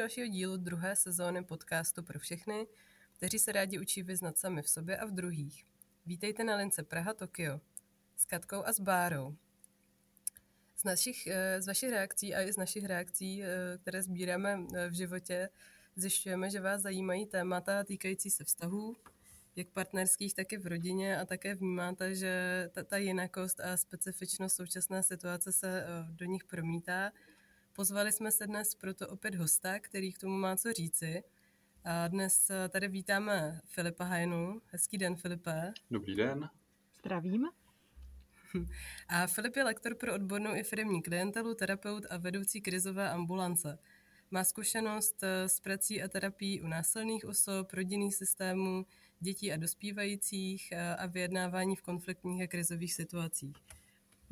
dalšího 0.00 0.26
dílu 0.26 0.56
druhé 0.56 0.96
sezóny 0.96 1.44
podcastu 1.44 2.02
pro 2.02 2.18
všechny, 2.18 2.66
kteří 3.12 3.38
se 3.38 3.52
rádi 3.52 3.78
učí 3.78 4.02
vyznat 4.02 4.38
sami 4.38 4.62
v 4.62 4.68
sobě 4.68 4.98
a 4.98 5.06
v 5.06 5.10
druhých. 5.10 5.66
Vítejte 6.06 6.44
na 6.44 6.56
lince 6.56 6.82
Praha 6.82 7.14
Tokio 7.14 7.60
s 8.16 8.24
Katkou 8.24 8.64
a 8.64 8.72
s 8.72 8.80
Bárou. 8.80 9.36
Z, 10.76 10.84
našich, 10.84 11.26
eh, 11.26 11.62
z 11.62 11.66
vašich 11.66 11.90
reakcí 11.90 12.34
a 12.34 12.42
i 12.42 12.52
z 12.52 12.56
našich 12.56 12.84
reakcí, 12.84 13.42
eh, 13.42 13.78
které 13.78 14.02
sbíráme 14.02 14.66
eh, 14.74 14.88
v 14.88 14.92
životě, 14.92 15.48
zjišťujeme, 15.96 16.50
že 16.50 16.60
vás 16.60 16.82
zajímají 16.82 17.26
témata 17.26 17.84
týkající 17.84 18.30
se 18.30 18.44
vztahů, 18.44 18.96
jak 19.56 19.68
partnerských, 19.68 20.34
tak 20.34 20.52
i 20.52 20.56
v 20.56 20.66
rodině 20.66 21.20
a 21.20 21.24
také 21.24 21.54
vnímáte, 21.54 22.14
že 22.14 22.68
ta, 22.72 22.84
ta 22.84 22.96
jinakost 22.96 23.60
a 23.60 23.76
specifičnost 23.76 24.56
současné 24.56 25.02
situace 25.02 25.52
se 25.52 25.84
do 26.10 26.24
nich 26.24 26.44
promítá. 26.44 27.12
Pozvali 27.72 28.12
jsme 28.12 28.30
se 28.30 28.46
dnes 28.46 28.74
proto 28.74 29.08
opět 29.08 29.34
hosta, 29.34 29.78
který 29.78 30.12
k 30.12 30.18
tomu 30.18 30.38
má 30.38 30.56
co 30.56 30.72
říci. 30.72 31.22
A 31.84 32.08
dnes 32.08 32.50
tady 32.68 32.88
vítáme 32.88 33.60
Filipa 33.64 34.04
Hajnu. 34.04 34.62
Hezký 34.66 34.98
den, 34.98 35.16
Filipe. 35.16 35.72
Dobrý 35.90 36.14
den. 36.14 36.50
Zdravím. 36.98 37.48
A 39.08 39.26
Filip 39.26 39.56
je 39.56 39.64
lektor 39.64 39.94
pro 39.94 40.14
odbornou 40.14 40.54
i 40.54 40.62
firmní 40.62 41.02
klientelu, 41.02 41.54
terapeut 41.54 42.06
a 42.10 42.16
vedoucí 42.16 42.60
krizové 42.60 43.10
ambulance. 43.10 43.78
Má 44.30 44.44
zkušenost 44.44 45.22
eh, 45.22 45.48
s 45.48 45.60
prací 45.60 46.02
a 46.02 46.08
terapií 46.08 46.62
u 46.62 46.66
násilných 46.66 47.24
osob, 47.24 47.72
rodinných 47.72 48.14
systémů, 48.14 48.86
dětí 49.20 49.52
a 49.52 49.56
dospívajících 49.56 50.72
eh, 50.72 50.96
a 50.96 51.06
vyjednávání 51.06 51.76
v 51.76 51.82
konfliktních 51.82 52.42
a 52.42 52.46
krizových 52.46 52.94
situacích. 52.94 53.56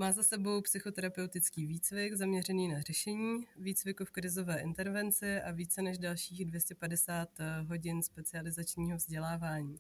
Má 0.01 0.13
za 0.13 0.23
sebou 0.23 0.61
psychoterapeutický 0.61 1.67
výcvik 1.67 2.15
zaměřený 2.15 2.69
na 2.69 2.81
řešení, 2.81 3.47
výcviku 3.57 4.05
v 4.05 4.11
krizové 4.11 4.61
intervenci 4.61 5.41
a 5.41 5.51
více 5.51 5.83
než 5.83 5.99
dalších 5.99 6.45
250 6.45 7.29
eh, 7.41 7.61
hodin 7.63 8.03
specializačního 8.03 8.97
vzdělávání. 8.97 9.79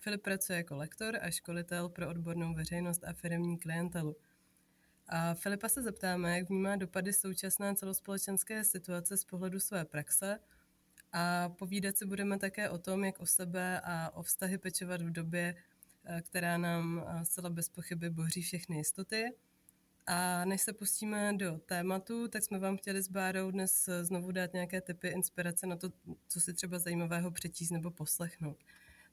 Filip 0.00 0.22
pracuje 0.22 0.56
jako 0.56 0.76
lektor 0.76 1.18
a 1.22 1.30
školitel 1.30 1.88
pro 1.88 2.08
odbornou 2.08 2.54
veřejnost 2.54 3.04
a 3.04 3.12
firmní 3.12 3.58
klientelu. 3.58 4.16
A 5.08 5.34
Filipa 5.34 5.68
se 5.68 5.82
zeptáme, 5.82 6.38
jak 6.38 6.48
vnímá 6.48 6.76
dopady 6.76 7.12
současné 7.12 7.74
celospolečenské 7.74 8.64
situace 8.64 9.16
z 9.16 9.24
pohledu 9.24 9.60
své 9.60 9.84
praxe 9.84 10.38
a 11.12 11.48
povídat 11.48 11.96
si 11.96 12.06
budeme 12.06 12.38
také 12.38 12.70
o 12.70 12.78
tom, 12.78 13.04
jak 13.04 13.20
o 13.20 13.26
sebe 13.26 13.80
a 13.84 14.10
o 14.14 14.22
vztahy 14.22 14.58
pečovat 14.58 15.02
v 15.02 15.12
době, 15.12 15.54
která 16.20 16.58
nám 16.58 17.04
eh, 17.06 17.24
zcela 17.24 17.50
bez 17.50 17.68
pochyby 17.68 18.10
boří 18.10 18.42
všechny 18.42 18.76
jistoty. 18.76 19.24
A 20.06 20.44
než 20.44 20.60
se 20.60 20.72
pustíme 20.72 21.32
do 21.36 21.58
tématu, 21.58 22.28
tak 22.28 22.42
jsme 22.42 22.58
vám 22.58 22.76
chtěli 22.76 23.02
s 23.02 23.08
Bárou 23.08 23.50
dnes 23.50 23.88
eh, 23.88 24.04
znovu 24.04 24.32
dát 24.32 24.52
nějaké 24.52 24.80
typy 24.80 25.08
inspirace 25.08 25.66
na 25.66 25.76
to, 25.76 25.88
co 26.28 26.40
si 26.40 26.54
třeba 26.54 26.78
zajímavého 26.78 27.30
přečíst 27.30 27.70
nebo 27.70 27.90
poslechnout. 27.90 28.56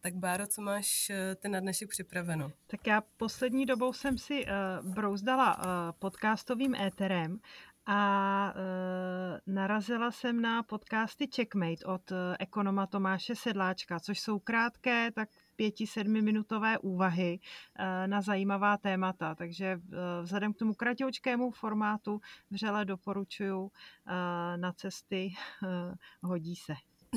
Tak 0.02 0.16
Báro, 0.16 0.48
co 0.48 0.62
máš 0.62 1.09
eh, 1.09 1.36
ty 1.36 1.50
na 1.50 1.59
dnešek 1.59 1.90
připraveno? 1.90 2.52
Tak 2.68 2.88
já 2.88 3.02
poslední 3.02 3.66
dobou 3.66 3.94
jsem 3.94 4.18
si 4.18 4.46
uh, 4.46 4.94
brouzdala 4.94 5.58
uh, 5.58 5.64
podcastovým 6.00 6.76
éterem 6.76 7.40
a 7.92 8.54
uh, 8.56 9.54
narazila 9.54 10.12
jsem 10.12 10.42
na 10.42 10.64
podcasty 10.64 11.28
Checkmate 11.36 11.86
od 11.86 12.12
uh, 12.12 12.18
ekonoma 12.40 12.88
Tomáše 12.88 13.36
Sedláčka, 13.36 14.00
což 14.00 14.20
jsou 14.20 14.40
krátké, 14.40 15.12
tak 15.12 15.30
pěti, 15.56 15.88
sedmi 15.88 16.22
minutové 16.22 16.78
úvahy 16.78 17.40
uh, 17.40 18.08
na 18.08 18.22
zajímavá 18.22 18.78
témata. 18.78 19.36
Takže 19.36 19.76
uh, 19.76 19.94
vzhledem 20.24 20.53
k 20.53 20.58
tomu 20.58 20.74
kratoučkému 20.74 21.52
formátu 21.52 22.22
vřele 22.52 22.86
doporučuju 22.86 23.62
uh, 23.62 23.72
na 24.56 24.74
cesty, 24.74 25.34
uh, 25.63 26.30
hodí 26.30 26.56
se. 26.56 26.74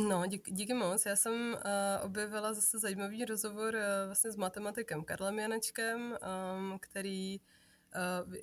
No, 0.08 0.26
díky, 0.26 0.50
díky 0.50 0.74
moc. 0.74 1.06
Já 1.06 1.16
jsem 1.16 1.32
uh, 1.32 2.06
objevila 2.06 2.54
zase 2.54 2.78
zajímavý 2.78 3.24
rozhovor 3.24 3.74
uh, 3.74 3.80
vlastně 4.06 4.30
s 4.30 4.36
matematikem 4.36 5.04
Karlem 5.04 5.38
Janečkem, 5.38 6.00
um, 6.00 6.78
který 6.80 7.40
uh, 7.40 7.46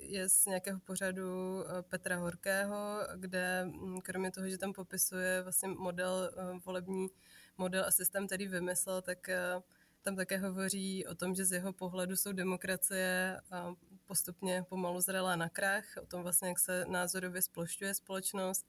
je 0.00 0.28
z 0.28 0.46
nějakého 0.46 0.80
pořadu 0.80 1.56
uh, 1.56 1.62
Petra 1.82 2.16
Horkého, 2.16 2.98
kde 3.16 3.64
um, 3.66 4.00
kromě 4.00 4.30
toho, 4.30 4.48
že 4.48 4.58
tam 4.58 4.72
popisuje 4.72 5.42
vlastně 5.42 5.68
model, 5.68 6.30
uh, 6.36 6.58
volební 6.64 7.08
model 7.58 7.84
a 7.84 7.90
systém, 7.90 8.26
který 8.26 8.48
vymyslel, 8.48 9.02
tak 9.02 9.30
tam 10.02 10.16
také 10.16 10.38
hovoří 10.38 11.06
o 11.06 11.14
tom, 11.14 11.34
že 11.34 11.44
z 11.44 11.52
jeho 11.52 11.72
pohledu 11.72 12.16
jsou 12.16 12.32
demokracie 12.32 13.40
postupně 14.06 14.64
pomalu 14.68 15.00
zrelé 15.00 15.36
na 15.36 15.48
krach, 15.48 15.84
o 16.02 16.06
tom 16.06 16.22
vlastně, 16.22 16.48
jak 16.48 16.58
se 16.58 16.84
názorově 16.88 17.42
splošťuje 17.42 17.94
společnost, 17.94 18.66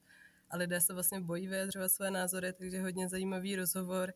a 0.50 0.56
lidé 0.56 0.80
se 0.80 0.92
vlastně 0.94 1.20
bojí 1.20 1.48
vyjadřovat 1.48 1.92
své 1.92 2.10
názory, 2.10 2.52
takže 2.52 2.82
hodně 2.82 3.08
zajímavý 3.08 3.56
rozhovor. 3.56 4.14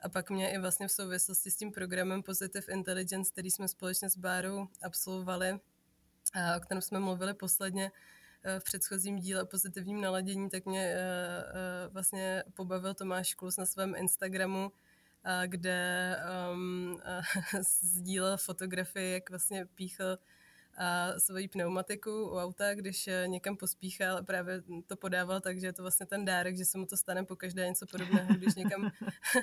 A 0.00 0.08
pak 0.08 0.30
mě 0.30 0.54
i 0.54 0.58
vlastně 0.58 0.88
v 0.88 0.92
souvislosti 0.92 1.50
s 1.50 1.56
tím 1.56 1.72
programem 1.72 2.22
Positive 2.22 2.72
Intelligence, 2.72 3.32
který 3.32 3.50
jsme 3.50 3.68
společně 3.68 4.10
s 4.10 4.16
Bárou 4.16 4.68
absolvovali, 4.82 5.60
o 6.56 6.60
kterém 6.60 6.82
jsme 6.82 7.00
mluvili 7.00 7.34
posledně 7.34 7.92
e, 8.44 8.60
v 8.60 8.64
předchozím 8.64 9.18
díle 9.18 9.42
o 9.42 9.46
pozitivním 9.46 10.00
naladění, 10.00 10.50
tak 10.50 10.66
mě 10.66 10.82
e, 10.82 10.96
e, 10.96 11.88
vlastně 11.88 12.44
pobavil 12.54 12.94
Tomáš 12.94 13.34
Klus 13.34 13.56
na 13.56 13.66
svém 13.66 13.94
Instagramu, 13.94 14.72
kde 15.46 16.16
um, 16.52 17.00
sdílel 17.80 18.36
fotografii, 18.36 19.12
jak 19.12 19.30
vlastně 19.30 19.66
píchl 19.74 20.18
a 20.76 21.18
svoji 21.18 21.48
pneumatiku 21.48 22.10
u 22.10 22.38
auta, 22.38 22.74
když 22.74 23.08
eh, 23.08 23.28
někam 23.28 23.56
pospíchal 23.56 24.22
právě 24.24 24.62
to 24.86 24.96
podával 24.96 25.40
tak, 25.40 25.60
že 25.60 25.66
je 25.66 25.72
to 25.72 25.82
vlastně 25.82 26.06
ten 26.06 26.24
dárek, 26.24 26.56
že 26.56 26.64
se 26.64 26.78
mu 26.78 26.86
to 26.86 26.96
stane 26.96 27.24
po 27.24 27.36
každé 27.36 27.68
něco 27.68 27.86
podobného, 27.86 28.34
když 28.34 28.54
někam, 28.54 28.90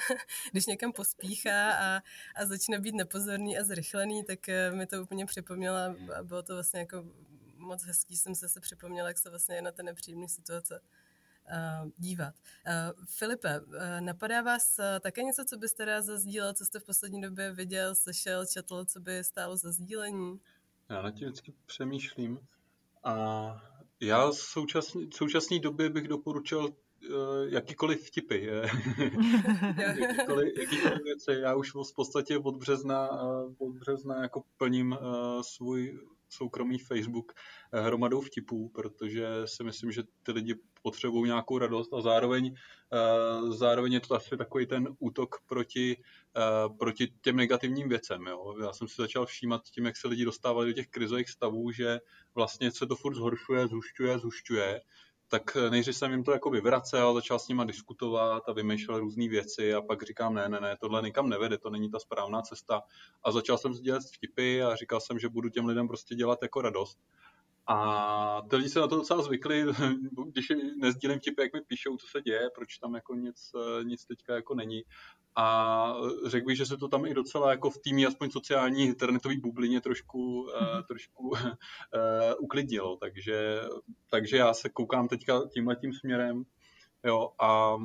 když 0.51 0.65
někam 0.65 0.91
pospíchá 0.91 1.71
a, 1.71 2.01
a 2.35 2.45
začne 2.45 2.79
být 2.79 2.95
nepozorný 2.95 3.57
a 3.57 3.63
zrychlený, 3.63 4.23
tak 4.23 4.49
eh, 4.49 4.71
mi 4.71 4.87
to 4.87 5.03
úplně 5.03 5.25
připomnělo 5.25 5.77
a 5.77 6.23
bylo 6.23 6.43
to 6.43 6.53
vlastně 6.53 6.79
jako 6.79 7.05
moc 7.57 7.83
hezký, 7.83 8.17
jsem 8.17 8.35
se 8.35 8.49
se 8.49 8.59
připomněla, 8.59 9.07
jak 9.07 9.17
se 9.17 9.29
vlastně 9.29 9.61
na 9.61 9.71
té 9.71 9.83
nepříjemné 9.83 10.27
situace 10.27 10.81
uh, 10.81 11.89
dívat. 11.97 12.35
Filipe, 13.05 13.61
napadá 13.99 14.41
vás 14.41 14.79
také 14.99 15.23
něco, 15.23 15.45
co 15.45 15.57
byste 15.57 15.85
rád 15.85 16.01
zazdílel, 16.01 16.53
co 16.53 16.65
jste 16.65 16.79
v 16.79 16.83
poslední 16.83 17.21
době 17.21 17.51
viděl, 17.51 17.95
slyšel, 17.95 18.45
četl, 18.45 18.85
co 18.85 18.99
by 18.99 19.23
stálo 19.23 19.57
za 19.57 19.71
sdílení? 19.71 20.39
Já 20.89 21.01
na 21.01 21.11
tím 21.11 21.27
vždycky 21.27 21.53
přemýšlím. 21.65 22.39
A 23.03 23.13
já 23.99 24.29
v 24.29 24.35
současné, 24.35 25.01
současné 25.13 25.59
době 25.59 25.89
bych 25.89 26.07
doporučil 26.07 26.65
uh, 26.65 26.73
jakýkoliv 27.47 28.07
vtipy, 28.07 28.45
jakýkoliv, 29.77 30.57
jakýkoliv 30.57 31.03
věci. 31.03 31.31
Já 31.31 31.55
už 31.55 31.71
v 31.71 31.95
podstatě 31.95 32.37
od 32.37 32.57
března, 32.57 33.23
uh, 33.23 33.53
od 33.57 33.75
března 33.75 34.21
jako 34.21 34.43
plním 34.57 34.91
uh, 34.91 35.41
svůj 35.41 35.99
soukromý 36.31 36.77
Facebook 36.77 37.33
eh, 37.73 37.81
hromadou 37.81 38.21
vtipů, 38.21 38.69
protože 38.69 39.27
si 39.45 39.63
myslím, 39.63 39.91
že 39.91 40.03
ty 40.23 40.31
lidi 40.31 40.55
potřebují 40.81 41.25
nějakou 41.25 41.57
radost 41.57 41.93
a 41.93 42.01
zároveň, 42.01 42.55
eh, 42.93 43.51
zároveň 43.51 43.93
je 43.93 43.99
to 43.99 44.15
asi 44.15 44.37
takový 44.37 44.65
ten 44.65 44.87
útok 44.99 45.35
proti, 45.45 45.97
eh, 46.37 46.69
proti 46.79 47.13
těm 47.21 47.35
negativním 47.35 47.89
věcem. 47.89 48.27
Jo. 48.27 48.55
Já 48.61 48.73
jsem 48.73 48.87
si 48.87 48.95
začal 48.97 49.25
všímat 49.25 49.61
tím, 49.63 49.85
jak 49.85 49.97
se 49.97 50.07
lidi 50.07 50.25
dostávali 50.25 50.67
do 50.67 50.73
těch 50.73 50.87
krizových 50.87 51.29
stavů, 51.29 51.71
že 51.71 51.99
vlastně 52.35 52.71
se 52.71 52.87
to 52.87 52.95
furt 52.95 53.15
zhoršuje, 53.15 53.67
zhušťuje, 53.67 54.19
zhušťuje 54.19 54.81
tak 55.31 55.57
nejdřív 55.69 55.95
jsem 55.95 56.11
jim 56.11 56.23
to 56.23 56.31
jako 56.31 56.49
vyvracel, 56.49 57.13
začal 57.13 57.39
s 57.39 57.47
nima 57.47 57.63
diskutovat 57.63 58.43
a 58.49 58.53
vymýšlel 58.53 58.99
různé 58.99 59.27
věci 59.27 59.73
a 59.73 59.81
pak 59.81 60.03
říkám, 60.03 60.33
ne, 60.33 60.49
ne, 60.49 60.59
ne, 60.59 60.77
tohle 60.81 61.01
nikam 61.01 61.29
nevede, 61.29 61.57
to 61.57 61.69
není 61.69 61.91
ta 61.91 61.99
správná 61.99 62.41
cesta. 62.41 62.81
A 63.23 63.31
začal 63.31 63.57
jsem 63.57 63.73
sdělat 63.73 64.03
vtipy 64.13 64.63
a 64.63 64.75
říkal 64.75 64.99
jsem, 64.99 65.19
že 65.19 65.29
budu 65.29 65.49
těm 65.49 65.65
lidem 65.65 65.87
prostě 65.87 66.15
dělat 66.15 66.39
jako 66.41 66.61
radost. 66.61 66.99
A 67.67 68.41
ty 68.49 68.55
lidi 68.55 68.69
se 68.69 68.79
na 68.79 68.87
to 68.87 68.95
docela 68.95 69.21
zvykli, 69.21 69.65
když 70.31 70.47
nezdílím 70.77 71.19
vtipy, 71.19 71.41
jak 71.41 71.53
mi 71.53 71.61
píšou, 71.61 71.97
co 71.97 72.07
se 72.07 72.21
děje, 72.21 72.49
proč 72.55 72.77
tam 72.77 72.95
jako 72.95 73.15
nic, 73.15 73.51
nic 73.83 74.05
teďka 74.05 74.35
jako 74.35 74.55
není. 74.55 74.83
A 75.35 75.93
řekl 76.25 76.45
bych, 76.45 76.57
že 76.57 76.65
se 76.65 76.77
to 76.77 76.87
tam 76.87 77.05
i 77.05 77.13
docela 77.13 77.51
jako 77.51 77.69
v 77.69 77.77
týmí, 77.77 78.05
aspoň 78.05 78.29
sociální 78.29 78.83
internetový 78.83 79.37
bublině 79.37 79.81
trošku, 79.81 80.45
mm-hmm. 80.45 80.83
trošku 80.83 81.29
uh, 81.29 81.37
uklidnilo. 82.39 82.97
Takže, 82.97 83.61
takže 84.09 84.37
já 84.37 84.53
se 84.53 84.69
koukám 84.69 85.07
teďka 85.07 85.41
tímhle 85.53 85.75
tím 85.75 85.93
směrem. 85.93 86.43
Jo, 87.03 87.29
a 87.41 87.77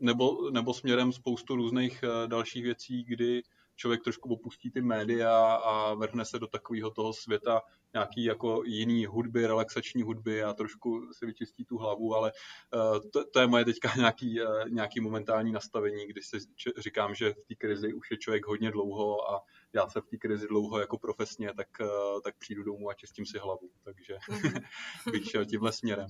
nebo, 0.00 0.50
nebo 0.50 0.74
směrem 0.74 1.12
spoustu 1.12 1.56
různých 1.56 2.02
uh, 2.02 2.28
dalších 2.28 2.62
věcí, 2.62 3.04
kdy 3.04 3.42
člověk 3.78 4.02
trošku 4.04 4.32
opustí 4.32 4.70
ty 4.70 4.82
média 4.82 5.54
a 5.54 5.94
vrhne 5.94 6.24
se 6.24 6.38
do 6.38 6.46
takového 6.46 6.90
toho 6.90 7.12
světa 7.12 7.62
nějaký 7.92 8.24
jako 8.24 8.62
jiný 8.64 9.06
hudby, 9.06 9.46
relaxační 9.46 10.02
hudby 10.02 10.42
a 10.42 10.52
trošku 10.52 11.12
si 11.12 11.26
vyčistí 11.26 11.64
tu 11.64 11.78
hlavu, 11.78 12.14
ale 12.14 12.32
uh, 12.74 13.10
to, 13.12 13.24
to 13.24 13.40
je 13.40 13.46
moje 13.46 13.64
teďka 13.64 13.92
nějaký, 13.96 14.42
uh, 14.42 14.68
nějaký 14.68 15.00
momentální 15.00 15.52
nastavení, 15.52 16.06
když 16.06 16.26
si 16.26 16.36
říkám, 16.78 17.14
že 17.14 17.32
v 17.32 17.46
té 17.48 17.54
krizi 17.54 17.94
už 17.94 18.10
je 18.10 18.16
člověk 18.16 18.46
hodně 18.46 18.70
dlouho 18.70 19.30
a 19.30 19.40
já 19.72 19.88
se 19.88 20.00
v 20.00 20.06
té 20.06 20.16
krizi 20.16 20.48
dlouho 20.48 20.80
jako 20.80 20.98
profesně, 20.98 21.54
tak, 21.54 21.68
uh, 21.80 22.20
tak 22.24 22.38
přijdu 22.38 22.62
domů 22.62 22.90
a 22.90 22.94
čistím 22.94 23.26
si 23.26 23.38
hlavu, 23.38 23.70
takže 23.84 24.16
bych 25.12 25.30
šel 25.30 25.44
tímhle 25.44 25.72
směrem. 25.72 26.06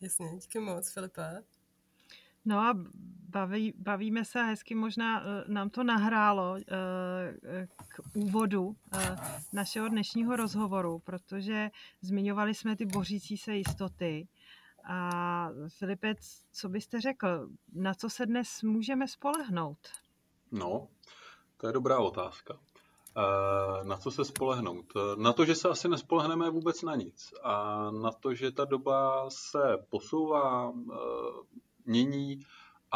Jasně, 0.00 0.26
díky 0.36 0.58
moc, 0.58 0.92
Filipe. 0.92 1.42
No 2.44 2.58
a 2.58 2.74
baví, 3.28 3.74
bavíme 3.76 4.24
se 4.24 4.42
hezky 4.42 4.74
možná 4.74 5.20
uh, 5.20 5.26
nám 5.48 5.70
to 5.70 5.84
nahrálo 5.84 6.52
uh, 6.52 6.58
k 7.88 8.16
úvodu 8.16 8.76
našeho 9.52 9.88
dnešního 9.88 10.36
rozhovoru, 10.36 10.98
protože 10.98 11.70
zmiňovali 12.00 12.54
jsme 12.54 12.76
ty 12.76 12.86
bořící 12.86 13.36
se 13.36 13.56
jistoty. 13.56 14.28
A 14.88 15.48
Filipe, 15.68 16.14
co 16.52 16.68
byste 16.68 17.00
řekl, 17.00 17.48
na 17.74 17.94
co 17.94 18.10
se 18.10 18.26
dnes 18.26 18.62
můžeme 18.62 19.08
spolehnout? 19.08 19.78
No, 20.52 20.88
to 21.56 21.66
je 21.66 21.72
dobrá 21.72 21.98
otázka. 21.98 22.58
Na 23.82 23.96
co 23.96 24.10
se 24.10 24.24
spolehnout? 24.24 24.92
Na 25.16 25.32
to, 25.32 25.44
že 25.44 25.54
se 25.54 25.68
asi 25.68 25.88
nespolehneme 25.88 26.50
vůbec 26.50 26.82
na 26.82 26.96
nic. 26.96 27.34
A 27.42 27.90
na 27.90 28.12
to, 28.12 28.34
že 28.34 28.52
ta 28.52 28.64
doba 28.64 29.30
se 29.30 29.58
posouvá, 29.88 30.72
mění 31.84 32.38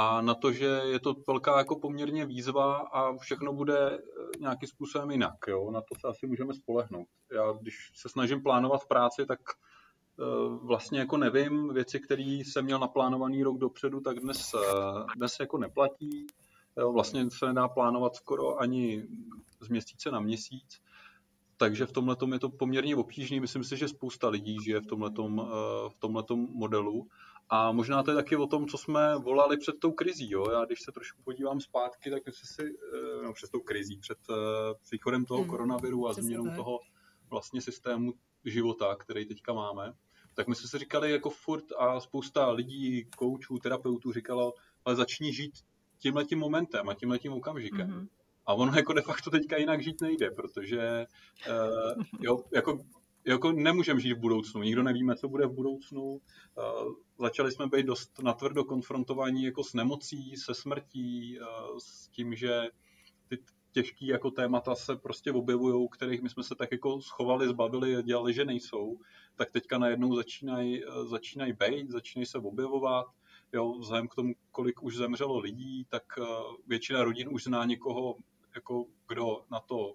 a 0.00 0.20
na 0.20 0.35
to, 0.35 0.52
že 0.52 0.67
je 0.67 1.00
to 1.00 1.14
velká 1.26 1.58
jako 1.58 1.79
poměrně 1.79 2.26
výzva 2.26 2.76
a 2.76 3.17
všechno 3.17 3.52
bude 3.52 3.90
eh, 3.90 4.00
nějakým 4.40 4.69
způsobem 4.69 5.11
jinak. 5.11 5.35
Jo? 5.49 5.70
Na 5.70 5.81
to 5.81 5.94
se 6.00 6.08
asi 6.08 6.26
můžeme 6.26 6.55
spolehnout. 6.55 7.08
Já 7.32 7.52
když 7.61 7.90
se 7.94 8.08
snažím 8.08 8.43
plánovat 8.43 8.82
v 8.82 8.88
práci, 8.88 9.26
tak 9.26 9.40
eh, 10.20 10.25
vlastně 10.62 10.99
jako 10.99 11.17
nevím, 11.17 11.75
věci, 11.75 12.00
které 12.00 12.23
jsem 12.23 12.64
měl 12.64 12.79
naplánovaný 12.79 13.43
rok 13.43 13.58
dopředu, 13.58 14.00
tak 14.00 14.20
dnes, 14.20 14.55
eh, 14.55 15.05
dnes 15.17 15.37
jako 15.40 15.58
neplatí. 15.58 16.26
Vlastně 16.93 17.31
se 17.31 17.46
nedá 17.46 17.69
plánovat 17.69 18.17
skoro 18.17 18.61
ani 18.61 19.06
z 19.61 19.69
měsíce 19.69 20.11
na 20.11 20.20
měsíc. 20.20 20.81
Takže 21.56 21.87
v 21.87 21.93
tomhle 21.93 22.17
je 22.32 22.38
to 22.38 22.49
poměrně 22.49 22.96
obtížné. 22.96 23.40
Myslím 23.40 23.64
si, 23.64 23.76
že 23.76 23.88
spousta 23.88 24.29
lidí 24.29 24.56
žije 24.64 24.81
v 24.81 24.87
tomhle 24.87 25.11
v 25.88 25.99
modelu. 26.37 27.08
A 27.50 27.73
možná 27.73 28.03
to 28.03 28.11
je 28.11 28.15
taky 28.15 28.37
o 28.37 28.47
tom, 28.47 28.67
co 28.67 28.79
jsme 28.79 29.19
volali 29.19 29.56
před 29.56 29.79
tou 29.81 29.93
krizí. 29.93 30.31
Jo? 30.31 30.50
Já 30.50 30.65
když 30.65 30.81
se 30.83 30.93
trošku 30.93 31.23
podívám 31.23 31.61
zpátky, 31.61 32.11
tak 32.11 32.23
si, 32.31 32.65
eh, 32.65 33.23
no, 33.23 33.33
před 33.33 33.50
tou 33.50 33.61
krizí, 33.61 33.99
před 33.99 34.19
uh, 34.31 34.37
příchodem 34.83 35.25
toho 35.25 35.41
hmm. 35.41 35.50
koronaviru 35.50 36.09
a 36.09 36.12
změnou 36.12 36.56
toho 36.56 36.81
vlastně 37.31 37.61
systému 37.61 38.12
života, 38.45 38.97
který 38.97 39.27
teďka 39.27 39.53
máme, 39.53 39.93
tak 40.35 40.49
my 40.49 40.55
jsme 40.55 40.69
si 40.69 40.79
říkali 40.79 41.12
jako 41.12 41.31
furt 41.31 41.65
a 41.79 42.00
spousta 42.00 42.50
lidí, 42.50 43.05
koučů, 43.17 43.59
terapeutů 43.59 44.12
říkalo, 44.12 44.55
ale 44.85 44.97
začni 44.97 45.33
žít 45.33 45.53
tímhletím 45.99 46.39
momentem 46.39 46.89
a 46.89 46.95
tímhletím 46.95 47.33
okamžikem. 47.33 47.91
Mm-hmm. 47.91 48.09
A 48.47 48.55
ono 48.55 48.73
jako 48.77 48.93
de 48.93 49.03
facto 49.03 49.31
teďka 49.31 49.56
jinak 49.56 49.83
žít 49.83 50.00
nejde, 50.00 50.31
protože 50.31 51.06
uh, 51.49 52.05
jo, 52.21 52.45
jako 52.55 52.79
jako 53.25 53.53
nemůžeme 53.53 54.00
žít 54.00 54.12
v 54.12 54.20
budoucnu, 54.20 54.62
nikdo 54.62 54.82
nevíme, 54.82 55.17
co 55.17 55.29
bude 55.29 55.47
v 55.47 55.53
budoucnu. 55.53 56.03
Uh, 56.03 56.20
začali 57.19 57.53
jsme 57.53 57.67
být 57.67 57.87
dost 57.87 58.19
natvrdo 58.19 58.65
konfrontovaní 58.65 59.44
jako 59.44 59.65
s 59.65 59.75
nemocí, 59.75 60.37
se 60.37 60.55
smrtí, 60.55 61.38
uh, 61.41 61.79
s 61.79 62.09
tím, 62.09 62.35
že 62.35 62.62
ty 63.29 63.38
těžké 63.73 64.06
jako 64.06 64.31
témata 64.31 64.75
se 64.75 64.97
prostě 64.97 65.32
objevují, 65.32 65.88
kterých 65.93 66.23
my 66.23 66.29
jsme 66.29 66.43
se 66.43 66.55
tak 66.55 66.73
jako 66.73 67.00
schovali, 67.00 67.49
zbavili 67.49 67.97
a 67.97 68.00
dělali, 68.00 68.35
že 68.35 68.44
nejsou, 68.44 68.99
tak 69.37 69.50
teďka 69.50 69.79
najednou 69.79 70.17
začínají 70.17 70.82
začínaj 71.05 71.53
být, 71.53 71.91
začínají 71.91 72.26
se 72.26 72.38
objevovat. 72.38 73.06
Jo, 73.53 73.79
vzhledem 73.79 74.09
k 74.09 74.14
tomu, 74.14 74.35
kolik 74.50 74.82
už 74.82 74.97
zemřelo 74.97 75.38
lidí, 75.38 75.87
tak 75.88 76.03
většina 76.67 77.05
rodin 77.05 77.29
už 77.32 77.44
zná 77.44 77.64
někoho, 77.64 78.17
jako 78.55 78.87
kdo 79.09 79.44
na 79.50 79.61
to 79.61 79.94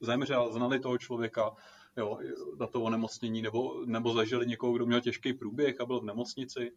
zemřel, 0.00 0.52
znali 0.52 0.80
toho 0.80 0.98
člověka, 0.98 1.50
jo, 1.96 2.18
na 2.60 2.66
to 2.66 2.82
onemocnění, 2.82 3.42
nebo, 3.42 3.84
nebo 3.86 4.12
zažili 4.12 4.46
někoho, 4.46 4.72
kdo 4.72 4.86
měl 4.86 5.00
těžký 5.00 5.32
průběh 5.32 5.80
a 5.80 5.86
byl 5.86 6.00
v 6.00 6.04
nemocnici. 6.04 6.72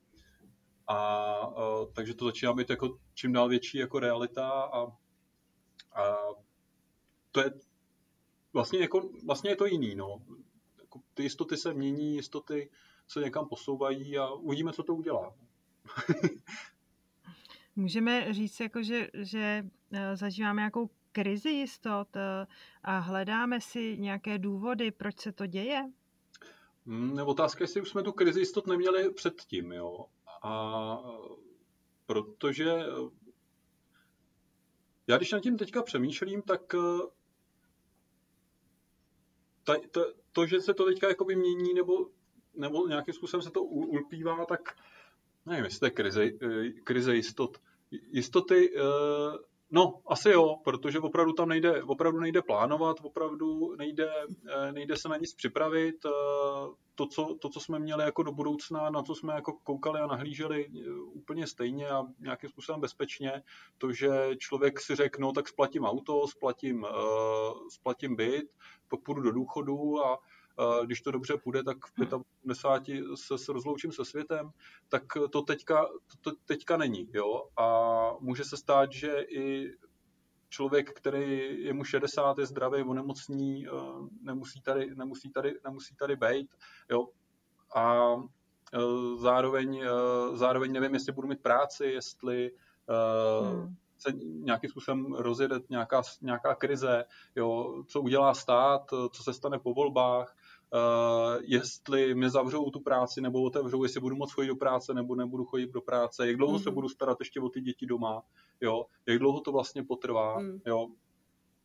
A, 0.88 0.96
a 0.96 1.86
takže 1.94 2.14
to 2.14 2.26
začíná 2.26 2.54
být 2.54 2.70
jako 2.70 3.00
čím 3.14 3.34
dál 3.34 3.50
větší 3.50 3.78
jako 3.78 4.00
realita 4.00 4.50
a, 4.50 4.82
a 6.02 6.18
to 7.32 7.42
je 7.42 7.52
vlastně, 8.54 8.80
jako, 8.80 9.10
vlastně 9.26 9.50
je 9.50 9.56
to 9.56 9.66
jiný. 9.66 9.96
No. 9.96 10.22
Jako 10.80 11.00
ty 11.14 11.24
jistoty 11.24 11.58
se 11.58 11.74
mění, 11.74 12.16
jistoty 12.16 12.70
se 13.08 13.20
někam 13.20 13.48
posouvají 13.48 14.18
a 14.18 14.30
uvidíme, 14.32 14.74
co 14.74 14.84
to 14.84 14.96
udělá. 14.96 15.36
Můžeme 17.76 18.34
říct, 18.34 18.60
jako, 18.60 18.84
že, 18.84 19.08
že 19.14 19.66
eh, 19.92 20.16
zažíváme 20.18 20.62
nějakou 20.62 20.90
krizi 21.14 21.50
jistot 21.50 22.16
eh, 22.16 22.48
a 22.84 22.98
hledáme 23.00 23.62
si 23.62 23.98
nějaké 23.98 24.38
důvody, 24.38 24.92
proč 24.92 25.20
se 25.20 25.32
to 25.32 25.46
děje? 25.46 25.92
Hmm, 26.86 27.20
otázka, 27.26 27.64
jestli 27.64 27.82
už 27.82 27.90
jsme 27.90 28.04
tu 28.04 28.12
krizi 28.12 28.40
jistot 28.40 28.68
neměli 28.68 29.14
předtím, 29.14 29.72
jo. 29.72 30.06
A 30.44 30.98
protože 32.06 32.66
já 35.08 35.18
když 35.18 35.32
nad 35.32 35.40
tím 35.40 35.58
teďka 35.58 35.84
přemýšlím, 35.84 36.42
tak 36.42 36.76
eh, 36.76 37.08
ta, 39.64 39.76
ta, 39.92 40.02
to, 40.32 40.46
že 40.46 40.62
se 40.62 40.74
to 40.74 40.86
teďka 40.86 41.08
jakoby 41.08 41.36
mění 41.36 41.74
nebo, 41.74 42.10
nebo 42.56 42.88
nějakým 42.88 43.14
způsobem 43.14 43.42
se 43.42 43.52
to 43.52 43.64
ulpívá, 43.64 44.46
tak 44.46 44.78
nevím, 45.46 45.64
jestli 45.64 45.80
to 45.80 45.86
je 45.86 45.92
krize, 45.92 46.24
eh, 46.26 46.70
krize 46.84 47.16
jistot. 47.16 47.58
Jistoty 47.92 48.74
No, 49.76 50.02
asi 50.08 50.30
jo, 50.30 50.56
protože 50.64 51.00
opravdu 51.00 51.34
tam 51.34 51.50
nejde, 51.50 51.84
opravdu 51.84 52.20
nejde 52.20 52.42
plánovat, 52.42 52.98
opravdu 53.04 53.76
nejde, 53.76 54.10
eh, 54.50 54.72
nejde 54.72 54.98
se 54.98 55.10
na 55.10 55.18
nic 55.18 55.34
připravit. 55.34 55.96
Eh, 56.06 56.10
to 56.96 57.06
co, 57.06 57.36
to, 57.42 57.50
co 57.50 57.60
jsme 57.60 57.80
měli 57.80 58.04
jako 58.04 58.24
do 58.24 58.32
budoucna, 58.32 58.90
na 58.90 59.04
co 59.04 59.16
jsme 59.16 59.34
jako 59.34 59.54
koukali 59.64 60.00
a 60.00 60.08
nahlíželi 60.08 60.66
eh, 60.66 60.92
úplně 61.14 61.48
stejně 61.48 61.90
a 61.90 62.04
nějakým 62.20 62.50
způsobem 62.50 62.82
bezpečně, 62.82 63.44
to, 63.78 63.94
že 63.94 64.10
člověk 64.38 64.82
si 64.82 64.96
řekl, 64.96 65.22
no 65.22 65.32
tak 65.32 65.48
splatím 65.48 65.86
auto, 65.86 66.28
splatím, 66.28 66.86
splatím 67.70 68.16
byt, 68.16 68.50
pak 68.88 69.00
půjdu 69.00 69.22
do 69.22 69.32
důchodu 69.32 70.06
a 70.06 70.20
když 70.86 71.02
to 71.02 71.12
dobře 71.12 71.38
půjde, 71.38 71.64
tak 71.64 71.78
v 71.86 71.92
55 72.44 73.06
se, 73.16 73.38
se 73.38 73.54
rozloučím 73.54 73.92
se 73.92 74.06
světem, 74.06 74.52
tak 74.90 75.04
to 75.32 75.42
teďka, 75.42 75.88
to, 76.22 76.32
teďka 76.46 76.78
není. 76.78 77.10
Jo? 77.14 77.44
A 77.58 77.90
může 78.20 78.44
se 78.44 78.58
stát, 78.58 78.92
že 78.92 79.22
i 79.22 79.74
člověk, 80.50 80.94
který 80.94 81.58
je 81.64 81.74
mu 81.74 81.84
60, 81.84 82.38
je 82.38 82.46
zdravý, 82.46 82.84
onemocní, 82.84 83.68
nemusí 84.22 84.62
tady, 84.62 84.96
nemusí 84.96 85.30
tady, 85.30 85.54
nemusí 85.64 85.96
tady 85.96 86.16
být. 86.16 86.56
Jo? 86.90 87.08
A 87.76 88.16
zároveň, 89.18 89.84
zároveň 90.34 90.72
nevím, 90.72 90.94
jestli 90.94 91.14
budu 91.14 91.28
mít 91.28 91.42
práci, 91.42 91.86
jestli 91.86 92.52
hmm 93.42 93.76
se 94.04 94.12
nějakým 94.22 94.70
způsobem 94.70 95.14
rozjede 95.14 95.60
nějaká, 95.70 96.02
nějaká 96.22 96.56
krize, 96.56 97.06
jo, 97.36 97.84
co 97.88 98.02
udělá 98.02 98.34
stát, 98.34 98.82
co 99.12 99.24
se 99.24 99.34
stane 99.34 99.60
po 99.60 99.74
volbách, 99.74 100.36
jestli 101.42 102.16
mě 102.16 102.30
zavřou 102.30 102.70
tu 102.70 102.80
práci 102.80 103.22
nebo 103.22 103.44
otevřou, 103.44 103.84
jestli 103.84 104.02
budu 104.02 104.16
moct 104.16 104.32
chodit 104.32 104.48
do 104.48 104.56
práce 104.56 104.94
nebo 104.94 105.16
nebudu 105.16 105.46
chodit 105.46 105.72
do 105.72 105.82
práce, 105.82 106.28
jak 106.28 106.38
dlouho 106.38 106.54
mm. 106.54 106.60
se 106.60 106.70
mhm. 106.70 106.76
budu 106.76 106.90
starat 106.90 107.18
ještě 107.20 107.42
o 107.42 107.50
ty 107.50 107.62
děti 107.62 107.86
doma, 107.86 108.22
jo, 108.62 108.86
jak 109.06 109.20
dlouho 109.20 109.42
to 109.42 109.52
vlastně 109.52 109.84
potrvá, 109.84 110.40
mm. 110.40 110.60
jo. 110.66 110.88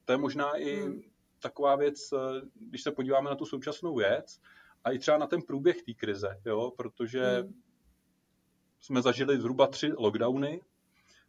To 0.05 0.13
je 0.13 0.19
možná 0.19 0.57
i 0.57 0.83
mm. 0.83 1.01
taková 1.43 1.77
věc, 1.77 2.13
eh, 2.13 2.19
když 2.55 2.83
se 2.83 2.93
podíváme 2.93 3.31
na 3.31 3.37
tu 3.37 3.45
současnou 3.45 3.95
věc 3.95 4.41
a 4.85 4.91
i 4.91 4.99
třeba 4.99 5.19
na 5.19 5.27
ten 5.27 5.43
průběh 5.43 5.83
té 5.83 5.95
krize, 5.95 6.41
jo, 6.47 6.73
protože 6.77 7.43
mm. 7.43 7.55
jsme 8.81 9.03
zažili 9.03 9.41
zhruba 9.41 9.67
tři 9.67 9.93
lockdowny, 9.99 10.61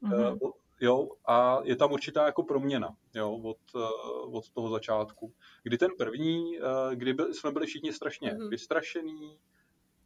mm-hmm 0.03 0.51
jo, 0.81 1.09
a 1.27 1.59
je 1.63 1.75
tam 1.75 1.91
určitá 1.91 2.25
jako 2.25 2.43
proměna, 2.43 2.95
jo, 3.15 3.31
od, 3.31 3.57
uh, 3.75 4.36
od 4.36 4.50
toho 4.50 4.69
začátku. 4.69 5.33
Kdy 5.63 5.77
ten 5.77 5.91
první, 5.98 6.59
uh, 6.59 6.65
kdy 6.95 7.13
byl, 7.13 7.33
jsme 7.33 7.51
byli 7.51 7.65
všichni 7.65 7.93
strašně 7.93 8.31
mm-hmm. 8.31 8.50
vystrašení, 8.50 9.38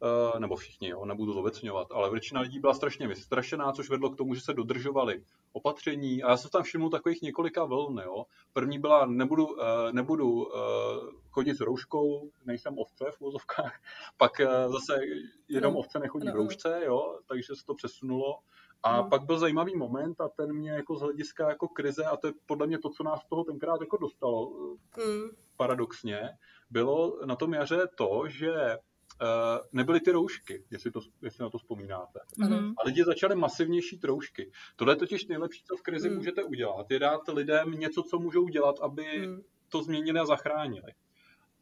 uh, 0.02 0.40
nebo 0.40 0.56
všichni, 0.56 0.88
jo, 0.88 1.04
nebudu 1.04 1.32
zobecňovat, 1.32 1.92
ale 1.92 2.10
většina 2.10 2.40
lidí 2.40 2.58
byla 2.58 2.74
strašně 2.74 3.08
vystrašená, 3.08 3.72
což 3.72 3.90
vedlo 3.90 4.10
k 4.10 4.16
tomu, 4.16 4.34
že 4.34 4.40
se 4.40 4.52
dodržovali 4.52 5.22
opatření 5.52 6.22
a 6.22 6.30
já 6.30 6.36
jsem 6.36 6.50
tam 6.50 6.62
všiml 6.62 6.90
takových 6.90 7.22
několika 7.22 7.64
vln, 7.64 7.98
jo. 8.04 8.24
První 8.52 8.78
byla, 8.78 9.06
nebudu, 9.06 9.56
nebudu 9.92 10.46
chodit 11.30 11.54
s 11.54 11.60
rouškou, 11.60 12.30
nejsem 12.44 12.78
ovce 12.78 13.04
v 13.10 13.20
vozovkách, 13.20 13.80
pak 14.16 14.32
zase 14.66 15.00
jenom 15.48 15.74
no. 15.74 15.78
ovce 15.78 15.98
nechodí 15.98 16.26
no. 16.26 16.32
v 16.32 16.36
roušce, 16.36 16.80
jo, 16.84 17.18
takže 17.26 17.54
se 17.56 17.64
to 17.66 17.74
přesunulo 17.74 18.38
a 18.84 18.96
no. 18.96 19.08
pak 19.08 19.22
byl 19.22 19.38
zajímavý 19.38 19.76
moment 19.76 20.20
a 20.20 20.28
ten 20.28 20.52
mě 20.52 20.70
jako 20.70 20.96
z 20.96 21.00
hlediska 21.00 21.48
jako 21.48 21.68
krize, 21.68 22.04
a 22.04 22.16
to 22.16 22.26
je 22.26 22.32
podle 22.46 22.66
mě 22.66 22.78
to, 22.78 22.90
co 22.90 23.02
nás 23.02 23.20
z 23.20 23.28
toho 23.28 23.44
tenkrát 23.44 23.80
jako 23.80 23.96
dostalo, 23.96 24.50
mm. 25.06 25.22
paradoxně, 25.56 26.28
bylo 26.70 27.26
na 27.26 27.36
tom 27.36 27.54
jaře 27.54 27.88
to, 27.96 28.22
že 28.26 28.52
uh, 28.52 29.28
nebyly 29.72 30.00
ty 30.00 30.12
roušky, 30.12 30.64
jestli, 30.70 30.90
to, 30.90 31.00
jestli 31.22 31.42
na 31.42 31.50
to 31.50 31.58
vzpomínáte. 31.58 32.20
Mm. 32.38 32.74
A 32.78 32.84
lidi 32.84 33.04
začali 33.04 33.34
masivnější 33.34 33.98
troušky. 33.98 34.50
Tohle 34.76 34.92
je 34.92 34.98
totiž 34.98 35.26
nejlepší, 35.26 35.64
co 35.64 35.76
v 35.76 35.82
krizi 35.82 36.10
mm. 36.10 36.16
můžete 36.16 36.44
udělat, 36.44 36.90
je 36.90 36.98
dát 36.98 37.28
lidem 37.28 37.70
něco, 37.70 38.02
co 38.02 38.18
můžou 38.18 38.48
dělat, 38.48 38.80
aby 38.80 39.26
mm. 39.26 39.42
to 39.68 39.82
změnili 39.82 40.20
a 40.20 40.26
zachránili. 40.26 40.92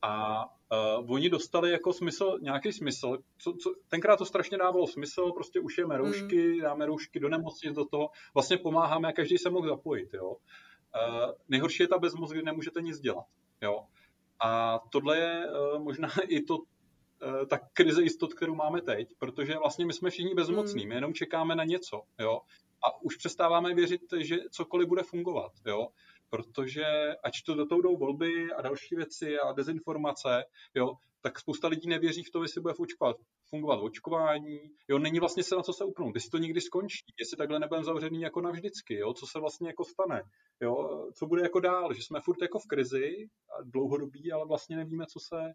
A 0.03 0.45
uh, 0.45 1.13
oni 1.15 1.31
dostali 1.31 1.71
jako 1.71 1.93
smysl, 1.93 2.39
nějaký 2.43 2.73
smysl, 2.73 3.19
co, 3.39 3.53
co, 3.53 3.75
tenkrát 3.89 4.17
to 4.17 4.25
strašně 4.25 4.59
dávalo 4.59 4.87
smysl, 4.87 5.33
prostě 5.33 5.61
ušijeme 5.61 5.97
roušky, 5.99 6.53
mm. 6.53 6.61
dáme 6.61 6.87
roušky 6.87 7.21
do 7.21 7.29
nemocnic, 7.29 7.75
do 7.75 7.85
toho, 7.85 8.11
vlastně 8.35 8.59
pomáháme 8.59 9.09
a 9.09 9.13
každý 9.13 9.39
se 9.39 9.51
mohl 9.51 9.69
zapojit, 9.69 10.15
jo. 10.15 10.29
Uh, 10.29 11.33
nejhorší 11.49 11.83
je 11.83 11.89
ta 11.89 11.99
bezmoc, 11.99 12.31
kdy 12.31 12.43
nemůžete 12.43 12.83
nic 12.83 13.01
dělat, 13.01 13.27
jo. 13.63 13.87
A 14.41 14.81
tohle 14.91 15.19
je 15.19 15.47
uh, 15.51 15.83
možná 15.83 16.09
i 16.29 16.43
to, 16.43 16.57
uh, 16.57 16.65
ta 17.51 17.59
krize 17.73 18.03
jistot, 18.03 18.35
kterou 18.35 18.55
máme 18.55 18.81
teď, 18.81 19.15
protože 19.19 19.59
vlastně 19.59 19.87
my 19.87 19.93
jsme 19.93 20.11
všichni 20.11 20.35
bezmocní, 20.35 20.83
mm. 20.83 20.89
my 20.89 20.95
jenom 20.95 21.15
čekáme 21.15 21.55
na 21.55 21.65
něco, 21.65 22.03
jo. 22.19 22.41
A 22.85 23.03
už 23.03 23.17
přestáváme 23.17 23.75
věřit, 23.75 24.01
že 24.19 24.37
cokoliv 24.51 24.89
bude 24.89 25.03
fungovat, 25.03 25.53
jo 25.67 25.89
protože 26.33 26.85
ať 27.25 27.33
to 27.47 27.55
do 27.55 27.67
toho 27.67 27.81
jdou 27.81 27.97
volby 27.97 28.53
a 28.57 28.63
další 28.63 28.97
věci 28.97 29.39
a 29.39 29.53
dezinformace, 29.53 30.45
jo, 30.75 30.95
tak 31.21 31.41
spousta 31.41 31.69
lidí 31.69 31.89
nevěří 31.89 32.23
v 32.23 32.31
to, 32.31 32.43
jestli 32.43 32.61
bude 32.61 32.75
očkovat, 32.75 33.17
fungovat 33.49 33.81
očkování, 33.83 34.61
jo, 34.89 34.99
není 34.99 35.21
vlastně 35.21 35.43
se 35.43 35.57
na 35.57 35.63
co 35.63 35.73
se 35.73 35.85
upnout, 35.85 36.15
jestli 36.15 36.31
to 36.31 36.39
někdy 36.39 36.61
skončí, 36.61 37.05
jestli 37.21 37.37
takhle 37.37 37.59
nebudeme 37.61 37.85
zavřený 37.85 38.21
jako 38.21 38.41
navždycky, 38.41 38.95
jo, 38.95 39.15
co 39.15 39.27
se 39.27 39.39
vlastně 39.41 39.69
jako 39.69 39.85
stane, 39.85 40.23
jo, 40.61 40.75
co 41.15 41.27
bude 41.27 41.43
jako 41.43 41.61
dál, 41.61 41.95
že 41.95 42.03
jsme 42.03 42.21
furt 42.21 42.43
jako 42.43 42.59
v 42.59 42.67
krizi, 42.67 43.29
dlouhodobí, 43.65 44.33
ale 44.33 44.47
vlastně 44.47 44.77
nevíme, 44.77 45.05
co 45.07 45.21
se, 45.21 45.53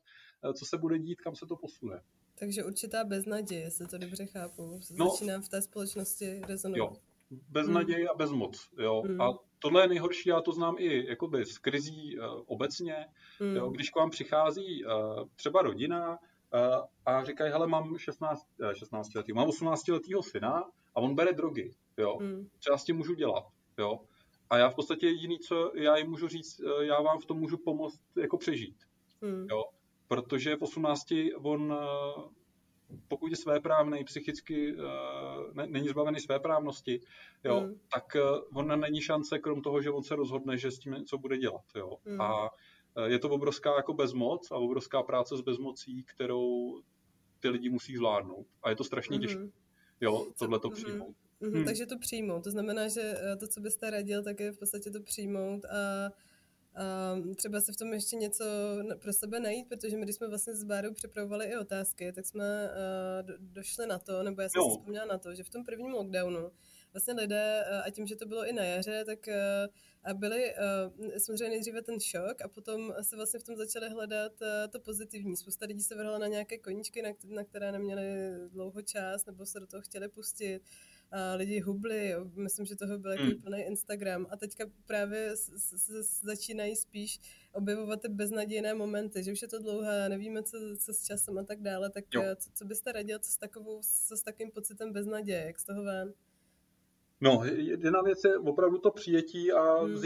co 0.53 0.65
se 0.65 0.77
bude 0.77 0.99
dít, 0.99 1.21
kam 1.21 1.35
se 1.35 1.45
to 1.45 1.55
posune. 1.55 2.01
Takže 2.39 2.63
určitá 2.63 3.03
beznaděje, 3.03 3.61
jestli 3.61 3.87
to 3.87 3.97
dobře 3.97 4.25
chápu, 4.25 4.79
no, 4.97 5.09
začíná 5.09 5.41
v 5.41 5.49
té 5.49 5.61
společnosti 5.61 6.41
rezonovat. 6.47 6.93
Jo, 6.93 7.01
beznaděj 7.29 8.01
hmm. 8.01 8.09
a 8.09 8.17
bezmoc, 8.17 8.69
jo, 8.77 9.01
hmm. 9.01 9.21
a 9.21 9.33
tohle 9.59 9.83
je 9.83 9.87
nejhorší, 9.87 10.29
já 10.29 10.41
to 10.41 10.51
znám 10.51 10.75
i 10.77 11.09
jakoby 11.09 11.45
z 11.45 11.57
krizí 11.57 12.19
uh, 12.19 12.25
obecně, 12.45 13.05
mm. 13.39 13.55
jo, 13.55 13.69
když 13.69 13.89
k 13.89 13.95
vám 13.95 14.09
přichází 14.09 14.85
uh, 14.85 14.91
třeba 15.35 15.61
rodina 15.61 16.09
uh, 16.09 16.85
a 17.05 17.23
říkají, 17.23 17.51
hele, 17.51 17.67
mám 17.67 17.97
16, 17.97 18.47
16 18.73 19.15
letý, 19.15 19.33
mám 19.33 19.47
18 19.47 19.87
letýho 19.87 20.23
syna 20.23 20.63
a 20.95 21.01
on 21.01 21.15
bere 21.15 21.33
drogy, 21.33 21.71
jo, 21.97 22.17
mm. 22.21 22.47
co 22.59 22.71
já 22.71 22.77
s 22.77 22.83
tím 22.83 22.97
můžu 22.97 23.13
dělat, 23.13 23.43
jo, 23.77 23.99
a 24.49 24.57
já 24.57 24.69
v 24.69 24.75
podstatě 24.75 25.07
jediný, 25.07 25.39
co 25.39 25.71
já 25.75 25.97
jim 25.97 26.09
můžu 26.09 26.27
říct, 26.27 26.61
já 26.81 27.01
vám 27.01 27.19
v 27.19 27.25
tom 27.25 27.39
můžu 27.39 27.57
pomoct 27.57 28.01
jako 28.17 28.37
přežít, 28.37 28.77
mm. 29.21 29.47
jo, 29.51 29.63
protože 30.07 30.55
v 30.55 30.61
18 30.61 31.07
on 31.43 31.77
pokud 33.07 33.31
je 33.31 33.37
svéprávný, 33.37 34.03
psychicky 34.03 34.75
uh, 34.75 34.83
ne, 35.53 35.67
není 35.67 35.87
zbavený 35.87 36.19
svéprávnosti, 36.19 36.99
jo, 37.43 37.61
mm. 37.61 37.79
tak 37.93 38.15
uh, 38.15 38.59
on 38.59 38.79
není 38.79 39.01
šance, 39.01 39.39
krom 39.39 39.61
toho, 39.61 39.81
že 39.81 39.89
on 39.89 40.03
se 40.03 40.15
rozhodne, 40.15 40.57
že 40.57 40.71
s 40.71 40.79
tím 40.79 40.93
něco 40.93 41.17
bude 41.17 41.37
dělat. 41.37 41.65
Jo. 41.75 41.97
Mm. 42.05 42.21
A 42.21 42.41
uh, 42.43 43.03
je 43.05 43.19
to 43.19 43.29
obrovská 43.29 43.75
jako 43.75 43.93
bezmoc 43.93 44.51
a 44.51 44.55
obrovská 44.55 45.03
práce 45.03 45.37
s 45.37 45.41
bezmocí, 45.41 46.03
kterou 46.03 46.79
ty 47.39 47.49
lidi 47.49 47.69
musí 47.69 47.95
zvládnout. 47.95 48.47
A 48.63 48.69
je 48.69 48.75
to 48.75 48.83
strašně 48.83 49.17
mm. 49.17 49.21
těžké, 49.21 49.47
jo, 50.01 50.27
tohle 50.39 50.59
to 50.59 50.67
mm. 50.67 50.73
přijmout. 50.73 51.15
Mm-hmm. 51.41 51.53
Hmm. 51.53 51.65
Takže 51.65 51.85
to 51.85 51.97
přijmout. 51.97 52.43
To 52.43 52.51
znamená, 52.51 52.87
že 52.87 53.13
to, 53.39 53.47
co 53.47 53.61
byste 53.61 53.89
radil, 53.89 54.23
tak 54.23 54.39
je 54.39 54.51
v 54.51 54.59
podstatě 54.59 54.91
to 54.91 55.01
přijmout 55.01 55.65
a 55.65 56.09
um, 57.15 57.35
třeba 57.35 57.61
se 57.61 57.73
v 57.73 57.77
tom 57.77 57.93
ještě 57.93 58.15
něco 58.15 58.45
pro 59.01 59.13
sebe 59.13 59.39
najít, 59.39 59.67
protože 59.69 59.97
my, 59.97 60.03
když 60.03 60.15
jsme 60.15 60.27
vlastně 60.27 60.53
s 60.53 60.63
Bárou 60.63 60.93
připravovali 60.93 61.45
i 61.45 61.57
otázky, 61.57 62.13
tak 62.13 62.25
jsme 62.25 62.69
uh, 62.69 63.27
do, 63.27 63.33
došli 63.39 63.87
na 63.87 63.99
to, 63.99 64.23
nebo 64.23 64.41
já 64.41 64.49
jsem 64.49 64.59
no. 64.59 64.69
si 64.69 64.77
vzpomněla 64.77 65.05
na 65.05 65.17
to, 65.17 65.35
že 65.35 65.43
v 65.43 65.49
tom 65.49 65.65
prvním 65.65 65.91
lockdownu 65.91 66.51
vlastně 66.93 67.13
lidé, 67.13 67.65
uh, 67.71 67.81
a 67.85 67.89
tím, 67.89 68.07
že 68.07 68.15
to 68.15 68.25
bylo 68.25 68.45
i 68.45 68.53
na 68.53 68.63
jaře, 68.63 69.05
tak 69.05 69.19
a 70.03 70.13
byli 70.13 70.53
samozřejmě 71.17 71.49
nejdříve 71.49 71.81
ten 71.81 71.99
šok 71.99 72.41
a 72.41 72.47
potom 72.47 72.93
se 73.01 73.15
vlastně 73.15 73.39
v 73.39 73.43
tom 73.43 73.55
začali 73.55 73.89
hledat 73.89 74.31
to 74.69 74.79
pozitivní. 74.79 75.37
Spousta 75.37 75.65
lidí 75.65 75.81
se 75.81 75.95
vrhla 75.95 76.17
na 76.17 76.27
nějaké 76.27 76.57
koníčky, 76.57 77.01
na, 77.25 77.43
které 77.43 77.71
neměli 77.71 78.03
dlouho 78.49 78.81
čas 78.81 79.25
nebo 79.25 79.45
se 79.45 79.59
do 79.59 79.67
toho 79.67 79.81
chtěli 79.81 80.09
pustit 80.09 80.61
a 80.96 80.96
lidi 81.35 81.59
hubli, 81.59 82.09
jo. 82.09 82.25
myslím, 82.35 82.65
že 82.65 82.75
toho 82.75 82.99
byl 82.99 83.15
hmm. 83.17 83.41
plný 83.41 83.61
Instagram 83.61 84.27
a 84.29 84.37
teďka 84.37 84.65
právě 84.85 85.37
se 85.37 86.03
začínají 86.21 86.75
spíš 86.75 87.19
objevovat 87.51 88.01
ty 88.01 88.09
beznadějné 88.09 88.73
momenty, 88.73 89.23
že 89.23 89.31
už 89.31 89.41
je 89.41 89.47
to 89.47 89.59
dlouhé, 89.59 90.09
nevíme, 90.09 90.43
co, 90.43 90.57
co 90.79 90.93
s 90.93 91.03
časem 91.03 91.37
a 91.37 91.43
tak 91.43 91.61
dále, 91.61 91.89
tak 91.89 92.05
jo. 92.13 92.21
co, 92.35 92.49
co 92.53 92.65
byste 92.65 92.91
radil, 92.91 93.19
co 93.19 93.31
s, 93.31 93.37
takovou, 93.37 93.81
co 94.07 94.17
s 94.17 94.21
takým 94.21 94.51
pocitem 94.51 94.93
beznaděje, 94.93 95.43
jak 95.45 95.59
z 95.59 95.65
toho 95.65 95.83
ven? 95.83 96.13
No, 97.21 97.43
jedna 97.57 98.01
věc 98.01 98.23
je 98.23 98.37
opravdu 98.37 98.77
to 98.77 98.91
přijetí 98.91 99.51
a 99.51 99.79
hmm. 99.79 100.01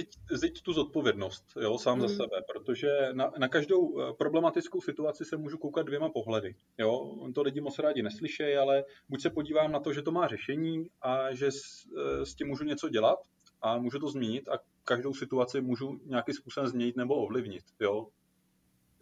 tu 0.64 0.74
zodpovědnost 0.74 1.46
jo, 1.62 1.78
sám 1.78 2.00
hmm. 2.00 2.08
za 2.08 2.16
sebe, 2.16 2.42
protože 2.54 2.88
na, 3.14 3.32
na 3.38 3.48
každou 3.48 4.02
eh, 4.02 4.14
problematickou 4.14 4.82
situaci 4.82 5.26
se 5.26 5.38
můžu 5.38 5.58
koukat 5.58 5.86
dvěma 5.86 6.10
pohledy. 6.10 6.56
Jo. 6.78 7.16
To 7.36 7.42
lidi 7.42 7.62
moc 7.62 7.80
rádi 7.80 8.02
neslyšejí, 8.02 8.56
ale 8.56 8.84
buď 9.10 9.22
se 9.22 9.30
podívám 9.30 9.72
na 9.72 9.80
to, 9.80 9.94
že 9.94 10.02
to 10.02 10.12
má 10.12 10.28
řešení 10.28 10.88
a 11.02 11.34
že 11.34 11.52
s, 11.52 11.88
eh, 11.98 12.26
s 12.26 12.36
tím 12.36 12.48
můžu 12.48 12.64
něco 12.64 12.90
dělat 12.90 13.20
a 13.62 13.78
můžu 13.78 14.00
to 14.00 14.08
změnit 14.08 14.50
a 14.50 14.60
každou 14.84 15.14
situaci 15.14 15.62
můžu 15.62 16.00
nějakým 16.06 16.36
způsobem 16.36 16.68
změnit 16.68 16.98
nebo 16.98 17.16
ovlivnit. 17.16 17.64
Jo. 17.80 18.08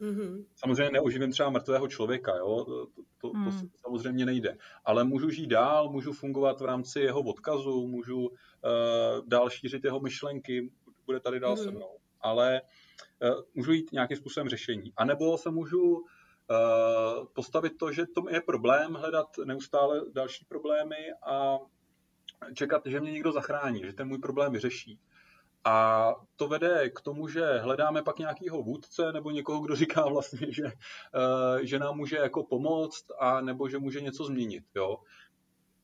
Mm-hmm. 0.01 0.45
Samozřejmě 0.55 0.91
neoživím 0.91 1.31
třeba 1.31 1.49
mrtvého 1.49 1.87
člověka, 1.87 2.35
jo? 2.37 2.65
To, 2.65 2.85
to, 2.85 3.01
to 3.21 3.29
hmm. 3.37 3.69
samozřejmě 3.75 4.25
nejde. 4.25 4.57
Ale 4.85 5.03
můžu 5.03 5.29
žít 5.29 5.47
dál, 5.47 5.89
můžu 5.89 6.13
fungovat 6.13 6.61
v 6.61 6.65
rámci 6.65 6.99
jeho 6.99 7.21
odkazu, 7.21 7.87
můžu 7.87 8.19
uh, 8.19 8.29
dál 9.27 9.49
šířit 9.49 9.83
jeho 9.83 9.99
myšlenky, 9.99 10.71
bude 11.05 11.19
tady 11.19 11.39
dál 11.39 11.51
mm. 11.51 11.57
se 11.57 11.71
mnou. 11.71 11.97
Ale 12.21 12.61
uh, 13.21 13.41
můžu 13.55 13.71
jít 13.71 13.91
nějakým 13.91 14.17
způsobem 14.17 14.49
řešení. 14.49 14.93
A 14.97 15.05
nebo 15.05 15.37
se 15.37 15.51
můžu 15.51 15.83
uh, 15.91 16.05
postavit 17.33 17.77
to, 17.77 17.91
že 17.91 18.05
to 18.05 18.29
je 18.29 18.41
problém, 18.41 18.93
hledat 18.93 19.27
neustále 19.45 20.01
další 20.13 20.45
problémy 20.45 20.97
a 21.27 21.57
čekat, 22.53 22.81
že 22.85 22.99
mě 22.99 23.11
někdo 23.11 23.31
zachrání, 23.31 23.81
že 23.85 23.93
ten 23.93 24.07
můj 24.07 24.17
problém 24.17 24.51
vyřeší. 24.51 24.99
A 25.65 26.15
to 26.35 26.47
vede 26.47 26.89
k 26.89 27.01
tomu, 27.01 27.27
že 27.27 27.57
hledáme 27.57 28.01
pak 28.01 28.19
nějakého 28.19 28.63
vůdce 28.63 29.11
nebo 29.13 29.31
někoho, 29.31 29.59
kdo 29.59 29.75
říká 29.75 30.07
vlastně, 30.07 30.51
že, 30.51 30.65
eh, 30.65 31.65
že 31.65 31.79
nám 31.79 31.97
může 31.97 32.17
jako 32.17 32.43
pomoct 32.43 33.05
a 33.19 33.41
nebo 33.41 33.69
že 33.69 33.77
může 33.77 34.01
něco 34.01 34.25
změnit. 34.25 34.63
Jo. 34.75 34.97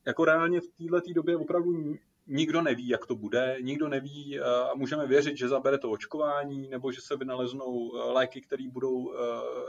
Jako 0.06 0.24
reálně 0.24 0.60
v 0.60 0.68
této 0.90 1.12
době 1.12 1.36
opravdu 1.36 1.94
nikdo 2.26 2.62
neví, 2.62 2.88
jak 2.88 3.06
to 3.06 3.16
bude, 3.16 3.56
nikdo 3.60 3.88
neví 3.88 4.38
eh, 4.38 4.42
a 4.44 4.74
můžeme 4.74 5.06
věřit, 5.06 5.36
že 5.36 5.48
zabere 5.48 5.78
to 5.78 5.90
očkování 5.90 6.68
nebo 6.68 6.92
že 6.92 7.00
se 7.00 7.16
vynaleznou 7.16 7.96
eh, 7.96 8.12
léky, 8.12 8.40
které 8.40 8.68
budou 8.68 9.14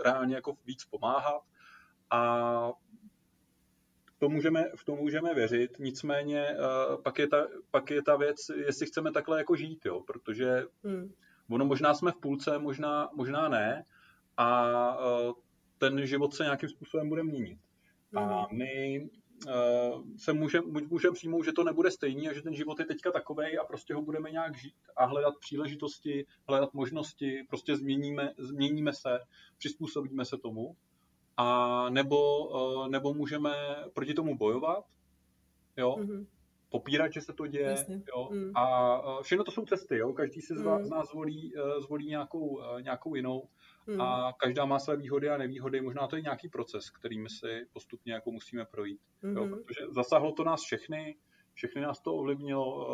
reálně 0.04 0.36
jako 0.36 0.58
víc 0.66 0.86
pomáhat. 0.86 1.42
A 2.10 2.72
to 4.19 4.29
můžeme, 4.29 4.63
v 4.75 4.86
to 4.86 4.95
můžeme 4.95 5.33
věřit, 5.33 5.79
nicméně 5.79 6.47
uh, 6.50 7.01
pak, 7.01 7.19
je 7.19 7.27
ta, 7.27 7.47
pak 7.71 7.91
je 7.91 8.01
ta 8.01 8.15
věc, 8.15 8.38
jestli 8.65 8.86
chceme 8.86 9.12
takhle 9.12 9.38
jako 9.38 9.55
žít, 9.55 9.86
jo, 9.86 10.01
protože 10.07 10.63
hmm. 10.83 11.13
ono 11.50 11.65
možná 11.65 11.93
jsme 11.93 12.12
v 12.12 12.17
půlce, 12.17 12.59
možná, 12.59 13.09
možná 13.15 13.50
ne 13.50 13.83
a 14.38 14.69
uh, 14.97 15.33
ten 15.77 16.05
život 16.05 16.33
se 16.33 16.43
nějakým 16.43 16.69
způsobem 16.69 17.09
bude 17.09 17.24
měnit. 17.24 17.59
Hmm. 18.13 18.24
A 18.24 18.47
my 18.51 19.01
uh, 19.47 20.03
se 20.17 20.33
můžeme 20.33 20.67
můžem 20.89 21.13
přijmout, 21.13 21.43
že 21.43 21.51
to 21.51 21.63
nebude 21.63 21.91
stejný 21.91 22.29
a 22.29 22.33
že 22.33 22.41
ten 22.41 22.55
život 22.55 22.79
je 22.79 22.86
teďka 22.86 23.12
takový 23.12 23.57
a 23.57 23.63
prostě 23.63 23.93
ho 23.93 24.01
budeme 24.01 24.31
nějak 24.31 24.57
žít 24.57 24.75
a 24.95 25.05
hledat 25.05 25.33
příležitosti, 25.39 26.25
hledat 26.47 26.74
možnosti, 26.74 27.45
prostě 27.50 27.75
změníme, 27.75 28.33
změníme 28.38 28.93
se, 28.93 29.19
přizpůsobíme 29.57 30.25
se 30.25 30.38
tomu 30.38 30.75
a 31.38 31.89
nebo, 31.89 32.50
eh, 32.56 32.89
nebo 32.89 33.13
můžeme 33.13 33.51
proti 33.94 34.13
tomu 34.13 34.38
bojovat, 34.38 34.86
jo, 35.77 35.96
mm-hmm. 36.00 36.25
popírat, 36.70 37.13
že 37.13 37.22
se 37.22 37.34
to 37.34 37.48
děje, 37.48 37.70
Jasně. 37.70 38.01
jo, 38.15 38.29
mm. 38.32 38.51
a 38.56 38.98
eh, 38.98 39.24
všechno 39.24 39.44
to 39.44 39.51
jsou 39.51 39.65
cesty, 39.65 39.98
jo, 39.98 40.13
každý 40.13 40.41
si 40.41 40.56
z, 40.56 40.62
mm. 40.62 40.86
z 40.86 40.89
nás 40.89 41.10
zvolí, 41.10 41.53
eh, 41.58 41.82
zvolí 41.82 42.08
nějakou, 42.08 42.62
nějakou 42.82 43.15
jinou 43.15 43.50
mm. 43.88 44.01
a 44.01 44.34
každá 44.39 44.65
má 44.65 44.79
své 44.79 44.98
výhody 44.98 45.29
a 45.29 45.38
nevýhody, 45.38 45.82
možná 45.82 46.08
to 46.08 46.15
je 46.15 46.22
nějaký 46.22 46.50
proces, 46.50 46.89
kterým 46.89 47.29
si 47.29 47.65
postupně 47.74 48.13
jako 48.13 48.32
musíme 48.32 48.65
projít, 48.65 49.01
mm-hmm. 49.24 49.38
jo, 49.38 49.46
mhm. 49.46 49.63
protože 49.63 49.86
zasahlo 49.89 50.32
to 50.32 50.44
nás 50.44 50.62
všechny, 50.62 51.17
všechny 51.53 51.82
nás 51.82 52.01
to 52.01 52.15
ovlivnilo, 52.15 52.88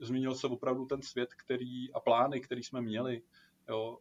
změnil 0.00 0.34
se 0.34 0.46
opravdu 0.46 0.86
ten 0.86 1.02
svět, 1.02 1.28
který 1.34 1.92
a 1.92 2.00
plány, 2.00 2.40
který 2.40 2.62
jsme 2.62 2.80
měli, 2.80 3.22
jo, 3.68 3.98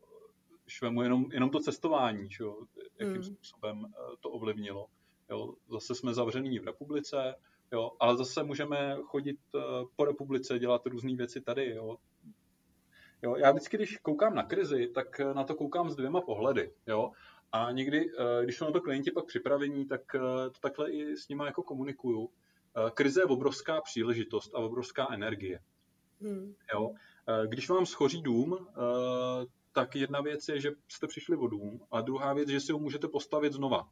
švemu 0.68 1.02
jenom, 1.02 1.26
jenom 1.32 1.50
to 1.50 1.60
cestování, 1.60 2.30
čo, 2.30 2.58
jakým 3.00 3.16
mm. 3.16 3.24
způsobem 3.24 3.86
eh, 3.86 4.16
to 4.20 4.30
ovlivnilo. 4.30 4.88
Jo, 5.30 5.54
zase 5.72 5.96
jsme 5.96 6.14
zavření 6.14 6.60
v 6.60 6.66
republice, 6.66 7.36
jo, 7.72 7.92
ale 8.00 8.18
zase 8.18 8.44
můžeme 8.44 8.98
chodit 9.04 9.40
eh, 9.56 9.60
po 9.96 10.06
republice, 10.06 10.60
dělat 10.60 10.86
různé 10.86 11.16
věci 11.16 11.42
tady. 11.42 11.70
Jo. 11.76 11.98
Jo, 13.24 13.36
já 13.36 13.52
vždycky, 13.52 13.78
když 13.78 13.98
koukám 13.98 14.36
na 14.36 14.44
krizi, 14.44 14.88
tak 14.88 15.20
eh, 15.20 15.34
na 15.34 15.44
to 15.44 15.56
koukám 15.56 15.90
s 15.90 15.96
dvěma 15.96 16.22
pohledy. 16.22 16.74
Jo. 16.88 17.12
A 17.52 17.72
někdy, 17.72 18.10
když 18.44 18.58
jsou 18.58 18.66
na 18.66 18.72
to 18.72 18.82
klienti 18.82 19.12
pak 19.12 19.26
připravení, 19.26 19.86
tak 19.86 20.02
to 20.52 20.60
takhle 20.62 20.92
i 20.92 21.18
s 21.18 21.28
nimi 21.28 21.44
jako 21.46 21.64
komunikuju. 21.64 22.30
Krize 22.94 23.22
je 23.22 23.26
obrovská 23.26 23.82
příležitost 23.82 24.56
a 24.56 24.58
obrovská 24.58 25.08
energie. 25.14 25.60
Hmm. 26.22 26.56
Jo. 26.74 26.92
Když 27.48 27.70
vám 27.70 27.86
schoří 27.86 28.22
dům, 28.22 28.68
tak 29.76 29.96
jedna 29.96 30.22
věc 30.22 30.48
je, 30.48 30.60
že 30.60 30.72
jste 30.88 31.08
přišli 31.08 31.38
o 31.38 31.48
dům 31.48 31.82
a 31.92 32.02
druhá 32.02 32.34
věc, 32.34 32.50
že 32.50 32.60
si 32.60 32.72
ho 32.72 32.80
můžete 32.80 33.08
postavit 33.08 33.54
znova. 33.54 33.90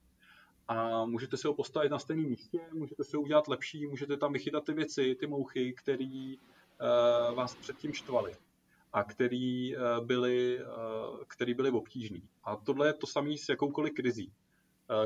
A 0.68 1.06
můžete 1.06 1.38
si 1.38 1.48
ho 1.48 1.54
postavit 1.54 1.90
na 1.90 2.00
stejném 2.00 2.30
místě, 2.30 2.60
můžete 2.72 3.04
si 3.04 3.16
ho 3.16 3.22
udělat 3.22 3.48
lepší, 3.48 3.88
můžete 3.88 4.18
tam 4.18 4.34
vychytat 4.34 4.66
ty 4.66 4.74
věci, 4.74 5.16
ty 5.16 5.28
mouchy, 5.28 5.74
které 5.74 6.36
uh, 6.36 7.36
vás 7.36 7.56
předtím 7.56 7.94
štvaly 7.94 8.36
a 8.94 9.04
který 9.04 9.76
uh, 9.76 10.06
byly, 10.06 10.60
uh, 10.64 11.20
který 11.28 11.54
byly 11.54 11.72
obtížný. 11.72 12.24
A 12.44 12.56
tohle 12.56 12.88
je 12.88 12.94
to 12.94 13.08
samé 13.08 13.38
s 13.38 13.50
jakoukoliv 13.50 13.94
krizí. 13.94 14.32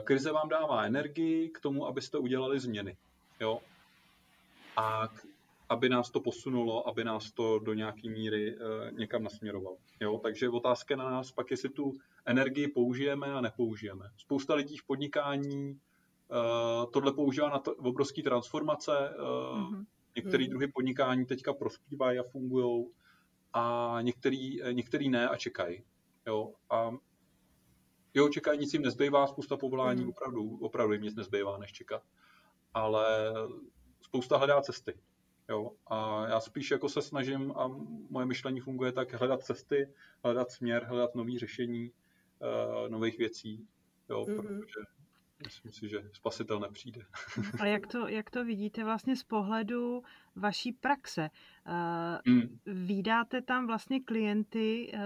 Krize 0.04 0.32
vám 0.32 0.50
dává 0.50 0.84
energii 0.84 1.50
k 1.50 1.60
tomu, 1.60 1.88
abyste 1.88 2.18
udělali 2.18 2.60
změny. 2.60 2.98
Jo? 3.40 3.62
A 4.76 5.10
aby 5.70 5.90
nás 5.90 6.12
to 6.12 6.20
posunulo, 6.20 6.88
aby 6.88 7.04
nás 7.04 7.32
to 7.32 7.60
do 7.60 7.74
nějaké 7.74 8.10
míry 8.10 8.58
uh, 8.58 8.92
někam 8.92 9.24
nasměrovalo. 9.24 9.78
Jo? 10.00 10.20
Takže 10.24 10.50
otázka 10.50 10.96
na 10.96 11.10
nás 11.12 11.32
pak, 11.32 11.52
jestli 11.52 11.70
tu 11.70 11.94
energii 12.26 12.68
použijeme 12.68 13.34
a 13.34 13.42
nepoužijeme. 13.42 14.06
Spousta 14.18 14.54
lidí 14.56 14.78
v 14.78 14.86
podnikání 14.86 15.72
uh, 15.72 16.92
tohle 16.92 17.14
používá 17.14 17.50
na 17.50 17.60
to, 17.60 17.76
obrovské 17.76 18.24
transformace. 18.24 18.92
Mm-hmm. 18.92 19.86
Některé 20.16 20.44
mm-hmm. 20.44 20.50
druhy 20.50 20.68
podnikání 20.68 21.26
teďka 21.26 21.54
prospívají 21.54 22.20
a 22.20 22.24
fungují 22.24 22.86
a 23.54 23.98
některý, 24.02 24.60
některý 24.72 25.10
ne 25.10 25.30
a 25.30 25.38
čekají. 25.38 25.84
Jo? 26.28 26.54
A 26.70 26.92
jo, 28.14 28.30
čekají, 28.30 28.60
nic 28.60 28.74
jim 28.74 28.82
nezbývá, 28.82 29.28
spousta 29.28 29.58
povolání 29.58 30.04
mm. 30.04 30.10
opravdu, 30.10 30.58
opravdu 30.62 30.94
jim 30.94 31.02
nic 31.02 31.16
nezbývá, 31.16 31.58
než 31.58 31.72
čekat. 31.72 32.04
Ale 32.74 33.34
spousta 34.02 34.38
hledá 34.38 34.62
cesty. 34.62 35.00
Jo? 35.50 35.72
A 35.88 36.28
já 36.28 36.40
spíš 36.40 36.72
jako 36.72 36.90
se 36.90 37.02
snažím, 37.02 37.54
a 37.56 37.68
moje 38.10 38.26
myšlení 38.26 38.60
funguje 38.60 38.92
tak, 38.92 39.14
hledat 39.14 39.44
cesty, 39.44 39.94
hledat 40.24 40.52
směr, 40.52 40.84
hledat 40.84 41.16
nový 41.16 41.40
řešení 41.40 41.92
uh, 41.92 42.90
nových 42.90 43.18
věcí, 43.18 43.68
jo? 44.10 44.24
Mm-hmm. 44.24 44.60
protože 44.60 44.80
myslím 45.46 45.72
si, 45.72 45.90
že 45.90 46.10
spasitel 46.14 46.60
nepřijde. 46.60 47.02
A 47.60 47.66
jak 47.66 47.88
to, 47.88 48.08
jak 48.08 48.30
to 48.30 48.46
vidíte 48.46 48.84
vlastně 48.84 49.16
z 49.16 49.24
pohledu 49.24 50.04
vaší 50.36 50.72
praxe? 50.72 51.30
Uh, 51.68 52.34
mm. 52.34 52.60
Vídáte 52.66 53.42
tam 53.42 53.68
vlastně 53.68 54.00
klienty, 54.00 54.92
uh, 54.94 55.00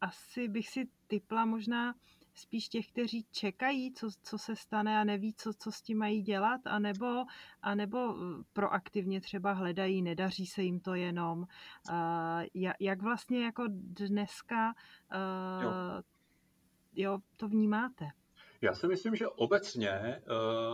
asi 0.00 0.48
bych 0.48 0.68
si 0.68 0.88
typla 1.06 1.44
možná 1.44 1.94
spíš 2.34 2.68
těch, 2.68 2.88
kteří 2.88 3.26
čekají, 3.30 3.92
co, 3.92 4.08
co 4.22 4.38
se 4.38 4.56
stane 4.56 5.00
a 5.00 5.04
neví, 5.04 5.34
co, 5.34 5.52
co 5.54 5.72
s 5.72 5.82
tím 5.82 5.98
mají 5.98 6.22
dělat, 6.22 6.60
anebo, 6.64 7.24
anebo 7.62 7.98
eh, 7.98 8.44
proaktivně 8.52 9.20
třeba 9.20 9.52
hledají, 9.52 10.02
nedaří 10.02 10.46
se 10.46 10.62
jim 10.62 10.80
to 10.80 10.94
jenom. 10.94 11.38
Uh, 11.90 12.66
jak 12.80 13.02
vlastně 13.02 13.44
jako 13.44 13.64
dneska 13.68 14.74
uh, 15.14 15.62
jo. 15.62 15.70
jo, 16.94 17.18
to 17.36 17.48
vnímáte? 17.48 18.04
Já 18.60 18.74
si 18.74 18.86
myslím, 18.86 19.16
že 19.16 19.28
obecně 19.28 20.22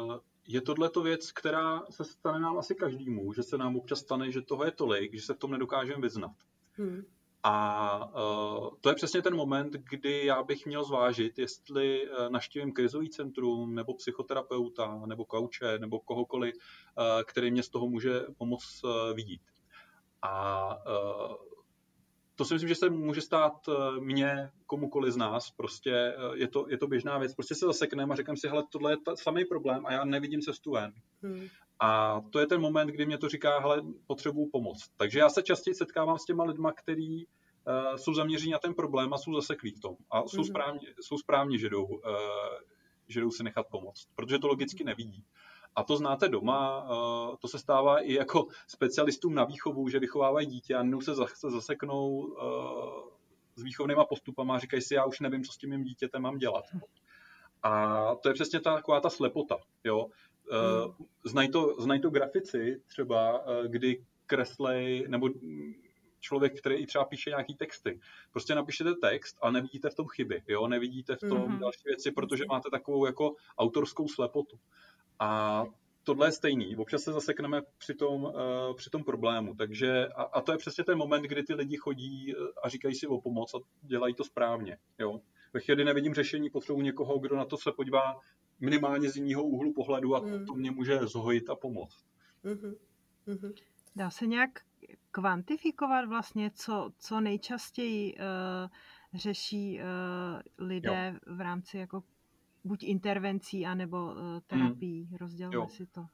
uh, 0.07 0.17
je 0.49 0.61
tohleto 0.61 1.03
věc, 1.03 1.33
která 1.33 1.83
se 1.91 2.05
stane 2.05 2.41
nám 2.41 2.59
asi 2.59 2.75
každému, 2.75 3.33
že 3.33 3.43
se 3.43 3.59
nám 3.59 3.77
občas 3.77 3.99
stane, 3.99 4.31
že 4.31 4.43
toho 4.43 4.65
je 4.65 4.71
tolik, 4.71 5.15
že 5.15 5.23
se 5.23 5.35
v 5.35 5.39
tom 5.39 5.51
nedokážeme 5.51 6.01
vyznat. 6.01 6.37
Hmm. 6.73 7.03
A 7.43 8.07
uh, 8.07 8.69
to 8.81 8.89
je 8.89 8.95
přesně 8.95 9.23
ten 9.23 9.37
moment, 9.37 9.73
kdy 9.73 10.27
já 10.27 10.43
bych 10.43 10.67
měl 10.67 10.85
zvážit, 10.85 11.39
jestli 11.39 12.09
uh, 12.09 12.31
naštívím 12.31 12.73
krizový 12.73 13.11
centrum, 13.11 13.75
nebo 13.75 13.95
psychoterapeuta, 13.95 15.03
nebo 15.07 15.25
kauče, 15.25 15.79
nebo 15.79 16.01
kohokoliv, 16.01 16.55
uh, 16.55 17.05
který 17.27 17.51
mě 17.51 17.63
z 17.63 17.69
toho 17.69 17.89
může 17.89 18.21
pomoct 18.39 18.83
vidět. 19.15 19.41
A 20.23 20.69
to 22.35 22.45
si 22.45 22.55
myslím, 22.55 22.69
že 22.69 22.75
se 22.75 22.91
může 22.91 23.21
stát 23.21 23.53
mně, 24.01 24.51
komukoli 24.67 25.13
z 25.13 25.17
nás. 25.17 25.51
Prostě 25.51 26.15
je 26.35 26.49
to, 26.49 26.67
je 26.69 26.79
to 26.79 26.87
běžná 26.87 27.19
věc. 27.19 27.35
Prostě 27.35 27.55
se 27.55 27.67
zasekneme 27.67 28.13
a 28.13 28.17
říkám 28.17 28.37
si, 28.37 28.49
hele, 28.49 28.65
tohle 28.73 28.93
je 28.93 28.97
ta, 29.05 29.17
samý 29.17 29.45
problém 29.45 29.87
a 29.87 29.93
já 29.93 30.05
nevidím 30.05 30.41
cestu 30.41 30.73
ven. 30.73 30.93
Hmm. 31.23 31.49
A 31.81 32.21
to 32.31 32.39
je 32.39 32.47
ten 32.47 32.61
moment, 32.61 32.87
kdy 32.87 33.07
mě 33.07 33.19
to 33.19 33.29
říká, 33.29 33.59
hele, 33.59 33.83
potřebuju 34.07 34.51
pomoc. 34.53 34.89
Takže 34.97 35.19
já 35.19 35.29
se 35.29 35.43
častěji 35.43 35.75
setkávám 35.75 36.19
s 36.19 36.25
těma 36.25 36.45
lidma, 36.45 36.73
který 36.73 37.27
uh, 37.27 37.97
jsou 37.97 38.15
zaměření 38.15 38.53
na 38.53 38.59
ten 38.59 38.75
problém 38.75 39.15
a 39.15 39.19
jsou 39.19 39.35
zaseklí 39.35 39.71
v 39.71 39.81
tom. 39.81 39.97
A 40.11 40.23
jsou, 40.23 40.37
mm-hmm. 40.37 40.49
správně, 40.49 40.81
jsou 41.01 41.19
správně, 41.19 41.59
že 41.59 41.69
jdou, 41.69 41.85
uh, 41.85 42.01
že 43.09 43.21
jdou 43.21 43.31
si 43.31 43.43
nechat 43.43 43.67
pomoct, 43.71 44.09
protože 44.15 44.39
to 44.39 44.49
logicky 44.49 44.85
nevidí. 44.85 45.25
A 45.77 45.85
to 45.85 45.97
znáte 45.97 46.29
doma, 46.29 46.83
uh, 46.83 47.37
to 47.37 47.49
se 47.49 47.59
stává 47.59 48.01
i 48.01 48.13
jako 48.13 48.47
specialistům 48.67 49.35
na 49.35 49.45
výchovu, 49.45 49.89
že 49.89 49.99
vychovávají 49.99 50.47
dítě 50.47 50.75
a 50.75 51.01
se 51.01 51.15
zase 51.15 51.51
zaseknou 51.51 52.09
uh, 52.11 53.11
s 53.57 53.63
výchovnýma 53.63 54.05
postupama 54.05 54.55
a 54.55 54.59
říkají 54.59 54.83
si, 54.83 54.95
já 54.95 55.05
už 55.05 55.21
nevím, 55.21 55.45
co 55.45 55.53
s 55.53 55.57
tím 55.57 55.71
mým 55.71 55.85
dítětem 55.85 56.23
mám 56.23 56.39
dělat. 56.39 56.65
A 57.63 58.15
to 58.15 58.29
je 58.29 58.35
přesně 58.35 58.61
ta, 58.61 58.75
taková 58.75 59.01
ta 59.01 59.11
slepota. 59.11 59.57
Jo? 59.85 60.07
Uh, 60.51 60.95
znají, 61.25 61.51
to, 61.51 61.77
znají 61.79 62.01
to 62.01 62.11
grafici 62.11 62.83
třeba, 62.87 63.47
uh, 63.47 63.67
kdy 63.67 64.05
kreslej, 64.27 65.05
nebo 65.09 65.29
člověk, 66.21 66.59
který 66.59 66.77
i 66.77 66.87
třeba 66.87 67.05
píše 67.05 67.31
nějaký 67.31 67.55
texty. 67.55 68.01
Prostě 68.33 68.55
napíšete 68.55 68.95
text 68.95 69.39
a 69.43 69.51
nevidíte 69.51 69.91
v 69.91 69.95
tom 69.95 70.07
chyby, 70.09 70.43
jo? 70.49 70.69
nevidíte 70.69 71.17
v 71.17 71.21
tom 71.21 71.39
mm-hmm. 71.39 71.59
další 71.59 71.83
věci, 71.85 72.11
protože 72.11 72.45
máte 72.49 72.71
takovou 72.71 73.07
jako 73.07 73.35
autorskou 73.59 74.09
slepotu. 74.09 74.59
A 75.19 75.65
tohle 76.05 76.29
je 76.29 76.33
stejný. 76.33 76.77
Občas 76.77 77.03
se 77.03 77.13
zasekneme 77.13 77.63
při 77.79 77.95
tom, 77.95 78.25
uh, 78.25 78.33
při 78.77 78.91
tom 78.91 79.05
problému. 79.05 79.55
Takže, 79.55 80.09
a, 80.09 80.23
a 80.23 80.41
to 80.41 80.53
je 80.53 80.59
přesně 80.59 80.85
ten 80.85 80.99
moment, 80.99 81.23
kdy 81.23 81.43
ty 81.43 81.55
lidi 81.55 81.77
chodí 81.77 82.35
a 82.63 82.69
říkají 82.69 82.95
si 82.95 83.07
o 83.07 83.21
pomoc 83.21 83.55
a 83.55 83.59
dělají 83.83 84.15
to 84.15 84.25
správně. 84.25 84.79
Jo? 84.99 85.21
Ve 85.53 85.61
chvíli 85.61 85.85
nevidím 85.85 86.15
řešení, 86.15 86.51
potřebuji 86.51 86.81
někoho, 86.81 87.19
kdo 87.19 87.37
na 87.37 87.45
to 87.45 87.57
se 87.57 87.73
podívá 87.77 88.15
minimálně 88.61 89.11
z 89.11 89.17
jiného 89.17 89.45
úhlu 89.45 89.73
pohledu 89.73 90.17
a 90.17 90.21
mm. 90.21 90.47
to 90.47 90.55
mě 90.55 90.71
může 90.71 90.99
zhojit 90.99 91.51
a 91.51 91.55
pomoct. 91.55 92.05
Mm-hmm. 92.45 92.77
Mm-hmm. 93.27 93.53
Dá 93.97 94.11
se 94.11 94.27
nějak 94.27 94.51
kvantifikovat 95.11 96.09
vlastně, 96.09 96.51
co, 96.55 96.91
co 96.99 97.21
nejčastěji 97.21 98.15
uh, 98.15 98.21
řeší 99.15 99.81
uh, 99.81 100.67
lidé 100.67 101.13
jo. 101.15 101.35
v 101.37 101.41
rámci 101.41 101.79
jako 101.79 102.03
buď 102.65 102.85
intervencí, 102.85 103.67
anebo 103.67 104.05
uh, 104.05 104.15
terapii. 104.47 105.05
Hmm. 105.05 105.17
Rozdělme 105.17 105.69
si 105.69 105.87
to. 105.87 106.01
Uh, 106.01 106.07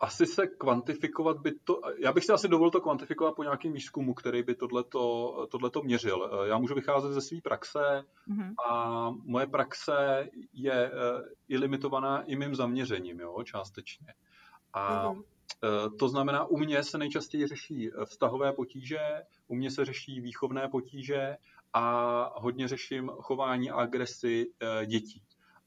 asi 0.00 0.26
se 0.26 0.46
kvantifikovat 0.46 1.38
by 1.40 1.52
to... 1.64 1.80
Já 1.98 2.12
bych 2.12 2.24
si 2.24 2.32
asi 2.32 2.48
dovolil 2.48 2.70
to 2.70 2.80
kvantifikovat 2.80 3.34
po 3.34 3.42
nějakém 3.42 3.72
výzkumu, 3.72 4.14
který 4.14 4.42
by 4.42 4.54
tohleto, 4.54 5.46
tohleto 5.50 5.82
měřil. 5.82 6.18
Uh, 6.18 6.46
já 6.46 6.58
můžu 6.58 6.74
vycházet 6.74 7.12
ze 7.12 7.20
své 7.20 7.40
praxe 7.40 8.04
hmm. 8.26 8.54
a 8.70 9.10
moje 9.10 9.46
praxe 9.46 10.28
je, 10.52 10.92
je 11.48 11.58
limitovaná 11.58 12.22
i 12.22 12.36
mým 12.36 12.54
zaměřením, 12.54 13.20
jo, 13.20 13.42
částečně. 13.44 14.14
A 14.72 15.08
hmm. 15.08 15.22
To 15.98 16.08
znamená, 16.08 16.44
u 16.44 16.56
mě 16.56 16.82
se 16.82 16.98
nejčastěji 16.98 17.46
řeší 17.46 17.90
vztahové 18.04 18.52
potíže, 18.52 18.98
u 19.48 19.54
mě 19.54 19.70
se 19.70 19.84
řeší 19.84 20.20
výchovné 20.20 20.68
potíže 20.68 21.36
a 21.72 22.40
hodně 22.40 22.68
řeším 22.68 23.08
chování 23.08 23.70
a 23.70 23.74
agresi 23.74 24.46
dětí 24.86 25.22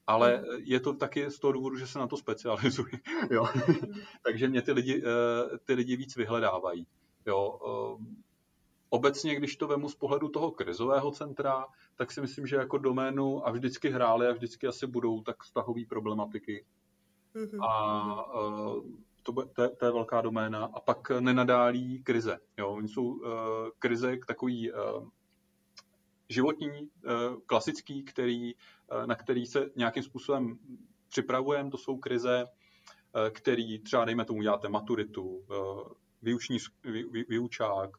ale 0.06 0.38
mm. 0.38 0.44
je 0.64 0.80
to 0.80 0.92
taky 0.92 1.30
z 1.30 1.38
toho 1.38 1.52
důvodu, 1.52 1.76
že 1.76 1.86
se 1.86 1.98
na 1.98 2.06
to 2.06 2.16
specializuji. 2.16 2.92
jo. 3.30 3.46
Mm. 3.68 3.92
Takže 4.24 4.48
mě 4.48 4.62
ty 4.62 4.72
lidi, 4.72 5.02
eh, 5.04 5.58
ty 5.58 5.74
lidi 5.74 5.96
víc 5.96 6.16
vyhledávají. 6.16 6.86
Jo. 7.26 7.58
Eh, 7.66 8.22
obecně, 8.90 9.34
když 9.34 9.56
to 9.56 9.66
vemu 9.66 9.88
z 9.88 9.94
pohledu 9.94 10.28
toho 10.28 10.50
krizového 10.50 11.10
centra, 11.10 11.66
tak 11.96 12.12
si 12.12 12.20
myslím, 12.20 12.46
že 12.46 12.56
jako 12.56 12.78
doménu 12.78 13.48
a 13.48 13.50
vždycky 13.50 13.90
hráli 13.90 14.26
a 14.26 14.32
vždycky 14.32 14.66
asi 14.66 14.86
budou 14.86 15.22
tak 15.22 15.42
vztahové 15.42 15.80
problematiky. 15.88 16.64
Mm-hmm. 17.34 17.64
A 17.64 18.34
uh, 18.34 18.82
to, 19.22 19.32
to, 19.32 19.62
je, 19.62 19.68
to 19.68 19.84
je 19.84 19.92
velká 19.92 20.20
doména. 20.20 20.64
A 20.64 20.80
pak 20.80 21.10
nenadálí 21.10 22.02
krize. 22.02 22.38
Jo. 22.58 22.68
Oni 22.68 22.88
jsou 22.88 23.04
uh, 23.04 23.28
krize 23.78 24.16
takový 24.26 24.72
uh, 24.72 24.78
životní, 26.32 26.68
eh, 26.70 27.10
klasický, 27.46 28.04
který, 28.04 28.52
eh, 28.54 29.06
na 29.06 29.14
který 29.14 29.46
se 29.46 29.70
nějakým 29.76 30.02
způsobem 30.02 30.58
připravujeme, 31.08 31.70
to 31.70 31.78
jsou 31.78 31.98
krize, 31.98 32.44
eh, 32.46 33.30
který 33.30 33.78
třeba, 33.78 34.04
dejme 34.04 34.24
tomu, 34.24 34.42
děláte 34.42 34.68
maturitu, 34.68 35.44
výuční, 36.24 36.58
vý, 36.84 37.24
výučák, 37.28 37.90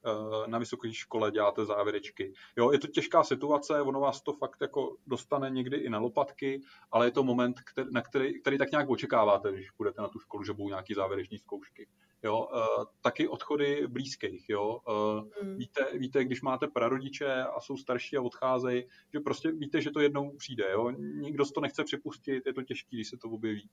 na 0.47 0.59
vysoké 0.59 0.93
škole 0.93 1.31
děláte 1.31 1.65
závěrečky. 1.65 2.33
Jo, 2.57 2.71
je 2.71 2.79
to 2.79 2.87
těžká 2.87 3.23
situace, 3.23 3.81
ono 3.81 3.99
vás 3.99 4.21
to 4.21 4.33
fakt 4.33 4.61
jako 4.61 4.97
dostane 5.07 5.49
někdy 5.49 5.77
i 5.77 5.89
na 5.89 5.99
lopatky, 5.99 6.61
ale 6.91 7.07
je 7.07 7.11
to 7.11 7.23
moment, 7.23 7.61
který, 7.61 7.87
na 7.91 8.01
který, 8.01 8.41
který 8.41 8.57
tak 8.57 8.71
nějak 8.71 8.89
očekáváte, 8.89 9.51
když 9.51 9.71
půjdete 9.71 10.01
na 10.01 10.07
tu 10.07 10.19
školu, 10.19 10.43
že 10.43 10.53
budou 10.53 10.69
nějaké 10.69 10.95
závěreční 10.95 11.37
zkoušky 11.37 11.87
jo, 12.23 12.47
uh, 12.53 12.85
taky 13.01 13.27
odchody 13.27 13.87
blízkých, 13.87 14.49
jo. 14.49 14.79
Uh, 14.87 15.43
mm. 15.43 15.57
víte, 15.57 15.87
víte, 15.97 16.23
když 16.23 16.41
máte 16.41 16.67
prarodiče 16.67 17.43
a 17.43 17.59
jsou 17.59 17.77
starší 17.77 18.17
a 18.17 18.21
odcházejí, 18.21 18.83
že 19.13 19.19
prostě 19.19 19.51
víte, 19.51 19.81
že 19.81 19.91
to 19.91 19.99
jednou 19.99 20.37
přijde, 20.37 20.71
jo. 20.71 20.89
Nikdo 20.99 21.45
to 21.45 21.61
nechce 21.61 21.83
připustit, 21.83 22.45
je 22.45 22.53
to 22.53 22.61
těžké, 22.61 22.95
když 22.95 23.09
se 23.09 23.17
to 23.17 23.29
objeví. 23.29 23.69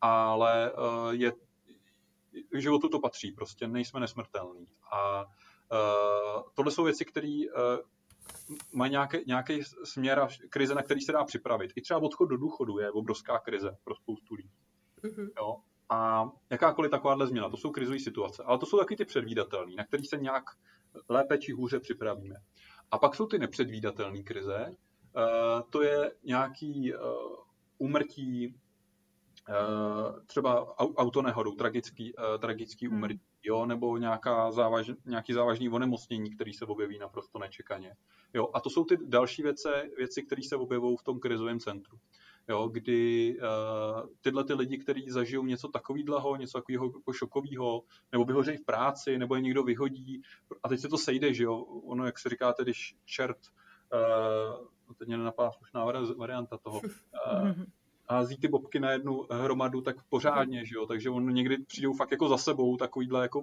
Ale 0.00 0.72
uh, 0.72 1.10
je, 1.10 1.32
k 2.50 2.60
životu 2.60 2.88
to 2.88 3.00
patří, 3.00 3.32
prostě 3.32 3.68
nejsme 3.68 4.00
nesmrtelní. 4.00 4.66
A 4.92 5.24
tohle 6.54 6.72
jsou 6.72 6.84
věci, 6.84 7.04
které 7.04 7.40
mají 8.72 8.90
nějaký, 8.90 9.18
nějaký 9.26 9.62
směr 9.84 10.18
a 10.18 10.28
krize, 10.50 10.74
na 10.74 10.82
který 10.82 11.00
se 11.00 11.12
dá 11.12 11.24
připravit. 11.24 11.72
I 11.76 11.80
třeba 11.80 12.02
odchod 12.02 12.26
do 12.26 12.36
důchodu 12.36 12.78
je 12.78 12.90
obrovská 12.90 13.38
krize 13.38 13.76
pro 13.84 13.94
spoustu 13.94 14.34
lidí. 14.34 14.50
Mm-hmm. 15.02 15.28
Jo? 15.38 15.56
A 15.88 16.30
jakákoliv 16.56 16.90
takováhle 16.90 17.26
změna, 17.26 17.50
to 17.50 17.56
jsou 17.56 17.70
krizové 17.70 17.98
situace. 17.98 18.42
Ale 18.42 18.58
to 18.58 18.66
jsou 18.66 18.78
taky 18.78 18.96
ty 18.96 19.04
předvídatelné, 19.04 19.74
na 19.76 19.84
který 19.84 20.04
se 20.04 20.16
nějak 20.16 20.44
lépe 21.08 21.38
či 21.38 21.52
hůře 21.52 21.80
připravíme. 21.80 22.36
A 22.90 22.98
pak 22.98 23.14
jsou 23.14 23.26
ty 23.26 23.38
nepředvídatelné 23.38 24.22
krize. 24.22 24.66
Uh, 24.70 25.70
to 25.70 25.82
je 25.82 26.12
nějaký 26.24 26.92
umrtí, 27.78 28.48
uh, 28.48 30.20
třeba 30.26 30.78
autonehodou, 30.78 31.52
tragický, 31.52 32.12
tragický 32.38 32.86
hmm. 32.86 32.96
umrtí, 32.96 33.20
jo, 33.42 33.66
nebo 33.66 33.96
nějaká 33.96 34.52
závaž, 34.52 34.90
nějaký 35.04 35.32
závažný 35.32 35.68
onemocnění, 35.68 36.30
který 36.34 36.52
se 36.52 36.64
objeví 36.64 36.98
naprosto 36.98 37.38
nečekaně. 37.38 37.92
Jo, 38.34 38.48
a 38.54 38.60
to 38.60 38.70
jsou 38.70 38.84
ty 38.84 38.96
další 39.04 39.42
věci, 39.42 39.68
věci 39.96 40.22
které 40.22 40.42
se 40.42 40.56
objevují 40.56 40.96
v 40.96 41.02
tom 41.02 41.20
krizovém 41.20 41.60
centru 41.60 41.98
jo, 42.48 42.68
kdy 42.68 43.34
uh, 43.38 44.08
tyhle 44.20 44.44
ty 44.44 44.54
lidi, 44.54 44.78
kteří 44.78 45.10
zažijou 45.10 45.44
něco 45.44 45.68
takového, 45.68 46.36
něco 46.36 46.58
takového 46.58 46.86
jako 46.86 47.12
šokového, 47.12 47.82
nebo 48.12 48.24
vyhořejí 48.24 48.56
v 48.56 48.64
práci, 48.64 49.18
nebo 49.18 49.34
je 49.34 49.40
někdo 49.40 49.62
vyhodí, 49.62 50.22
a 50.62 50.68
teď 50.68 50.80
se 50.80 50.88
to 50.88 50.98
sejde, 50.98 51.34
že 51.34 51.44
jo, 51.44 51.56
ono, 51.62 52.06
jak 52.06 52.18
se 52.18 52.28
říkáte, 52.28 52.62
když 52.62 52.96
čert, 53.04 53.38
uh, 53.92 54.94
teď 54.94 55.08
mě 55.08 55.16
nenapadá 55.16 55.50
slušná 55.50 55.84
varianta 56.16 56.58
toho, 56.58 56.80
uh, 56.80 57.52
hází 58.10 58.36
ty 58.36 58.48
bobky 58.48 58.80
na 58.80 58.90
jednu 58.90 59.26
hromadu, 59.30 59.80
tak 59.80 59.96
pořádně, 60.08 60.64
že 60.64 60.74
jo, 60.74 60.86
takže 60.86 61.10
on 61.10 61.34
někdy 61.34 61.58
přijdou 61.58 61.92
fakt 61.92 62.10
jako 62.10 62.28
za 62.28 62.36
sebou 62.36 62.76
takovýhle 62.76 63.22
jako 63.22 63.42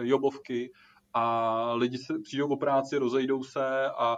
jobovky 0.00 0.72
a 1.14 1.72
lidi 1.74 1.98
se 1.98 2.18
přijdou 2.18 2.48
o 2.48 2.56
práci, 2.56 2.98
rozejdou 2.98 3.44
se 3.44 3.90
a 3.90 4.16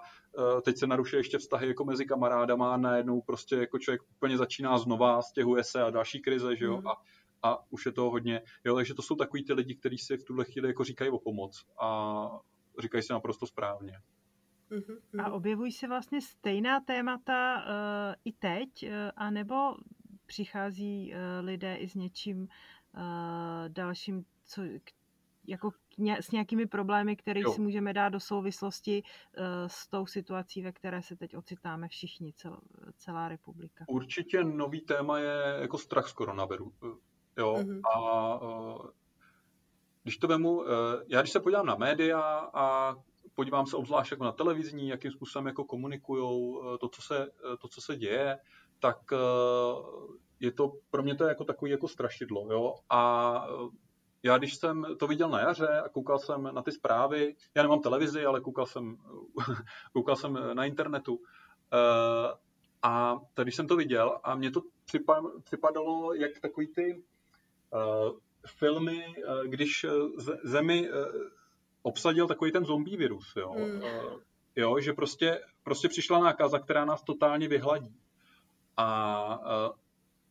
teď 0.64 0.77
se 0.77 0.87
naruší 0.87 1.16
ještě 1.16 1.38
vztahy 1.38 1.68
jako 1.68 1.85
mezi 1.85 2.07
kamarádama 2.07 2.75
a 2.75 2.77
najednou 2.77 3.20
prostě 3.20 3.57
jako 3.57 3.79
člověk 3.79 4.03
úplně 4.16 4.38
začíná 4.38 4.79
znova, 4.79 5.22
stěhuje 5.22 5.64
se 5.64 5.83
a 5.83 5.90
další 5.90 6.20
krize, 6.20 6.57
že 6.57 6.64
jo, 6.64 6.81
mm. 6.81 6.87
a, 6.87 7.03
a 7.42 7.72
už 7.72 7.87
je 7.87 7.92
to 7.92 8.11
hodně, 8.11 8.42
jo, 8.64 8.75
takže 8.75 8.94
to 8.94 9.03
jsou 9.03 9.14
takový 9.14 9.44
ty 9.44 9.53
lidi, 9.53 9.75
kteří 9.75 9.99
si 9.99 10.16
v 10.16 10.25
tuhle 10.25 10.44
chvíli 10.44 10.68
jako 10.68 10.85
říkají 10.85 11.11
o 11.11 11.18
pomoc 11.18 11.66
a 11.81 12.29
říkají 12.79 13.03
si 13.03 13.12
naprosto 13.12 13.46
správně. 13.46 14.01
Mm-hmm. 14.70 15.25
A 15.25 15.33
objevují 15.33 15.72
se 15.72 15.88
vlastně 15.88 16.20
stejná 16.20 16.81
témata 16.81 17.57
uh, 17.57 18.14
i 18.25 18.33
teď, 18.33 18.68
uh, 18.83 18.90
anebo 19.16 19.55
přichází 20.27 21.12
uh, 21.12 21.46
lidé 21.46 21.77
i 21.77 21.88
s 21.88 21.94
něčím 21.94 22.40
uh, 22.40 22.49
dalším, 23.68 24.25
co, 24.46 24.62
jako 25.49 25.71
s 26.21 26.31
nějakými 26.31 26.67
problémy, 26.67 27.17
které 27.17 27.41
si 27.55 27.61
můžeme 27.61 27.93
dát 27.93 28.09
do 28.09 28.21
souvislosti 28.21 29.03
uh, 29.03 29.45
s 29.67 29.89
tou 29.89 30.07
situací, 30.07 30.63
ve 30.63 30.73
které 30.73 31.03
se 31.03 31.17
teď 31.17 31.37
ocitáme 31.37 31.89
všichni, 31.89 32.33
cel, 32.33 32.61
celá 32.97 33.29
republika. 33.29 33.85
Určitě 33.89 34.45
nový 34.45 34.81
téma 34.81 35.19
je 35.19 35.59
jako 35.61 35.79
strach 35.79 36.09
z 36.09 36.13
koronaviru. 36.13 36.73
Jo, 37.39 37.55
uh-huh. 37.55 37.81
a 37.95 38.43
uh, 38.43 38.87
když 40.03 40.19
to 40.19 40.29
vemu, 40.29 40.65
já 41.09 41.21
když 41.21 41.33
se 41.33 41.41
podívám 41.41 41.67
na 41.67 41.75
média 41.75 42.21
a 42.55 42.97
podívám 43.35 43.67
se 43.67 43.77
obzvlášť 43.77 44.11
jako 44.11 44.25
na 44.25 44.33
televizní, 44.33 44.89
jakým 44.89 45.11
způsobem 45.11 45.47
jako 45.47 45.65
komunikují 45.65 46.57
to, 46.81 46.89
co 46.89 47.03
se, 47.03 47.31
to, 47.61 47.69
co 47.69 47.81
se 47.81 47.97
děje, 47.97 48.39
tak 48.79 48.99
je 50.41 50.53
to, 50.53 50.73
pro 50.91 51.03
mě 51.03 51.15
to 51.15 51.25
je 51.25 51.29
jako 51.29 51.45
takový 51.45 51.71
jako 51.71 51.89
strašidlo, 51.89 52.53
jo, 52.53 52.75
a 52.91 53.47
já 54.27 54.39
když 54.39 54.55
jsem 54.55 54.87
to 54.99 55.07
viděl 55.07 55.29
na 55.29 55.41
jaře 55.41 55.81
a 55.81 55.89
koukal 55.89 56.19
jsem 56.19 56.51
na 56.53 56.62
ty 56.62 56.73
zprávy, 56.73 57.35
já 57.55 57.62
nemám 57.62 57.81
televizi, 57.81 58.25
ale 58.25 58.41
koukal 58.41 58.67
jsem, 58.67 58.97
koukal 59.93 60.17
jsem 60.17 60.39
na 60.53 60.65
internetu, 60.65 61.21
eh, 61.73 62.47
a 62.83 63.21
tady 63.35 63.53
jsem 63.53 63.67
to 63.67 63.77
viděl 63.77 64.21
a 64.25 64.35
mně 64.35 64.51
to 64.51 64.62
připadalo 65.45 66.15
jak 66.15 66.41
takový 66.41 66.67
ty 66.67 67.03
uh, 67.71 68.19
filmy, 68.59 69.07
uh, 69.07 69.45
když 69.45 69.87
zemi 70.45 70.91
obsadil 71.83 72.27
takový 72.27 72.53
ten 72.53 72.65
zombie 72.65 72.97
virus, 72.97 73.37
jo, 73.37 73.55
mm. 73.55 73.83
jo 74.57 74.81
že 74.81 74.93
prostě, 74.93 75.41
prostě 75.62 75.89
přišla 75.89 76.19
nákaza, 76.19 76.59
která 76.59 76.85
nás 76.85 77.03
totálně 77.03 77.49
vyhladí. 77.49 77.97
A 78.77 79.77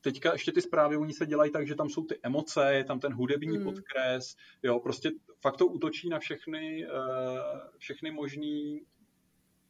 teďka 0.05 0.33
ještě 0.33 0.51
ty 0.51 0.61
zprávy 0.61 0.97
oni 0.97 1.13
se 1.13 1.25
dělají 1.25 1.51
tak, 1.51 1.67
že 1.67 1.75
tam 1.75 1.89
jsou 1.89 2.03
ty 2.05 2.19
emoce, 2.23 2.73
je 2.73 2.83
tam 2.83 2.99
ten 2.99 3.13
hudební 3.13 3.57
hmm. 3.57 3.63
podkres, 3.63 4.35
jo, 4.63 4.79
prostě 4.79 5.11
fakt 5.41 5.57
to 5.57 5.67
útočí 5.67 6.09
na 6.09 6.19
všechny, 6.19 6.87
uh, 6.87 7.39
všechny 7.77 8.11
možný 8.11 8.81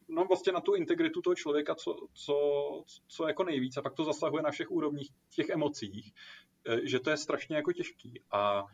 no 0.08 0.24
vlastně 0.24 0.52
na 0.52 0.60
tu 0.60 0.74
integritu 0.74 1.22
toho 1.22 1.34
člověka, 1.34 1.74
co, 1.74 1.96
co, 2.14 2.36
co 3.08 3.28
jako 3.28 3.44
nejvíc 3.44 3.76
a 3.76 3.82
pak 3.82 3.94
to 3.94 4.04
zasahuje 4.04 4.42
na 4.42 4.50
všech 4.50 4.70
úrovních 4.70 5.08
těch 5.30 5.48
emocích, 5.48 6.12
eh, 6.68 6.86
že 6.86 7.00
to 7.00 7.10
je 7.10 7.16
strašně 7.16 7.56
jako 7.56 7.72
těžký 7.72 8.20
a 8.30 8.62
uh, 8.62 8.68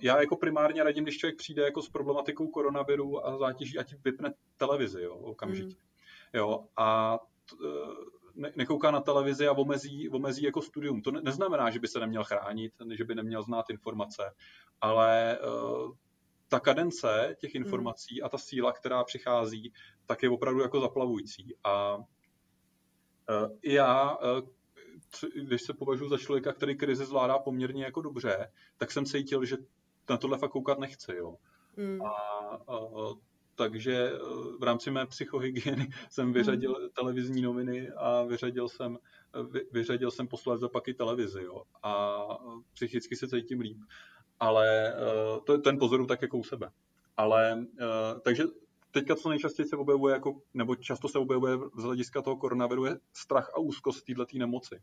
já 0.00 0.20
jako 0.20 0.36
primárně 0.36 0.84
radím, 0.84 1.04
když 1.04 1.18
člověk 1.18 1.36
přijde 1.36 1.62
jako 1.62 1.82
s 1.82 1.88
problematikou 1.88 2.48
koronaviru 2.48 3.26
a 3.26 3.38
zátěží, 3.38 3.78
ať 3.78 3.94
vypne 4.04 4.34
televizi, 4.56 5.02
jo, 5.02 5.14
okamžitě. 5.14 5.76
Hmm. 5.76 6.40
Jo, 6.40 6.64
a 6.76 7.18
t, 7.18 7.56
ne, 8.34 8.52
nekouká 8.56 8.90
na 8.90 9.00
televizi 9.00 9.48
a 9.48 9.52
omezí, 9.52 10.08
omezí 10.08 10.42
jako 10.44 10.62
studium. 10.62 11.02
To 11.02 11.10
ne, 11.10 11.20
neznamená, 11.22 11.70
že 11.70 11.78
by 11.78 11.88
se 11.88 12.00
neměl 12.00 12.24
chránit, 12.24 12.72
že 12.96 13.04
by 13.04 13.14
neměl 13.14 13.42
znát 13.42 13.70
informace, 13.70 14.34
ale 14.80 15.38
uh, 15.38 15.92
ta 16.48 16.60
kadence 16.60 17.36
těch 17.40 17.54
informací 17.54 18.22
a 18.22 18.28
ta 18.28 18.38
síla, 18.38 18.72
která 18.72 19.04
přichází, 19.04 19.72
tak 20.06 20.22
je 20.22 20.30
opravdu 20.30 20.60
jako 20.60 20.80
zaplavující. 20.80 21.56
A 21.64 21.96
uh, 21.96 22.04
já, 23.62 24.16
uh, 24.16 24.48
když 25.46 25.62
se 25.62 25.74
považuji 25.74 26.08
za 26.08 26.18
člověka, 26.18 26.52
který 26.52 26.76
krizi 26.76 27.04
zvládá 27.04 27.38
poměrně 27.38 27.84
jako 27.84 28.00
dobře, 28.00 28.52
tak 28.76 28.92
jsem 28.92 29.04
cítil, 29.04 29.44
že 29.44 29.56
na 30.10 30.16
tohle 30.16 30.38
fakt 30.38 30.50
koukat 30.50 30.78
nechci. 30.78 31.14
Jo. 31.16 31.36
Mm. 31.76 32.02
A 32.02 32.78
uh, 32.80 33.18
takže 33.54 34.12
eh, 34.12 34.18
v 34.58 34.62
rámci 34.62 34.90
mé 34.90 35.06
psychohygieny 35.06 35.88
jsem 36.10 36.32
vyřadil 36.32 36.74
hmm. 36.74 36.88
televizní 36.88 37.42
noviny 37.42 37.90
a 37.90 38.22
vyřadil 38.22 38.68
jsem, 38.68 38.98
vy, 39.50 39.60
vyřadil 39.72 40.10
jsem 40.10 40.28
posléze 40.28 40.68
pak 40.68 40.88
i 40.88 40.94
televizi. 40.94 41.42
Jo. 41.42 41.62
A 41.82 42.18
psychicky 42.72 43.16
se 43.16 43.28
cítím 43.28 43.60
líp. 43.60 43.78
Ale 44.40 44.94
eh, 44.94 45.40
to 45.46 45.52
je 45.52 45.58
ten 45.58 45.78
pozoru 45.78 46.06
tak 46.06 46.22
jako 46.22 46.38
u 46.38 46.44
sebe. 46.44 46.70
Ale 47.16 47.66
eh, 47.80 48.20
takže 48.22 48.44
teďka 48.90 49.16
co 49.16 49.28
nejčastěji 49.28 49.68
se 49.68 49.76
objevuje, 49.76 50.14
jako, 50.14 50.40
nebo 50.54 50.76
často 50.76 51.08
se 51.08 51.18
objevuje 51.18 51.56
z 51.78 51.82
hlediska 51.82 52.22
toho 52.22 52.36
koronaviru, 52.36 52.84
je 52.84 52.96
strach 53.12 53.50
a 53.54 53.58
úzkost 53.58 54.04
této 54.04 54.24
nemoci. 54.38 54.80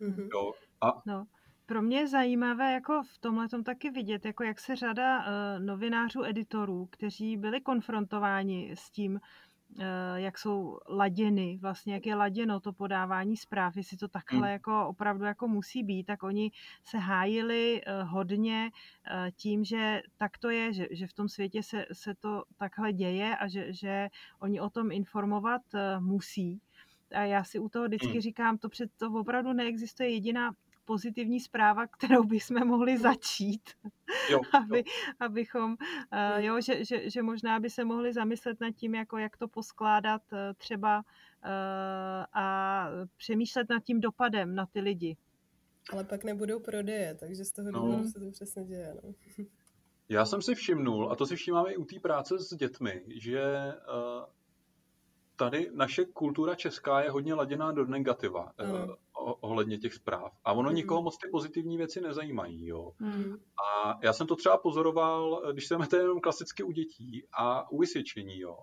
Mm-hmm. 0.00 0.28
Jo. 0.34 0.52
A 0.80 1.02
no. 1.06 1.26
Pro 1.70 1.82
mě 1.82 1.98
je 1.98 2.08
zajímavé 2.08 2.72
jako 2.72 3.02
v 3.02 3.18
tomhle 3.18 3.48
taky 3.64 3.90
vidět, 3.90 4.24
jako 4.24 4.44
jak 4.44 4.60
se 4.60 4.76
řada 4.76 5.18
uh, 5.18 5.64
novinářů, 5.64 6.24
editorů, 6.24 6.88
kteří 6.92 7.36
byli 7.36 7.60
konfrontováni 7.60 8.72
s 8.74 8.90
tím, 8.90 9.12
uh, 9.12 9.82
jak 10.14 10.38
jsou 10.38 10.78
laděny, 10.88 11.58
vlastně 11.60 11.94
jak 11.94 12.06
je 12.06 12.14
laděno 12.14 12.60
to 12.60 12.72
podávání 12.72 13.36
zpráv, 13.36 13.76
jestli 13.76 13.96
to 13.96 14.08
takhle 14.08 14.38
hmm. 14.38 14.48
jako 14.48 14.86
opravdu 14.88 15.24
jako 15.24 15.48
musí 15.48 15.82
být, 15.82 16.04
tak 16.04 16.22
oni 16.22 16.50
se 16.84 16.98
hájili 16.98 17.80
uh, 18.02 18.08
hodně 18.08 18.70
uh, 18.70 19.30
tím, 19.36 19.64
že 19.64 20.02
tak 20.16 20.38
to 20.38 20.50
je, 20.50 20.72
že, 20.72 20.86
že 20.90 21.06
v 21.06 21.12
tom 21.12 21.28
světě 21.28 21.62
se, 21.62 21.86
se 21.92 22.14
to 22.14 22.44
takhle 22.56 22.92
děje 22.92 23.36
a 23.36 23.48
že, 23.48 23.72
že 23.72 24.08
oni 24.40 24.60
o 24.60 24.70
tom 24.70 24.92
informovat 24.92 25.62
uh, 25.74 26.04
musí. 26.04 26.60
A 27.14 27.20
já 27.20 27.44
si 27.44 27.58
u 27.58 27.68
toho 27.68 27.84
vždycky 27.84 28.12
hmm. 28.12 28.20
říkám, 28.20 28.58
to 28.58 28.68
před 28.68 28.90
to 28.96 29.12
opravdu 29.12 29.52
neexistuje 29.52 30.10
jediná 30.10 30.52
pozitivní 30.84 31.40
zpráva, 31.40 31.86
kterou 31.86 32.24
bychom 32.24 32.66
mohli 32.66 32.98
začít, 32.98 33.70
jo, 34.30 34.40
aby, 34.62 34.78
jo. 34.78 34.84
abychom, 35.20 35.70
uh, 35.72 36.44
jo, 36.44 36.60
že, 36.60 36.84
že, 36.84 37.10
že 37.10 37.22
možná 37.22 37.60
by 37.60 37.70
se 37.70 37.84
mohli 37.84 38.12
zamyslet 38.12 38.60
nad 38.60 38.70
tím, 38.70 38.94
jako 38.94 39.18
jak 39.18 39.36
to 39.36 39.48
poskládat 39.48 40.22
uh, 40.32 40.38
třeba 40.56 40.98
uh, 40.98 41.02
a 42.32 42.86
přemýšlet 43.16 43.68
nad 43.68 43.84
tím 43.84 44.00
dopadem 44.00 44.54
na 44.54 44.66
ty 44.66 44.80
lidi. 44.80 45.16
Ale 45.92 46.04
pak 46.04 46.24
nebudou 46.24 46.60
prodeje, 46.60 47.14
takže 47.14 47.44
z 47.44 47.52
toho 47.52 47.70
no. 47.70 47.80
důvodu 47.80 48.08
se 48.08 48.20
to 48.20 48.30
přesně 48.30 48.64
děje. 48.64 48.96
No. 49.02 49.14
Já 50.08 50.24
jsem 50.24 50.42
si 50.42 50.54
všimnul, 50.54 51.12
a 51.12 51.16
to 51.16 51.26
si 51.26 51.36
všímáme 51.36 51.72
i 51.72 51.76
u 51.76 51.84
té 51.84 52.00
práce 52.00 52.38
s 52.38 52.54
dětmi, 52.54 53.02
že 53.08 53.42
uh, 53.42 54.24
tady 55.40 55.70
naše 55.74 56.04
kultura 56.04 56.54
česká 56.54 57.00
je 57.00 57.10
hodně 57.10 57.34
laděná 57.34 57.72
do 57.72 57.84
negativa. 57.84 58.52
Uh, 58.60 58.94
ohledně 59.40 59.78
těch 59.78 59.94
zpráv. 59.94 60.32
A 60.44 60.52
ono 60.52 60.68
mm. 60.68 60.74
nikoho 60.74 61.02
moc 61.02 61.18
ty 61.18 61.28
pozitivní 61.30 61.76
věci 61.76 62.00
nezajímají. 62.00 62.66
Jo. 62.66 62.92
Mm. 62.98 63.34
A 63.34 63.98
já 64.02 64.12
jsem 64.12 64.26
to 64.26 64.36
třeba 64.36 64.58
pozoroval, 64.58 65.42
když 65.52 65.66
se 65.66 65.76
to 65.90 65.96
jenom 65.96 66.20
klasicky 66.20 66.62
u 66.62 66.72
dětí 66.72 67.24
a 67.32 67.70
u 67.70 67.78
vysvědčení. 67.78 68.40
Jo. 68.40 68.58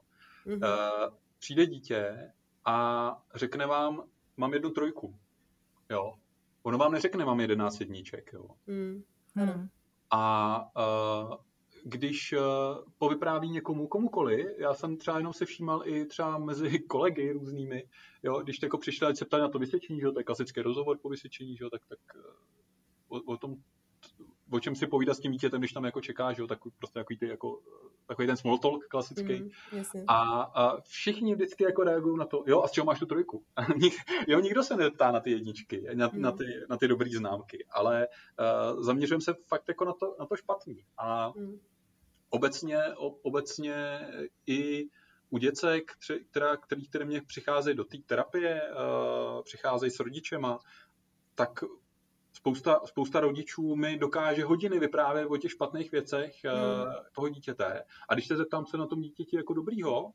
Mm. 0.45 0.53
Uh, 0.53 0.59
přijde 1.39 1.65
dítě 1.65 2.31
a 2.65 3.17
řekne 3.35 3.65
vám, 3.65 4.03
mám 4.37 4.53
jednu 4.53 4.69
trojku. 4.69 5.15
Jo. 5.89 6.13
Ono 6.63 6.77
vám 6.77 6.91
neřekne, 6.91 7.25
mám 7.25 7.39
jedenáct 7.39 7.79
jedníček. 7.79 8.33
Jo. 8.33 8.45
Mm. 8.67 9.03
Mm. 9.35 9.67
A 10.11 10.59
uh, 11.27 11.35
když 11.83 12.33
uh, 12.33 12.39
povypráví 12.97 13.49
někomu, 13.49 13.87
komukoli, 13.87 14.55
já 14.57 14.73
jsem 14.73 14.97
třeba 14.97 15.17
jenom 15.17 15.33
se 15.33 15.45
všímal 15.45 15.81
i 15.85 16.05
třeba 16.05 16.37
mezi 16.37 16.79
kolegy 16.89 17.31
různými, 17.31 17.83
jo, 18.23 18.39
když 18.39 18.61
jako 18.61 18.77
přišli, 18.77 19.15
se 19.15 19.25
ptali 19.25 19.41
na 19.41 19.49
to 19.49 19.59
vysvědčení, 19.59 19.99
že 19.99 20.11
to 20.11 20.19
je 20.19 20.23
klasický 20.23 20.61
rozhovor 20.61 20.97
po 20.97 21.09
vysvědčení, 21.09 21.57
že 21.57 21.65
tak, 21.71 21.81
tak 21.89 21.99
o, 23.09 23.33
o 23.33 23.37
tom 23.37 23.55
o 24.51 24.59
čem 24.59 24.75
si 24.75 24.87
povídat 24.87 25.17
s 25.17 25.19
tím 25.19 25.31
dítětem, 25.31 25.61
když 25.61 25.73
tam 25.73 25.85
jako 25.85 26.01
čeká, 26.01 26.33
že 26.33 26.41
jo, 26.41 26.47
tak 26.47 26.59
prostě 26.77 26.99
takový, 26.99 27.17
ty 27.17 27.27
jako, 27.27 27.59
takový 28.05 28.27
ten 28.27 28.37
small 28.37 28.57
talk 28.57 28.87
klasický. 28.87 29.41
Mm, 29.41 29.49
a, 30.07 30.41
a, 30.41 30.81
všichni 30.81 31.35
vždycky 31.35 31.63
jako 31.63 31.83
reagují 31.83 32.17
na 32.17 32.25
to, 32.25 32.43
jo, 32.47 32.61
a 32.63 32.67
z 32.67 32.71
čeho 32.71 32.85
máš 32.85 32.99
tu 32.99 33.05
trojku? 33.05 33.43
jo, 34.27 34.39
nikdo 34.39 34.63
se 34.63 34.77
neptá 34.77 35.11
na 35.11 35.19
ty 35.19 35.31
jedničky, 35.31 35.87
na, 35.93 36.09
mm. 36.13 36.21
na, 36.21 36.31
ty, 36.31 36.45
na 36.69 36.77
ty 36.77 36.87
dobré 36.87 37.09
známky, 37.09 37.65
ale 37.69 38.07
uh, 38.07 38.83
zaměřujeme 38.83 39.21
se 39.21 39.33
fakt 39.47 39.67
jako 39.67 39.85
na 39.85 39.93
to, 39.93 40.15
na 40.19 40.25
to 40.25 40.35
špatný. 40.35 40.85
A 40.97 41.33
mm. 41.35 41.59
obecně, 42.29 42.79
o, 42.95 43.07
obecně 43.07 44.07
i 44.47 44.89
u 45.29 45.37
děcek, 45.37 45.91
která, 46.31 46.57
který, 46.57 46.87
které 46.87 47.05
mě 47.05 47.21
přicházejí 47.21 47.77
do 47.77 47.83
té 47.83 47.97
terapie, 48.05 48.61
uh, 48.71 49.43
přicházejí 49.43 49.91
s 49.91 49.99
rodičema, 49.99 50.59
tak 51.35 51.63
spousta, 52.37 52.79
spousta 52.85 53.19
rodičů 53.19 53.75
mi 53.75 53.97
dokáže 53.97 54.45
hodiny 54.45 54.79
vyprávět 54.79 55.27
o 55.29 55.37
těch 55.37 55.51
špatných 55.51 55.91
věcech 55.91 56.45
eh, 56.45 56.51
hmm. 56.51 56.93
toho 57.15 57.29
dítěte. 57.29 57.83
A 58.09 58.13
když 58.13 58.27
se 58.27 58.35
zeptám 58.35 58.65
se 58.65 58.77
na 58.77 58.87
tom 58.87 59.01
dítěti 59.01 59.35
jako 59.35 59.53
dobrýho, 59.53 60.11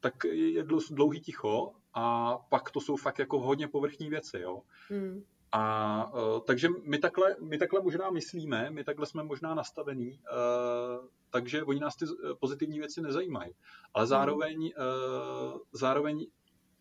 tak 0.00 0.24
je 0.24 0.64
dlouhý 0.90 1.20
ticho 1.20 1.72
a 1.94 2.36
pak 2.48 2.70
to 2.70 2.80
jsou 2.80 2.96
fakt 2.96 3.18
jako 3.18 3.40
hodně 3.40 3.68
povrchní 3.68 4.08
věci, 4.08 4.38
jo. 4.38 4.62
Hmm. 4.88 5.24
A 5.52 6.12
uh, 6.12 6.40
takže 6.46 6.68
my 6.82 6.98
takhle, 6.98 7.36
my 7.40 7.58
takhle 7.58 7.80
možná 7.80 8.10
myslíme, 8.10 8.70
my 8.70 8.84
takhle 8.84 9.06
jsme 9.06 9.22
možná 9.22 9.54
nastavení, 9.54 10.10
uh, 10.10 11.08
takže 11.30 11.62
oni 11.62 11.80
nás 11.80 11.96
ty 11.96 12.06
pozitivní 12.40 12.78
věci 12.78 13.00
nezajímají. 13.00 13.52
Ale 13.94 14.04
hmm. 14.04 14.08
zároveň, 14.08 14.58
uh, 14.62 15.58
zároveň 15.72 16.26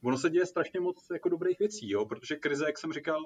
ono 0.04 0.18
se 0.18 0.30
děje 0.30 0.46
strašně 0.46 0.80
moc 0.80 1.08
jako 1.14 1.30
dobrých 1.30 1.60
věcí, 1.60 1.90
jo, 1.90 2.06
protože 2.06 2.36
krize, 2.36 2.66
jak 2.66 2.78
jsem 2.78 2.94
říkal, 2.94 3.26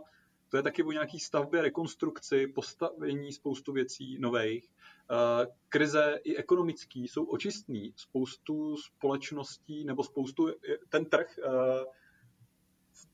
to 0.50 0.58
je 0.58 0.64
taky 0.64 0.84
o 0.84 0.92
nějaký 0.92 1.20
stavbě, 1.20 1.62
rekonstrukci, 1.62 2.48
postavení 2.48 3.34
spoustu 3.34 3.74
věcí 3.74 4.18
nových. 4.20 4.70
Eh, 5.12 5.48
krize 5.70 6.20
i 6.24 6.36
ekonomický 6.36 7.08
jsou 7.08 7.26
očistný. 7.26 7.94
Spoustu 7.96 8.78
společností 8.78 9.86
nebo 9.86 10.04
spoustu, 10.04 10.50
ten 10.90 11.06
trh, 11.06 11.40
eh, 11.40 11.86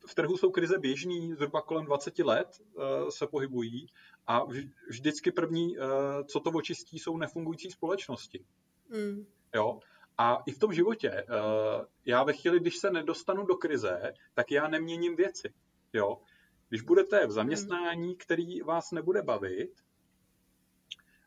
v 0.07 0.15
trhu 0.15 0.37
jsou 0.37 0.51
krize 0.51 0.77
běžný, 0.77 1.33
zhruba 1.33 1.61
kolem 1.61 1.85
20 1.85 2.23
let 2.23 2.47
eh, 2.61 3.11
se 3.11 3.27
pohybují 3.27 3.87
a 4.27 4.41
vždycky 4.89 5.31
první, 5.31 5.77
co 6.27 6.39
to 6.39 6.51
očistí, 6.51 6.99
jsou 6.99 7.17
nefungující 7.17 7.71
společnosti. 7.71 8.45
Mm. 8.89 9.25
Jo? 9.55 9.79
A 10.17 10.43
i 10.45 10.51
v 10.51 10.59
tom 10.59 10.73
životě, 10.73 11.25
já 12.05 12.23
ve 12.23 12.33
chvíli, 12.33 12.59
když 12.59 12.77
se 12.77 12.91
nedostanu 12.91 13.45
do 13.45 13.55
krize, 13.55 14.13
tak 14.33 14.51
já 14.51 14.67
neměním 14.67 15.15
věci. 15.15 15.53
Jo? 15.93 16.17
Když 16.75 16.83
budete 16.83 17.27
v 17.27 17.31
zaměstnání, 17.31 18.15
který 18.15 18.61
vás 18.61 18.91
nebude 18.91 19.21
bavit, 19.21 19.71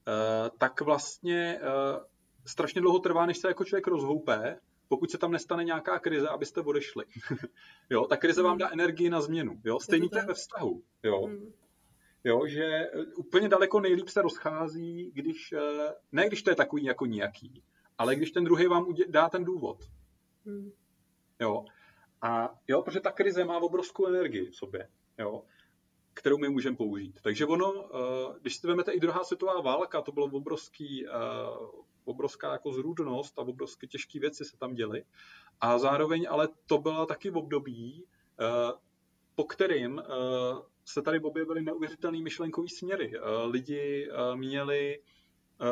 eh, 0.09 0.51
tak 0.59 0.81
vlastně 0.81 1.61
eh, 1.63 2.01
strašně 2.47 2.81
dlouho 2.81 2.99
trvá, 2.99 3.27
než 3.27 3.39
se 3.39 3.49
jako 3.49 3.65
člověk 3.65 3.87
rozhoupe, 3.87 4.61
pokud 4.89 5.11
se 5.11 5.19
tam 5.19 5.31
nestane 5.31 5.65
nějaká 5.65 5.99
krize, 5.99 6.29
abyste 6.29 6.61
odešli. 6.61 7.05
jo, 7.91 8.07
ta 8.07 8.17
krize 8.17 8.43
vám 8.43 8.53
hmm. 8.53 8.59
dá 8.59 8.71
energii 8.73 9.11
na 9.11 9.21
změnu. 9.21 9.61
Jo, 9.65 9.81
stejný 9.81 10.09
to 10.09 10.19
je 10.19 10.25
ve 10.25 10.35
vztahu. 10.35 10.83
Jo. 11.03 11.27
Hmm. 11.27 11.53
Jo, 12.25 12.47
že 12.47 12.65
eh, 12.65 12.91
úplně 13.17 13.49
daleko 13.49 13.81
nejlíp 13.81 14.09
se 14.09 14.23
rozchází, 14.23 15.11
když, 15.15 15.55
ne 16.13 16.27
když 16.27 16.43
to 16.43 16.51
je 16.51 16.57
takový 16.57 16.85
jako 16.85 17.07
nějaký, 17.07 17.63
ale 17.99 18.17
když 18.17 18.31
ten 18.31 18.45
druhý 18.45 18.67
vám 18.67 18.87
dá 19.09 19.29
ten 19.29 19.45
důvod. 19.45 19.79
Jo. 21.41 21.65
A 22.23 22.55
jo, 22.69 22.83
protože 22.83 23.01
ta 23.01 23.13
krize 23.13 23.45
má 23.45 23.59
obrovskou 23.59 24.07
energii 24.07 24.51
v 24.51 24.57
sobě 24.57 24.89
jo, 25.19 25.43
kterou 26.15 26.39
my 26.39 26.49
můžeme 26.49 26.77
použít. 26.77 27.21
Takže 27.23 27.47
ono, 27.47 27.85
eh, 27.85 28.39
když 28.41 28.57
si 28.57 28.67
vezmete 28.67 28.93
i 28.93 29.01
druhá 29.01 29.25
světová 29.25 29.61
válka, 29.61 30.03
to 30.03 30.13
bylo 30.13 30.27
obrovský, 30.27 31.07
eh, 31.07 31.11
obrovská 32.05 32.53
jako 32.53 32.73
zrůdnost 32.73 33.39
a 33.39 33.43
obrovské 33.43 33.87
těžké 33.87 34.21
věci 34.21 34.45
se 34.45 34.57
tam 34.57 34.75
děly. 34.75 35.05
A 35.61 35.79
zároveň 35.79 36.27
ale 36.31 36.49
to 36.67 36.79
byla 36.79 37.07
taky 37.07 37.31
v 37.31 37.37
období, 37.37 38.05
eh, 38.41 38.73
po 39.35 39.45
kterým 39.45 40.03
se 40.85 41.03
tady 41.03 41.21
objevily 41.21 41.63
neuvěřitelné 41.63 42.19
myšlenkové 42.23 42.69
směry. 42.69 43.13
Lidi 43.45 44.09
měli, 44.35 45.03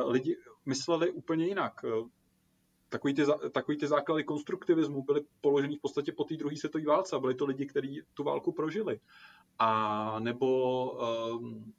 lidi 0.07 0.37
mysleli 0.67 1.11
úplně 1.11 1.47
jinak 1.47 1.85
takový 2.89 3.15
ty, 3.15 3.23
takový 3.53 3.79
ty 3.79 3.87
základy 3.87 4.25
konstruktivismu 4.25 5.03
byly 5.03 5.21
položeny 5.41 5.77
v 5.77 5.81
podstatě 5.81 6.13
po 6.13 6.25
té 6.25 6.37
druhé 6.37 6.57
světové 6.57 6.85
válce 6.85 7.19
byli 7.19 7.35
to 7.35 7.47
lidi, 7.47 7.67
kteří 7.67 8.03
tu 8.15 8.25
válku 8.25 8.53
prožili. 8.53 9.01
A 9.59 10.19
nebo 10.19 10.91
um, 10.93 11.73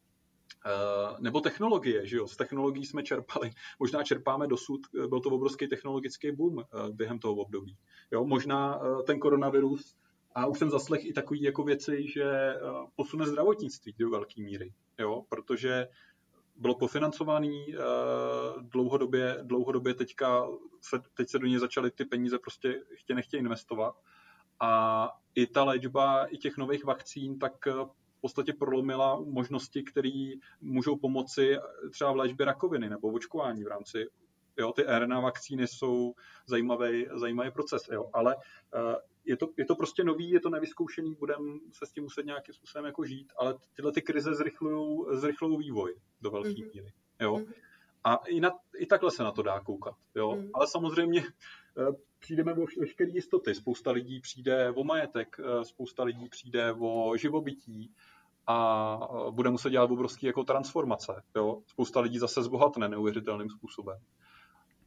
Uh, 0.65 1.19
nebo 1.19 1.41
technologie, 1.41 2.07
že 2.07 2.17
jo? 2.17 2.27
Z 2.27 2.37
technologií 2.37 2.85
jsme 2.85 3.03
čerpali, 3.03 3.51
možná 3.79 4.03
čerpáme 4.03 4.47
dosud, 4.47 4.81
byl 5.07 5.19
to 5.19 5.29
obrovský 5.29 5.67
technologický 5.67 6.31
boom 6.31 6.55
uh, 6.57 6.63
během 6.91 7.19
toho 7.19 7.35
období. 7.35 7.77
Jo? 8.11 8.25
Možná 8.25 8.79
ten 9.05 9.19
koronavirus, 9.19 9.95
a 10.35 10.45
už 10.45 10.59
jsem 10.59 10.69
zaslech 10.69 11.05
i 11.05 11.13
takové 11.13 11.39
jako 11.39 11.63
věci, 11.63 12.07
že 12.07 12.55
posune 12.95 13.25
zdravotnictví 13.25 13.95
do 13.99 14.09
velké 14.09 14.41
míry, 14.41 14.73
jo? 14.99 15.23
protože 15.29 15.87
bylo 16.55 16.75
pofinancovaný 16.75 17.65
uh, 17.67 18.61
dlouhodobě, 18.61 19.37
dlouhodobě 19.43 19.93
teďka 19.93 20.47
se, 20.81 20.99
teď 21.13 21.29
se 21.29 21.39
do 21.39 21.47
něj 21.47 21.59
začaly 21.59 21.91
ty 21.91 22.05
peníze 22.05 22.39
prostě 22.39 22.83
chtě 22.93 23.15
nechtě 23.15 23.37
investovat 23.37 23.95
a 24.59 25.09
i 25.35 25.47
ta 25.47 25.63
léčba 25.63 26.25
i 26.25 26.37
těch 26.37 26.57
nových 26.57 26.83
vakcín 26.83 27.39
tak 27.39 27.67
eh, 27.67 27.71
v 28.17 28.21
podstatě 28.21 28.53
prolomila 28.53 29.19
možnosti, 29.25 29.83
které 29.83 30.31
můžou 30.61 30.97
pomoci 30.97 31.57
třeba 31.91 32.11
v 32.11 32.15
léčbě 32.15 32.45
rakoviny 32.45 32.89
nebo 32.89 33.11
v 33.11 33.15
očkování 33.15 33.63
v 33.63 33.67
rámci 33.67 34.07
Jo, 34.59 34.71
ty 34.71 34.83
RNA 34.83 35.19
vakcíny 35.19 35.67
jsou 35.67 36.13
zajímavý, 36.47 37.07
zajímavý 37.15 37.51
proces, 37.51 37.81
jo, 37.91 38.09
ale 38.13 38.35
uh, 38.35 38.41
je, 39.25 39.37
to, 39.37 39.47
je 39.57 39.65
to 39.65 39.75
prostě 39.75 40.03
nový, 40.03 40.29
je 40.29 40.39
to 40.39 40.49
nevyzkoušený, 40.49 41.15
budeme 41.15 41.59
se 41.71 41.85
s 41.85 41.91
tím 41.91 42.03
muset 42.03 42.25
nějakým 42.25 42.53
způsobem 42.53 42.85
jako 42.85 43.05
žít, 43.05 43.33
ale 43.37 43.55
tyhle 43.75 43.91
ty 43.91 44.01
krize 44.01 44.31
zrychlují 45.11 45.57
vývoj 45.57 45.95
do 46.21 46.31
velké 46.31 46.49
mm-hmm. 46.49 46.73
míry. 46.73 46.93
Jo. 47.21 47.45
A 48.07 48.15
i, 48.15 48.39
na, 48.39 48.51
i 48.77 48.85
takhle 48.85 49.11
se 49.11 49.23
na 49.23 49.31
to 49.31 49.41
dá 49.41 49.59
koukat. 49.59 49.95
Jo. 50.15 50.35
Mm. 50.35 50.49
Ale 50.53 50.67
samozřejmě 50.67 51.21
uh, 51.21 51.95
přijdeme 52.19 52.53
o 52.53 52.65
veškeré 52.79 53.11
jistoty. 53.11 53.55
Spousta 53.55 53.91
lidí 53.91 54.19
přijde 54.19 54.71
o 54.71 54.83
majetek, 54.83 55.39
uh, 55.39 55.61
spousta 55.61 56.03
lidí 56.03 56.29
přijde 56.29 56.73
o 56.79 57.17
živobytí, 57.17 57.93
a 58.47 58.99
bude 59.31 59.49
muset 59.49 59.69
dělat 59.69 59.91
obrovské 59.91 60.27
jako 60.27 60.43
transformace. 60.43 61.23
Jo? 61.35 61.61
Spousta 61.67 61.99
lidí 61.99 62.19
zase 62.19 62.43
zbohatne 62.43 62.89
neuvěřitelným 62.89 63.49
způsobem. 63.49 63.97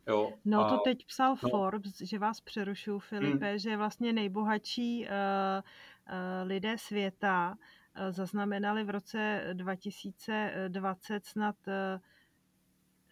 Jo, 0.08 0.32
no 0.44 0.64
a, 0.64 0.70
to 0.70 0.78
teď 0.78 1.06
psal 1.06 1.36
no. 1.42 1.48
Forbes, 1.48 2.00
že 2.00 2.18
vás 2.18 2.40
přerušuju, 2.40 2.98
Filipe, 2.98 3.52
mm. 3.52 3.58
že 3.58 3.76
vlastně 3.76 4.12
nejbohatší 4.12 5.04
uh, 5.04 5.08
uh, 5.08 6.48
lidé 6.48 6.78
světa 6.78 7.50
uh, 7.50 8.10
zaznamenali 8.10 8.84
v 8.84 8.90
roce 8.90 9.50
2020 9.52 11.26
snad 11.26 11.56
uh, 11.66 12.00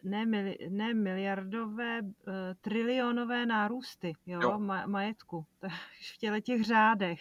ne, 0.09 0.27
mili, 0.27 0.57
ne 0.69 0.95
miliardové, 0.95 2.01
uh, 2.03 2.35
trilionové 2.61 3.47
nárůsty 3.47 4.13
jo, 4.27 4.41
jo. 4.43 4.59
Ma, 4.59 4.87
majetku 4.87 5.47
v 6.15 6.19
těle 6.19 6.41
těch 6.41 6.65
řádech. 6.65 7.21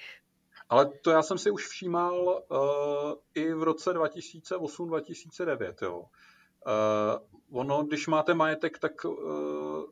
Ale 0.70 0.92
to 1.04 1.12
já 1.12 1.22
jsem 1.22 1.38
si 1.38 1.52
už 1.52 1.68
všímal 1.68 2.44
uh, 2.50 3.14
i 3.34 3.54
v 3.54 3.64
roce 3.64 3.92
2008-2009. 3.92 5.74
Jo. 5.82 6.00
Uh, 6.00 7.60
ono, 7.60 7.84
když 7.84 8.08
máte 8.08 8.34
majetek, 8.34 8.80
tak, 8.80 9.06
uh, 9.06 9.84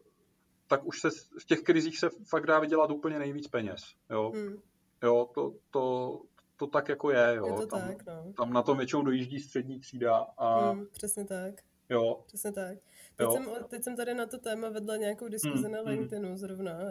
tak 0.67 0.86
už 0.86 1.01
se 1.01 1.10
v 1.39 1.45
těch 1.45 1.62
krizích 1.62 1.99
se 1.99 2.10
fakt 2.29 2.45
dá 2.45 2.60
vydělat 2.60 2.91
úplně 2.91 3.19
nejvíc 3.19 3.47
peněz. 3.47 3.81
Jo, 4.10 4.31
hmm. 4.36 4.62
jo 5.03 5.29
to, 5.36 5.53
to, 5.71 6.21
to 6.58 6.67
tak 6.67 6.89
jako 6.89 7.12
je. 7.12 7.36
Jo. 7.36 7.45
Je 7.45 7.53
to 7.53 7.67
tam, 7.67 7.88
tak, 7.88 8.05
no. 8.05 8.34
tam 8.38 8.53
na 8.53 8.62
tom 8.62 8.77
většinou 8.77 9.01
dojíždí 9.01 9.39
střední 9.39 9.79
třída. 9.79 10.27
A, 10.38 10.69
hmm, 10.69 10.86
přesně 10.91 11.25
tak. 11.25 11.53
Jo. 11.89 12.24
Přesně 12.28 12.52
tak. 12.52 12.78
Teď, 13.15 13.28
jsem, 13.32 13.50
teď 13.67 13.84
jsem 13.84 13.95
tady 13.95 14.13
na 14.13 14.26
to 14.26 14.38
téma 14.38 14.69
vedla 14.69 14.98
nějakou 14.98 15.28
diskuzi 15.28 15.63
hmm, 15.63 15.71
na 15.71 15.80
hmm. 15.80 15.88
LinkedInu 15.88 16.38
zrovna, 16.38 16.74
uh, 16.74 16.82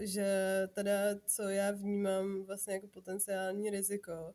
že 0.00 0.28
teda, 0.72 0.92
co 1.26 1.42
já 1.42 1.70
vnímám 1.70 2.42
vlastně 2.42 2.74
jako 2.74 2.86
potenciální 2.86 3.70
riziko, 3.70 4.34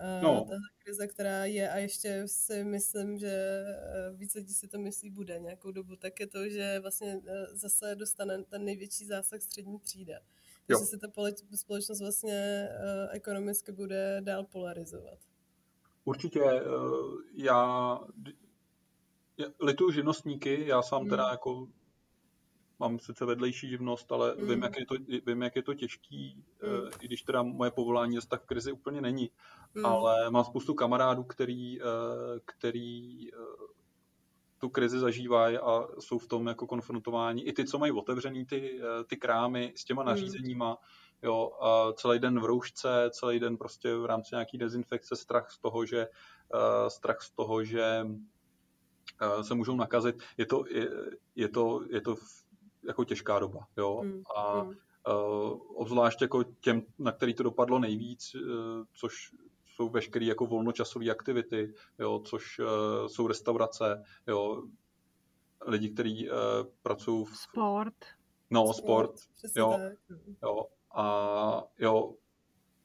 Uh, 0.00 0.22
no. 0.22 0.44
Tahle 0.44 0.68
krize, 0.78 1.06
která 1.06 1.44
je 1.44 1.70
a 1.70 1.76
ještě 1.76 2.22
si 2.26 2.64
myslím, 2.64 3.18
že 3.18 3.64
eh, 3.66 4.12
více 4.12 4.38
lidí 4.38 4.54
si 4.54 4.68
to 4.68 4.78
myslí 4.78 5.10
bude 5.10 5.38
nějakou 5.38 5.70
dobu, 5.70 5.96
tak 5.96 6.20
je 6.20 6.26
to, 6.26 6.48
že 6.48 6.78
vlastně 6.80 7.20
eh, 7.26 7.46
zase 7.46 7.94
dostane 7.94 8.44
ten 8.44 8.64
největší 8.64 9.06
zásah 9.06 9.42
střední 9.42 9.78
třída. 9.78 10.14
Jo. 10.68 10.78
Že 10.78 10.84
se 10.84 10.98
ta 10.98 11.08
společnost 11.54 12.00
vlastně 12.00 12.68
ekonomicky 13.10 13.72
bude 13.72 14.20
dál 14.20 14.44
polarizovat. 14.44 15.18
Určitě. 16.04 16.40
Já 17.34 17.98
lituju 19.60 19.90
živnostníky, 19.90 20.64
já 20.66 20.82
sám 20.82 21.00
hmm. 21.00 21.10
teda 21.10 21.28
jako 21.30 21.68
mám 22.78 22.98
sice 22.98 23.24
vedlejší 23.24 23.68
živnost, 23.68 24.12
ale 24.12 24.34
mm. 24.34 24.48
vím, 24.48 24.62
jak 24.62 24.78
je 24.78 24.86
to, 24.86 24.94
vím, 25.26 25.42
jak 25.42 25.56
je 25.56 25.62
to 25.62 25.74
těžký, 25.74 26.44
mm. 26.62 26.90
i 27.00 27.06
když 27.06 27.22
teda 27.22 27.42
moje 27.42 27.70
povolání 27.70 28.14
zase 28.14 28.28
tak 28.28 28.42
v 28.42 28.46
krizi 28.46 28.72
úplně 28.72 29.00
není. 29.00 29.30
Mm. 29.74 29.86
Ale 29.86 30.30
mám 30.30 30.44
spoustu 30.44 30.74
kamarádů, 30.74 31.24
který, 31.24 31.82
eh, 31.82 31.84
který 32.44 33.28
eh, 33.32 33.36
tu 34.58 34.68
krizi 34.68 34.98
zažívají 34.98 35.58
a 35.58 35.86
jsou 35.98 36.18
v 36.18 36.28
tom 36.28 36.46
jako 36.46 36.66
konfrontováni. 36.66 37.42
I 37.42 37.52
ty, 37.52 37.64
co 37.64 37.78
mají 37.78 37.92
otevřený 37.92 38.46
ty, 38.46 38.80
ty 39.06 39.16
krámy 39.16 39.72
s 39.76 39.84
těma 39.84 40.02
mm. 40.02 40.08
nařízeníma, 40.08 40.76
jo, 41.22 41.50
a 41.60 41.92
celý 41.92 42.18
den 42.18 42.40
v 42.40 42.44
roušce, 42.44 43.10
celý 43.10 43.40
den 43.40 43.56
prostě 43.56 43.94
v 43.94 44.04
rámci 44.04 44.28
nějaký 44.32 44.58
dezinfekce, 44.58 45.16
strach 45.16 45.50
z 45.50 45.58
toho, 45.58 45.86
že, 45.86 46.08
strach 46.88 47.22
z 47.22 47.30
toho, 47.30 47.64
že 47.64 48.06
se 49.42 49.54
můžou 49.54 49.76
nakazit. 49.76 50.22
Je 50.36 50.46
to, 50.46 50.64
je, 50.70 50.88
je 51.34 51.48
to, 51.48 51.80
je 51.90 52.00
to 52.00 52.14
jako 52.86 53.04
těžká 53.04 53.38
doba. 53.38 53.66
Jo? 53.76 54.00
Mm. 54.04 54.22
A 54.36 54.62
mm. 54.62 54.74
Uh, 55.08 55.60
obzvlášť 55.74 56.22
jako 56.22 56.42
těm, 56.42 56.82
na 56.98 57.12
který 57.12 57.34
to 57.34 57.42
dopadlo 57.42 57.78
nejvíc, 57.78 58.34
uh, 58.34 58.84
což 58.92 59.14
jsou 59.66 59.88
veškeré 59.88 60.24
jako 60.24 60.46
volnočasové 60.46 61.10
aktivity, 61.10 61.74
jo, 61.98 62.20
což 62.24 62.58
uh, 62.58 62.66
jsou 63.06 63.26
restaurace, 63.26 64.02
jo, 64.26 64.62
lidi, 65.66 65.90
kteří 65.90 66.30
uh, 66.30 66.36
pracují 66.82 67.24
v... 67.24 67.36
Sport. 67.36 67.94
No, 68.50 68.72
sport, 68.72 69.18
sport 69.18 69.56
jo, 69.56 69.78
jo, 70.42 70.66
a 70.94 71.62
jo, 71.78 72.14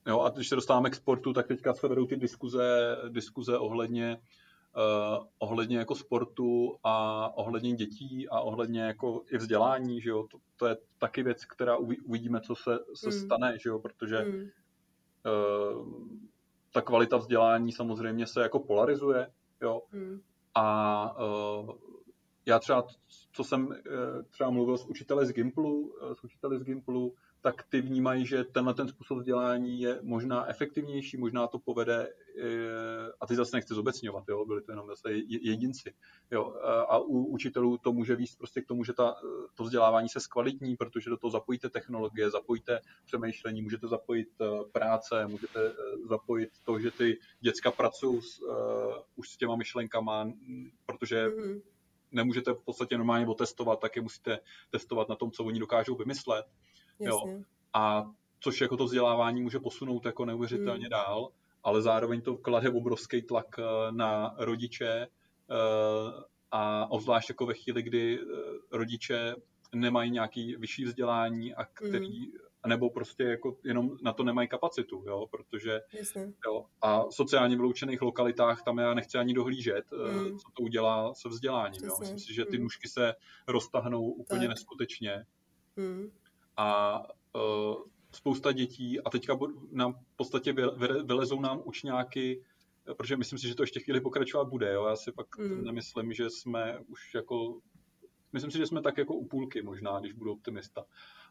jo, 0.07 0.19
a 0.19 0.29
když 0.29 0.49
se 0.49 0.55
dostáváme 0.55 0.89
k 0.89 0.95
sportu, 0.95 1.33
tak 1.33 1.47
teďka 1.47 1.73
se 1.73 1.87
vedou 1.87 2.05
ty 2.05 2.15
diskuze, 2.15 2.97
diskuze 3.09 3.57
ohledně 3.57 4.21
uh, 4.75 5.25
ohledně 5.39 5.77
jako 5.77 5.95
sportu 5.95 6.77
a 6.83 7.27
ohledně 7.37 7.75
dětí 7.75 8.29
a 8.29 8.39
ohledně 8.39 8.81
jako 8.81 9.23
i 9.31 9.37
vzdělání, 9.37 10.01
že 10.01 10.09
jo, 10.09 10.27
to, 10.31 10.37
to 10.55 10.67
je 10.67 10.77
taky 10.97 11.23
věc, 11.23 11.45
která 11.45 11.77
uvidíme, 11.77 12.41
co 12.41 12.55
se, 12.55 12.79
se 12.95 13.07
mm. 13.07 13.11
stane, 13.11 13.57
že 13.59 13.69
jo, 13.69 13.79
protože 13.79 14.19
mm. 14.19 14.41
uh, 14.41 15.87
ta 16.73 16.81
kvalita 16.81 17.17
vzdělání 17.17 17.71
samozřejmě 17.71 18.27
se 18.27 18.41
jako 18.41 18.59
polarizuje, 18.59 19.31
jo, 19.61 19.81
mm. 19.91 20.21
a 20.55 21.15
uh, 21.19 21.75
já 22.45 22.59
třeba, 22.59 22.87
co 23.31 23.43
jsem 23.43 23.75
třeba 24.29 24.49
mluvil 24.49 24.77
s 24.77 24.85
učiteli 24.85 25.25
z 25.25 25.31
Gimplu, 25.31 25.93
s 26.13 26.23
učiteli 26.23 26.59
z 26.59 26.63
Gimplu, 26.63 27.13
tak 27.41 27.63
ty 27.69 27.81
vnímají, 27.81 28.25
že 28.25 28.43
tenhle 28.43 28.73
ten 28.73 28.87
způsob 28.87 29.17
vzdělání 29.17 29.81
je 29.81 29.99
možná 30.01 30.49
efektivnější, 30.49 31.17
možná 31.17 31.47
to 31.47 31.59
povede, 31.59 32.13
a 33.19 33.27
ty 33.27 33.35
zase 33.35 33.57
nechci 33.57 33.73
zobecňovat, 33.73 34.23
jo, 34.29 34.45
byli 34.45 34.61
to 34.61 34.71
jenom 34.71 34.87
zase 34.87 35.11
jedinci. 35.27 35.93
Jo, 36.31 36.55
a 36.89 36.97
u 36.97 37.23
učitelů 37.23 37.77
to 37.77 37.93
může 37.93 38.15
víc 38.15 38.35
prostě 38.35 38.61
k 38.61 38.67
tomu, 38.67 38.83
že 38.83 38.93
ta, 38.93 39.15
to 39.55 39.63
vzdělávání 39.63 40.09
se 40.09 40.19
zkvalitní, 40.19 40.75
protože 40.75 41.09
do 41.09 41.17
toho 41.17 41.31
zapojíte 41.31 41.69
technologie, 41.69 42.29
zapojíte 42.29 42.79
přemýšlení, 43.05 43.61
můžete 43.61 43.87
zapojit 43.87 44.29
eh, 44.41 44.45
práce, 44.71 45.27
můžete 45.27 45.67
eh, 45.67 45.73
zapojit 46.09 46.49
to, 46.63 46.79
že 46.79 46.91
ty 46.91 47.19
děcka 47.41 47.71
pracují 47.71 48.21
s, 48.21 48.41
uh, 48.41 48.55
už 49.15 49.29
s 49.29 49.37
těma 49.37 49.55
myšlenkama, 49.55 50.31
protože 50.85 51.27
mm-hmm. 51.27 51.61
nemůžete 52.11 52.53
v 52.53 52.63
podstatě 52.65 52.97
normálně 52.97 53.27
otestovat, 53.27 53.79
tak 53.79 53.95
je 53.95 54.01
musíte 54.01 54.39
testovat 54.69 55.09
na 55.09 55.15
tom, 55.15 55.31
co 55.31 55.43
oni 55.43 55.59
dokážou 55.59 55.95
vymyslet. 55.95 56.45
Jo. 56.99 57.39
A 57.73 58.11
což 58.39 58.61
jako 58.61 58.77
to 58.77 58.85
vzdělávání 58.85 59.41
může 59.41 59.59
posunout 59.59 60.05
jako 60.05 60.25
neuvěřitelně 60.25 60.83
hmm. 60.83 60.89
dál, 60.89 61.29
ale 61.63 61.81
zároveň 61.81 62.21
to 62.21 62.37
klade 62.37 62.69
obrovský 62.69 63.21
tlak 63.21 63.59
eh, 63.59 63.91
na 63.91 64.35
rodiče 64.37 65.07
eh, 65.07 66.23
a 66.51 66.91
obzvlášť 66.91 67.29
jako 67.29 67.45
ve 67.45 67.53
chvíli, 67.53 67.83
kdy 67.83 68.19
eh, 68.19 68.25
rodiče 68.71 69.35
nemají 69.75 70.11
nějaký 70.11 70.55
vyšší 70.55 70.85
vzdělání 70.85 71.55
a 71.55 71.65
který 71.65 72.19
hmm 72.19 72.31
nebo 72.67 72.89
prostě 72.89 73.23
jako 73.23 73.57
jenom 73.63 73.97
na 74.01 74.13
to 74.13 74.23
nemají 74.23 74.47
kapacitu, 74.47 75.03
jo, 75.07 75.27
protože 75.31 75.81
jo, 76.45 76.65
a 76.81 77.03
sociálně 77.11 77.55
vyloučených 77.55 78.01
lokalitách 78.01 78.63
tam 78.63 78.77
já 78.77 78.93
nechci 78.93 79.17
ani 79.17 79.33
dohlížet, 79.33 79.85
mm. 79.91 80.37
co 80.37 80.51
to 80.53 80.63
udělá 80.63 81.13
se 81.13 81.29
vzděláním, 81.29 81.81
jo. 81.83 81.95
Myslím 81.99 82.19
si, 82.19 82.33
že 82.33 82.45
ty 82.45 82.57
mm. 82.57 82.63
nůžky 82.63 82.87
se 82.87 83.15
roztahnou 83.47 84.03
úplně 84.03 84.41
tak. 84.41 84.49
neskutečně. 84.49 85.25
Mm 85.75 86.11
a 86.57 86.99
uh, 87.35 87.75
spousta 88.11 88.51
dětí 88.51 89.01
a 89.01 89.09
teďka 89.09 89.39
nám 89.71 89.93
v 89.93 90.15
podstatě 90.15 90.53
vylezou 91.03 91.41
nám 91.41 91.61
učňáky, 91.65 92.43
protože 92.97 93.17
myslím 93.17 93.39
si, 93.39 93.47
že 93.47 93.55
to 93.55 93.63
ještě 93.63 93.79
chvíli 93.79 94.01
pokračovat 94.01 94.49
bude. 94.49 94.73
Jo? 94.73 94.85
Já 94.85 94.95
si 94.95 95.11
pak 95.11 95.37
mm. 95.37 95.63
nemyslím, 95.63 96.13
že 96.13 96.29
jsme 96.29 96.79
už 96.87 97.13
jako 97.13 97.59
myslím 98.33 98.51
si, 98.51 98.57
že 98.57 98.67
jsme 98.67 98.81
tak 98.81 98.97
jako 98.97 99.13
u 99.13 99.27
půlky 99.27 99.61
možná, 99.61 99.99
když 99.99 100.13
budu 100.13 100.31
optimista. 100.31 100.85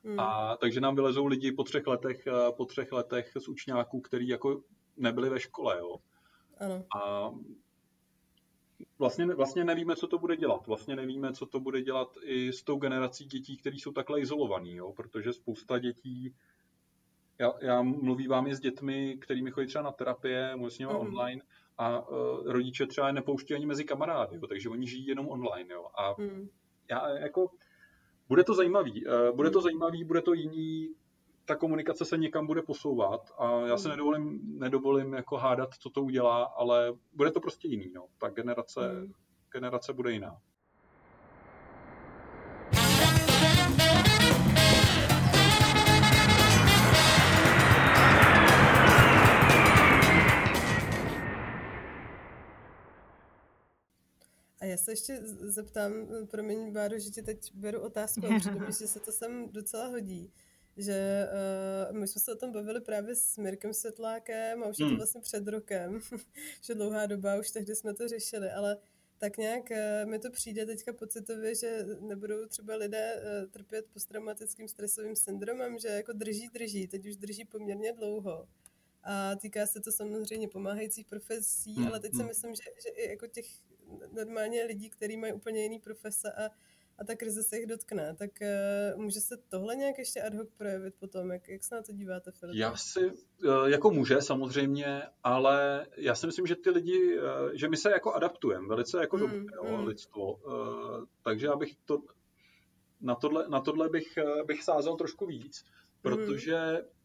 Mm. 0.05 0.21
A 0.21 0.57
takže 0.57 0.81
nám 0.81 0.95
vylezou 0.95 1.27
lidi 1.27 1.53
po 1.53 1.65
třech 1.65 1.87
letech, 1.87 2.27
eh, 2.27 2.53
po 2.57 2.65
třech 2.65 2.93
letech 2.93 3.33
z 3.39 3.49
učňáků, 3.49 4.01
který 4.01 4.29
jako 4.29 4.63
nebyli 4.97 5.31
ve 5.31 5.41
škole, 5.41 5.77
jo. 5.79 5.97
Ano. 6.59 6.85
A 6.97 7.31
vlastně, 8.99 9.27
vlastně 9.27 9.65
nevíme, 9.65 9.97
co 9.97 10.07
to 10.07 10.19
bude 10.19 10.37
dělat. 10.37 10.67
Vlastně 10.67 10.97
nevíme, 10.97 11.33
co 11.33 11.47
to 11.47 11.61
bude 11.61 11.83
dělat 11.83 12.17
i 12.23 12.53
s 12.53 12.63
tou 12.63 12.77
generací 12.77 13.25
dětí, 13.25 13.57
které 13.57 13.77
jsou 13.77 13.93
takhle 13.93 14.21
izolovaný, 14.21 14.75
jo? 14.75 14.93
protože 14.93 15.33
spousta 15.33 15.79
dětí, 15.79 16.35
já, 17.41 17.53
já 17.61 17.83
mluvím 17.83 18.31
vám 18.31 18.47
i 18.47 18.55
s 18.55 18.61
dětmi, 18.61 19.19
kterými 19.21 19.51
chodí 19.51 19.67
třeba 19.67 19.85
na 19.85 19.93
terapie, 19.93 20.57
mluvím 20.57 20.71
s 20.71 20.79
nimi 20.79 20.93
mm. 20.93 20.99
online 20.99 21.43
a 21.79 22.09
uh, 22.09 22.47
rodiče 22.47 22.87
třeba 22.87 23.13
nepouští 23.13 23.55
ani 23.55 23.67
mezi 23.67 23.85
kamarády, 23.85 24.37
jo? 24.37 24.47
takže 24.47 24.69
oni 24.69 24.87
žijí 24.87 25.07
jenom 25.07 25.29
online. 25.29 25.75
Jo? 25.75 25.87
A 25.99 26.15
mm. 26.19 26.49
já 26.91 27.09
jako, 27.09 27.51
bude 28.29 28.45
to 28.45 28.55
zajímavý, 28.55 29.07
uh, 29.07 29.37
bude 29.37 29.51
to 29.51 29.59
mm. 29.59 29.63
zajímavý, 29.63 30.05
bude 30.05 30.23
to 30.23 30.33
jiný, 30.35 30.95
ta 31.45 31.57
komunikace 31.57 32.05
se 32.05 32.19
někam 32.19 32.47
bude 32.47 32.63
posouvat 32.63 33.21
a 33.39 33.67
já 33.67 33.77
se 33.77 33.89
hmm. 33.89 33.97
nedovolím, 33.97 34.41
nedovolím 34.59 35.13
jako 35.13 35.37
hádat, 35.37 35.75
co 35.75 35.91
to 35.91 36.03
udělá, 36.03 36.45
ale 36.45 36.93
bude 37.13 37.31
to 37.31 37.41
prostě 37.41 37.69
jiný. 37.69 37.93
No. 37.95 38.07
Ta 38.19 38.29
generace, 38.29 38.89
hmm. 38.89 39.13
generace 39.53 39.93
bude 39.93 40.13
jiná. 40.13 40.37
Já 54.71 54.77
se 54.77 54.93
ještě 54.93 55.21
zeptám, 55.43 55.93
promiň 56.31 56.73
Báro, 56.73 56.99
že 56.99 57.11
ti 57.11 57.23
teď 57.23 57.55
beru 57.55 57.81
otázku, 57.81 58.21
protože 58.21 58.51
že 58.81 58.89
se 58.89 59.01
to 59.01 59.13
sem 59.13 59.49
docela 59.53 59.87
hodí 59.87 60.33
že 60.77 61.29
uh, 61.91 61.97
my 61.99 62.09
jsme 62.09 62.21
se 62.21 62.33
o 62.33 62.37
tom 62.37 62.53
bavili 62.53 62.81
právě 62.81 63.15
s 63.15 63.37
Mirkem 63.37 63.75
Světlákem 63.75 64.63
a 64.63 64.67
už 64.67 64.79
hmm. 64.79 64.85
je 64.85 64.89
to 64.89 64.89
hmm. 64.89 64.97
vlastně 64.97 65.21
před 65.21 65.49
rokem, 65.49 66.01
že 66.63 66.75
dlouhá 66.75 67.07
doba, 67.07 67.39
už 67.39 67.51
tehdy 67.51 67.77
jsme 67.77 67.95
to 67.95 68.09
řešili, 68.09 68.51
ale 68.51 68.79
tak 69.19 69.37
nějak 69.37 69.71
uh, 69.71 70.11
mi 70.11 70.19
to 70.19 70.31
přijde 70.31 70.67
teďka 70.67 70.93
pocitově, 70.93 71.55
že 71.55 71.87
nebudou 72.01 72.47
třeba 72.47 72.77
lidé 72.77 73.15
uh, 73.15 73.51
trpět 73.51 73.87
posttraumatickým 73.93 74.69
stresovým 74.69 75.17
syndromem, 75.17 75.79
že 75.79 75.89
jako 75.89 76.13
drží, 76.13 76.49
drží, 76.49 76.89
teď 76.89 77.07
už 77.07 77.17
drží 77.17 77.45
poměrně 77.45 77.93
dlouho. 77.93 78.49
A 79.03 79.37
týká 79.37 79.67
se 79.67 79.81
to 79.81 79.93
samozřejmě 79.93 80.49
pomáhajících 80.49 81.07
profesí, 81.07 81.75
hmm. 81.75 81.87
ale 81.87 82.01
teď 82.01 82.13
si 82.13 82.19
hmm. 82.19 82.27
myslím, 82.27 82.55
že, 82.55 82.63
že 82.83 82.89
i 82.89 83.11
jako 83.11 83.27
těch 83.27 83.47
normálně 84.13 84.65
lidí, 84.65 84.91
kteří 84.91 85.17
mají 85.17 85.33
úplně 85.33 85.63
jiný 85.63 85.79
profese 85.79 86.33
a 86.33 86.51
a 87.01 87.05
ta 87.05 87.17
krize 87.17 87.43
se 87.43 87.57
jich 87.57 87.67
dotkne. 87.67 88.17
Tak 88.19 88.31
uh, 88.95 89.03
může 89.03 89.21
se 89.21 89.37
tohle 89.37 89.77
nějak 89.77 89.99
ještě 89.99 90.23
ad 90.23 90.35
hoc 90.35 90.49
projevit 90.57 90.95
potom? 90.99 91.31
Jak, 91.31 91.49
jak 91.49 91.65
se 91.65 91.75
na 91.75 91.83
to 91.83 91.93
díváte, 91.93 92.31
Filip? 92.33 92.57
Já 92.57 92.77
si, 92.77 93.01
uh, 93.07 93.67
jako 93.67 93.91
může 93.91 94.23
samozřejmě, 94.23 95.03
ale 95.25 95.87
já 95.97 96.15
si 96.15 96.27
myslím, 96.27 96.47
že 96.47 96.57
ty 96.57 96.71
lidi, 96.71 97.19
uh, 97.19 97.25
že 97.53 97.69
my 97.69 97.77
se 97.77 97.91
jako 97.91 98.13
adaptujeme 98.13 98.69
velice 98.69 99.01
jako 99.01 99.17
mm, 99.17 99.23
dobře, 99.23 99.77
mm. 99.77 99.85
lidstvo. 99.85 100.33
Uh, 100.33 101.05
takže 101.23 101.47
já 101.47 101.57
bych 101.57 101.75
to, 101.85 102.03
na 103.01 103.15
tohle, 103.15 103.49
na 103.49 103.61
tohle 103.61 103.89
bych, 103.89 104.19
bych 104.47 104.63
sázel 104.63 104.97
trošku 104.97 105.27
víc, 105.27 105.65
protože 106.03 106.57
mm. 106.57 107.00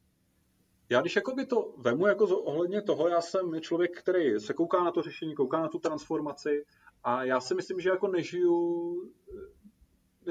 Já 0.90 1.02
když 1.02 1.16
jakoby 1.16 1.46
to 1.46 1.74
vemu 1.78 2.08
jako 2.08 2.26
ohledně 2.26 2.82
toho, 2.82 3.08
já 3.08 3.22
jsem 3.22 3.62
člověk, 3.62 4.00
který 4.00 4.40
se 4.40 4.54
kouká 4.54 4.84
na 4.84 4.92
to 4.92 5.02
řešení, 5.02 5.36
kouká 5.36 5.62
na 5.62 5.68
tu 5.68 5.80
transformaci 5.80 6.66
a 7.04 7.24
já 7.24 7.40
si 7.40 7.56
myslím, 7.56 7.80
že 7.80 7.90
jako 7.90 8.08
nežiju 8.08 8.96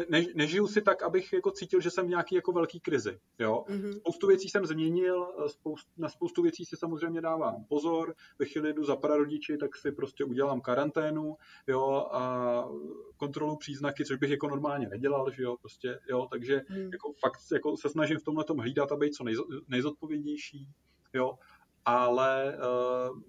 ne, 0.08 0.24
nežiju 0.34 0.66
si 0.66 0.82
tak, 0.82 1.02
abych 1.02 1.32
jako 1.32 1.50
cítil, 1.50 1.80
že 1.80 1.90
jsem 1.90 2.06
v 2.06 2.08
nějaký 2.08 2.34
jako 2.34 2.52
velký 2.52 2.80
krizi. 2.80 3.18
Jo? 3.38 3.64
Mm-hmm. 3.68 3.96
Spoustu 3.96 4.26
věcí 4.26 4.48
jsem 4.48 4.66
změnil, 4.66 5.26
spoust, 5.46 5.88
na 5.96 6.08
spoustu 6.08 6.42
věcí 6.42 6.64
si 6.64 6.76
samozřejmě 6.76 7.20
dávám 7.20 7.64
pozor. 7.68 8.14
Ve 8.38 8.46
chvíli 8.46 8.72
jdu 8.72 8.84
za 8.84 8.96
prarodiči, 8.96 9.56
tak 9.56 9.76
si 9.76 9.92
prostě 9.92 10.24
udělám 10.24 10.60
karanténu 10.60 11.36
jo? 11.66 12.08
a 12.12 12.64
kontrolu 13.16 13.56
příznaky, 13.56 14.04
což 14.04 14.16
bych 14.18 14.30
jako 14.30 14.48
normálně 14.48 14.88
nedělal, 14.88 15.30
že 15.30 15.42
jo? 15.42 15.56
Prostě, 15.60 15.98
jo? 16.08 16.26
takže 16.30 16.62
mm. 16.70 16.90
jako 16.92 17.12
fakt 17.20 17.40
jako 17.52 17.76
se 17.76 17.88
snažím 17.88 18.18
v 18.18 18.24
tomhle 18.24 18.44
tom 18.44 18.58
hlídat 18.58 18.92
a 18.92 18.96
být 18.96 19.14
co 19.14 19.24
nejzodpovědnější. 19.68 20.68
Jo? 21.14 21.38
Ale 21.84 22.58
uh, 23.10 23.20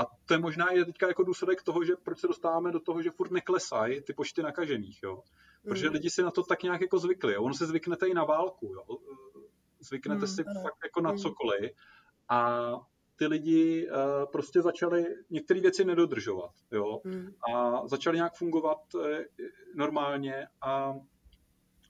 a 0.00 0.06
to 0.26 0.34
je 0.34 0.38
možná 0.38 0.68
i 0.68 0.84
teďka 0.84 1.08
jako 1.08 1.22
důsledek 1.22 1.62
toho, 1.62 1.84
že 1.84 1.92
proč 2.02 2.18
se 2.20 2.26
dostáváme 2.26 2.72
do 2.72 2.80
toho, 2.80 3.02
že 3.02 3.10
furt 3.10 3.30
neklesají 3.30 4.02
ty 4.02 4.12
počty 4.12 4.42
nakažených, 4.42 4.98
jo. 5.02 5.22
Protože 5.64 5.86
mm. 5.86 5.92
lidi 5.92 6.10
si 6.10 6.22
na 6.22 6.30
to 6.30 6.42
tak 6.42 6.62
nějak 6.62 6.80
jako 6.80 6.98
zvykli, 6.98 7.32
jo. 7.34 7.42
Ono 7.42 7.54
se 7.54 7.66
zvyknete 7.66 8.08
i 8.08 8.14
na 8.14 8.24
válku, 8.24 8.66
jo. 8.66 8.98
Zvyknete 9.80 10.20
mm, 10.20 10.26
si 10.26 10.44
ano. 10.44 10.62
fakt 10.62 10.78
jako 10.84 11.00
na 11.00 11.12
mm. 11.12 11.18
cokoliv 11.18 11.72
a 12.28 12.72
ty 13.16 13.26
lidi 13.26 13.88
uh, 13.88 14.30
prostě 14.32 14.62
začali 14.62 15.06
některé 15.30 15.60
věci 15.60 15.84
nedodržovat, 15.84 16.50
jo. 16.72 17.00
Mm. 17.04 17.34
A 17.54 17.82
začali 17.88 18.16
nějak 18.16 18.34
fungovat 18.34 18.94
uh, 18.94 19.02
normálně 19.74 20.46
a 20.60 20.94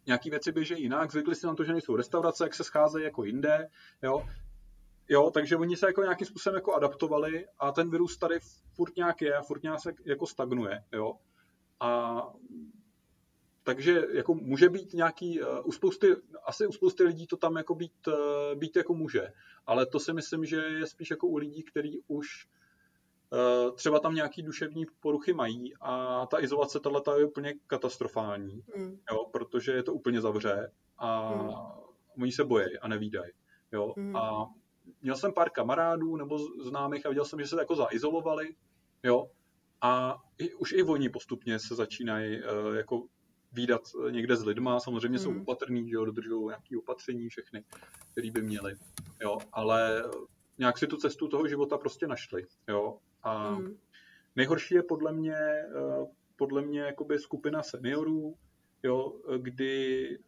nějaký 0.07 0.31
věci 0.31 0.53
běží 0.53 0.83
jinak, 0.83 1.13
zvykli 1.13 1.35
si 1.35 1.47
na 1.47 1.55
to, 1.55 1.65
že 1.65 1.73
nejsou 1.73 1.97
restaurace, 1.97 2.45
jak 2.45 2.55
se 2.55 2.65
scházejí 2.65 3.05
jako 3.05 3.25
jinde, 3.25 3.69
jo. 4.03 4.29
Jo, 5.09 5.31
takže 5.31 5.57
oni 5.57 5.77
se 5.77 5.87
jako 5.87 6.03
nějakým 6.03 6.27
způsobem 6.27 6.55
jako 6.55 6.75
adaptovali 6.75 7.47
a 7.59 7.73
ten 7.73 7.91
virus 7.91 8.19
tady 8.19 8.39
furt 8.75 8.97
nějak 8.97 9.23
je 9.23 9.37
a 9.37 9.43
furt 9.43 9.63
nějak 9.63 9.81
se 9.81 9.93
jako 10.05 10.27
stagnuje, 10.27 10.85
jo. 10.93 11.13
A 11.81 12.23
takže 13.63 14.03
jako 14.13 14.35
může 14.35 14.69
být 14.69 14.93
nějaký, 14.93 15.43
uh, 15.43 15.49
u 15.65 15.73
spousty, 15.73 16.17
asi 16.45 16.67
u 16.67 16.73
spousty 16.73 17.03
lidí 17.03 17.27
to 17.27 17.37
tam 17.37 17.57
jako 17.57 17.75
být, 17.75 18.07
uh, 18.09 18.15
být 18.59 18.77
jako 18.77 18.95
může, 18.95 19.33
ale 19.67 19.87
to 19.87 20.01
si 20.01 20.13
myslím, 20.13 20.45
že 20.45 20.57
je 20.57 20.87
spíš 20.87 21.11
jako 21.11 21.27
u 21.27 21.37
lidí, 21.37 21.63
kteří 21.63 22.03
už 22.09 22.47
uh, 23.31 23.77
třeba 23.77 23.99
tam 23.99 24.15
nějaký 24.15 24.43
duševní 24.43 24.87
poruchy 25.01 25.33
mají 25.33 25.75
a 25.81 26.27
ta 26.27 26.43
izolace 26.43 26.81
tato 26.81 27.19
je 27.19 27.25
úplně 27.25 27.55
katastrofální, 27.67 28.65
mm. 28.77 28.99
jo, 29.13 29.25
protože 29.33 29.73
je 29.73 29.83
to 29.83 29.95
úplně 29.95 30.21
zavře 30.21 30.73
a 30.99 31.35
mm. 31.35 31.51
oni 32.23 32.33
se 32.33 32.45
bojí 32.45 32.79
a 32.79 32.89
nevídají. 32.89 33.33
Jo, 33.73 33.93
mm. 33.97 34.17
a 34.17 34.51
měl 35.03 35.17
jsem 35.17 35.33
pár 35.33 35.51
kamarádů 35.51 36.17
nebo 36.17 36.39
známých 36.63 37.07
a 37.07 37.09
viděl 37.09 37.25
jsem, 37.25 37.41
že 37.41 37.47
se 37.47 37.57
jako 37.59 37.77
zaizolovali, 37.77 38.55
jo, 39.03 39.31
a 39.81 40.17
i, 40.39 40.55
už 40.55 40.73
i 40.73 40.83
oni 40.83 41.09
postupně 41.09 41.59
se 41.59 41.75
začínají 41.75 42.43
uh, 42.43 42.77
jako 42.77 43.03
výdat 43.53 43.83
někde 44.11 44.37
s 44.37 44.45
lidma, 44.45 44.81
samozřejmě 44.81 45.19
mm. 45.19 45.25
jsou 45.25 45.31
hmm. 45.31 45.41
opatrní, 45.41 45.89
že 45.89 45.95
jo, 45.95 46.05
dodržují 46.05 46.47
nějaké 46.47 46.79
opatření 46.79 47.29
všechny, 47.29 47.65
které 48.13 48.31
by 48.31 48.43
měli, 48.43 48.75
jo, 49.21 49.39
ale 49.53 50.05
nějak 50.59 50.79
si 50.79 50.87
tu 50.87 50.97
cestu 50.97 51.29
toho 51.29 51.49
života 51.49 51.79
prostě 51.79 52.07
našli, 52.07 52.47
jo, 52.69 52.99
a 53.23 53.51
mm. 53.51 53.79
nejhorší 54.37 54.75
je 54.75 54.83
podle 54.83 55.13
mě, 55.13 55.39
uh, 55.99 56.09
podle 56.37 56.63
mě 56.63 56.81
jakoby 56.81 57.19
skupina 57.19 57.63
seniorů, 57.63 58.35
jo, 58.83 59.21
kdy 59.39 60.19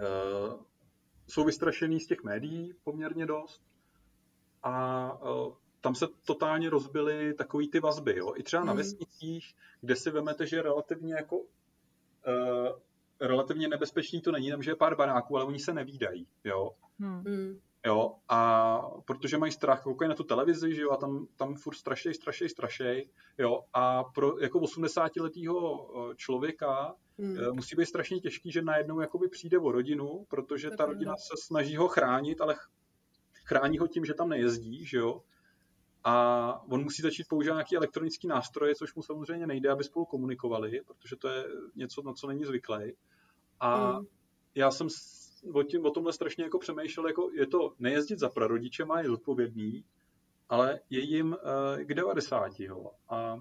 uh, 0.00 0.62
jsou 1.28 1.44
vystrašený 1.44 2.00
z 2.00 2.06
těch 2.06 2.22
médií 2.22 2.74
poměrně 2.84 3.26
dost 3.26 3.62
a 4.62 5.12
uh, 5.22 5.54
tam 5.80 5.94
se 5.94 6.06
totálně 6.26 6.70
rozbily 6.70 7.34
takový 7.34 7.70
ty 7.70 7.80
vazby. 7.80 8.16
Jo? 8.16 8.32
I 8.36 8.42
třeba 8.42 8.64
na 8.64 8.72
hmm. 8.72 8.78
vesnicích, 8.78 9.54
kde 9.80 9.96
si 9.96 10.10
vemete, 10.10 10.46
že 10.46 10.62
relativně 10.62 11.14
jako 11.14 11.36
relativně 13.20 13.68
nebezpečný 13.68 14.20
to 14.20 14.32
není, 14.32 14.50
tam, 14.50 14.62
že 14.62 14.70
je 14.70 14.76
pár 14.76 14.96
baráků, 14.96 15.36
ale 15.36 15.44
oni 15.44 15.58
se 15.58 15.74
nevídají. 15.74 16.26
Jo? 16.44 16.70
Hmm. 16.98 17.20
hmm. 17.20 17.60
Jo, 17.86 18.14
a 18.28 18.80
protože 19.04 19.38
mají 19.38 19.52
strach, 19.52 19.82
koukají 19.82 20.08
na 20.08 20.14
tu 20.14 20.24
televizi, 20.24 20.74
že 20.74 20.82
jo, 20.82 20.90
a 20.90 20.96
tam, 20.96 21.26
tam 21.36 21.54
furt 21.54 21.74
strašej, 21.74 22.14
strašej, 22.14 22.48
strašej, 22.48 23.08
jo, 23.38 23.62
a 23.72 24.04
pro 24.04 24.38
jako 24.40 24.58
80-letého 24.58 25.88
člověka 26.16 26.94
hmm. 27.18 27.38
Eh, 27.38 27.52
musí 27.52 27.76
být 27.76 27.86
strašně 27.86 28.20
těžký, 28.20 28.52
že 28.52 28.62
najednou 28.62 29.00
jakoby 29.00 29.28
přijde 29.28 29.58
o 29.58 29.72
rodinu, 29.72 30.26
protože 30.28 30.68
tak 30.68 30.78
ta 30.78 30.86
rodina 30.86 31.12
ne. 31.12 31.18
se 31.18 31.46
snaží 31.46 31.76
ho 31.76 31.88
chránit, 31.88 32.40
ale 32.40 32.56
chrání 33.44 33.78
ho 33.78 33.86
tím, 33.86 34.04
že 34.04 34.14
tam 34.14 34.28
nejezdí, 34.28 34.84
že 34.84 34.98
jo, 34.98 35.22
a 36.08 36.62
on 36.70 36.82
musí 36.82 37.02
začít 37.02 37.28
používat 37.28 37.54
nějaké 37.54 37.76
elektronické 37.76 38.28
nástroje, 38.28 38.74
což 38.74 38.94
mu 38.94 39.02
samozřejmě 39.02 39.46
nejde, 39.46 39.70
aby 39.70 39.84
spolu 39.84 40.04
komunikovali, 40.06 40.80
protože 40.86 41.16
to 41.16 41.28
je 41.28 41.44
něco, 41.76 42.02
na 42.02 42.12
co 42.12 42.26
není 42.26 42.44
zvyklý. 42.44 42.92
A 43.60 43.90
hmm. 43.90 44.06
já 44.54 44.70
jsem 44.70 44.88
o, 45.52 45.62
tím, 45.62 45.86
o 45.86 45.90
tomhle 45.90 46.12
strašně 46.12 46.44
jako 46.44 46.58
přemýšlel, 46.58 47.06
jako 47.06 47.30
je 47.34 47.46
to 47.46 47.74
nejezdit 47.78 48.18
za 48.18 48.28
prarodičema, 48.28 49.00
je 49.00 49.08
zodpovědný, 49.08 49.84
ale 50.48 50.80
je 50.90 51.00
jim 51.00 51.26
uh, 51.26 51.82
k 51.84 51.94
90. 51.94 52.60
Jo. 52.60 52.90
A 53.08 53.36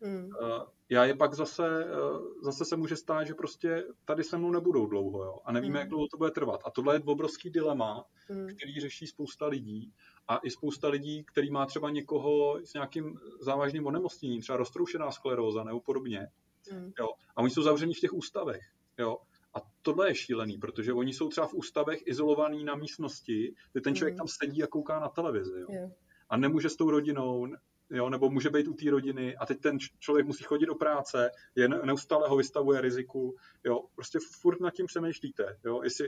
mm. 0.00 0.24
uh, 0.24 0.62
já 0.88 1.04
je 1.04 1.16
pak 1.16 1.34
zase, 1.34 1.84
uh, 1.84 2.42
zase 2.42 2.64
se 2.64 2.76
může 2.76 2.96
stát, 2.96 3.24
že 3.24 3.34
prostě 3.34 3.84
tady 4.04 4.24
se 4.24 4.38
mnou 4.38 4.50
nebudou 4.50 4.86
dlouho 4.86 5.24
jo, 5.24 5.38
a 5.44 5.52
nevíme, 5.52 5.72
mm. 5.72 5.80
jak 5.80 5.88
dlouho 5.88 6.06
to 6.10 6.16
bude 6.16 6.30
trvat. 6.30 6.60
A 6.64 6.70
tohle 6.70 6.94
je 6.94 7.00
obrovský 7.04 7.50
dilema, 7.50 8.04
mm. 8.30 8.46
který 8.46 8.80
řeší 8.80 9.06
spousta 9.06 9.46
lidí 9.46 9.92
a 10.28 10.36
i 10.36 10.50
spousta 10.50 10.88
lidí, 10.88 11.24
který 11.24 11.50
má 11.50 11.66
třeba 11.66 11.90
někoho 11.90 12.60
s 12.64 12.74
nějakým 12.74 13.18
závažným 13.40 13.86
onemocněním, 13.86 14.40
třeba 14.40 14.58
roztroušená 14.58 15.10
skleróza 15.10 15.64
nebo 15.64 15.80
podobně. 15.80 16.26
Mm. 16.72 16.92
Jo. 16.98 17.08
A 17.36 17.42
oni 17.42 17.50
jsou 17.50 17.62
zavření 17.62 17.94
v 17.94 18.00
těch 18.00 18.12
ústavech. 18.12 18.62
Jo. 18.98 19.16
A 19.54 19.58
tohle 19.82 20.10
je 20.10 20.14
šílený, 20.14 20.58
protože 20.58 20.92
oni 20.92 21.12
jsou 21.12 21.28
třeba 21.28 21.46
v 21.46 21.54
ústavech 21.54 22.06
izolovaný 22.06 22.64
na 22.64 22.74
místnosti, 22.74 23.54
kde 23.72 23.80
ten 23.80 23.94
člověk 23.94 24.14
mm. 24.14 24.18
tam 24.18 24.26
sedí 24.28 24.62
a 24.62 24.66
kouká 24.66 25.00
na 25.00 25.08
televizi. 25.08 25.60
Jo. 25.60 25.66
Yeah. 25.70 25.90
A 26.30 26.36
nemůže 26.36 26.68
s 26.68 26.76
tou 26.76 26.90
rodinou, 26.90 27.46
jo, 27.90 28.10
nebo 28.10 28.30
může 28.30 28.50
být 28.50 28.68
u 28.68 28.74
té 28.74 28.90
rodiny 28.90 29.36
a 29.36 29.46
teď 29.46 29.60
ten 29.60 29.78
člověk 29.98 30.26
musí 30.26 30.44
chodit 30.44 30.66
do 30.66 30.74
práce, 30.74 31.30
je 31.56 31.68
neustále 31.68 32.28
ho 32.28 32.36
vystavuje 32.36 32.80
riziku, 32.80 33.34
jo, 33.64 33.84
prostě 33.94 34.18
furt 34.40 34.60
nad 34.60 34.70
tím 34.70 34.86
přemýšlíte, 34.86 35.58
jo, 35.64 35.82
jestli, 35.82 36.06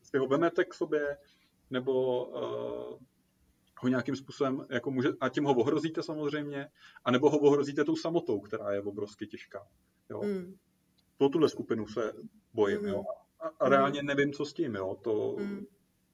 jestli 0.00 0.18
ho 0.18 0.26
vemete 0.26 0.64
k 0.64 0.74
sobě, 0.74 1.16
nebo 1.70 2.24
uh, 2.26 2.98
ho 3.78 3.88
nějakým 3.88 4.16
způsobem, 4.16 4.66
jako 4.70 4.90
může, 4.90 5.08
a 5.20 5.28
tím 5.28 5.44
ho 5.44 5.54
ohrozíte 5.54 6.02
samozřejmě, 6.02 6.68
anebo 7.04 7.30
ho 7.30 7.38
ohrozíte 7.38 7.84
tou 7.84 7.96
samotou, 7.96 8.40
která 8.40 8.72
je 8.72 8.82
obrovsky 8.82 9.26
těžká. 9.26 9.66
Jo. 10.10 10.22
Mm. 10.22 10.56
Po 11.18 11.28
tuhle 11.28 11.48
skupinu 11.48 11.86
se 11.86 12.12
bojím, 12.54 12.80
mm. 12.80 12.88
jo. 12.88 13.04
A, 13.40 13.64
a 13.64 13.68
reálně 13.68 14.02
mm. 14.02 14.06
nevím, 14.06 14.32
co 14.32 14.44
s 14.44 14.52
tím, 14.52 14.74
jo. 14.74 14.96
To, 15.04 15.36
mm. 15.38 15.66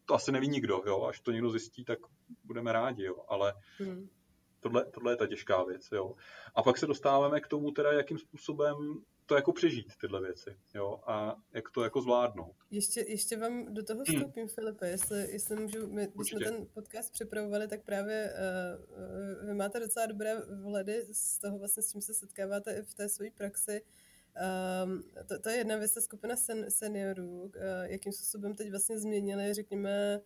to 0.04 0.14
asi 0.14 0.32
neví 0.32 0.48
nikdo, 0.48 0.82
jo. 0.86 1.04
Až 1.04 1.20
to 1.20 1.32
někdo 1.32 1.50
zjistí, 1.50 1.84
tak 1.84 1.98
budeme 2.44 2.72
rádi, 2.72 3.04
jo. 3.04 3.24
Ale 3.28 3.54
mm. 3.80 4.08
tohle, 4.60 4.84
tohle 4.84 5.12
je 5.12 5.16
ta 5.16 5.26
těžká 5.26 5.64
věc, 5.64 5.88
jo. 5.92 6.14
A 6.54 6.62
pak 6.62 6.78
se 6.78 6.86
dostáváme 6.86 7.40
k 7.40 7.48
tomu 7.48 7.70
teda, 7.70 7.92
jakým 7.92 8.18
způsobem 8.18 8.76
to 9.26 9.34
jako 9.34 9.52
přežít, 9.52 9.96
tyhle 10.00 10.20
věci, 10.20 10.56
jo, 10.74 11.00
a 11.06 11.36
jak 11.52 11.70
to 11.70 11.84
jako 11.84 12.00
zvládnout. 12.02 12.56
Ještě, 12.70 13.04
ještě 13.08 13.36
vám 13.36 13.74
do 13.74 13.82
toho 13.82 14.02
hmm. 14.08 14.16
vstoupím, 14.16 14.42
hmm. 14.42 14.54
Filipe, 14.54 14.88
jestli, 14.88 15.32
jestli 15.32 15.56
můžu, 15.56 15.86
my, 15.86 16.08
když 16.14 16.30
jsme 16.30 16.40
ten 16.40 16.66
podcast 16.74 17.12
připravovali, 17.12 17.68
tak 17.68 17.82
právě 17.82 18.32
uh, 19.40 19.48
vy 19.48 19.54
máte 19.54 19.80
docela 19.80 20.06
dobré 20.06 20.36
vhledy 20.62 21.06
z 21.12 21.38
toho 21.38 21.58
vlastně, 21.58 21.82
s 21.82 21.92
čím 21.92 22.00
se 22.00 22.14
setkáváte 22.14 22.74
i 22.74 22.82
v 22.82 22.94
té 22.94 23.08
své 23.08 23.30
praxi, 23.30 23.82
Um, 24.84 25.02
to, 25.26 25.38
to 25.38 25.48
je 25.48 25.56
jedna 25.56 25.76
věc, 25.76 25.94
ta 25.94 26.00
skupina 26.00 26.36
sen, 26.36 26.70
seniorů, 26.70 27.42
uh, 27.42 27.50
jakým 27.82 28.12
způsobem 28.12 28.54
teď 28.54 28.70
vlastně 28.70 28.98
změnili, 28.98 29.54
řekněme, 29.54 30.20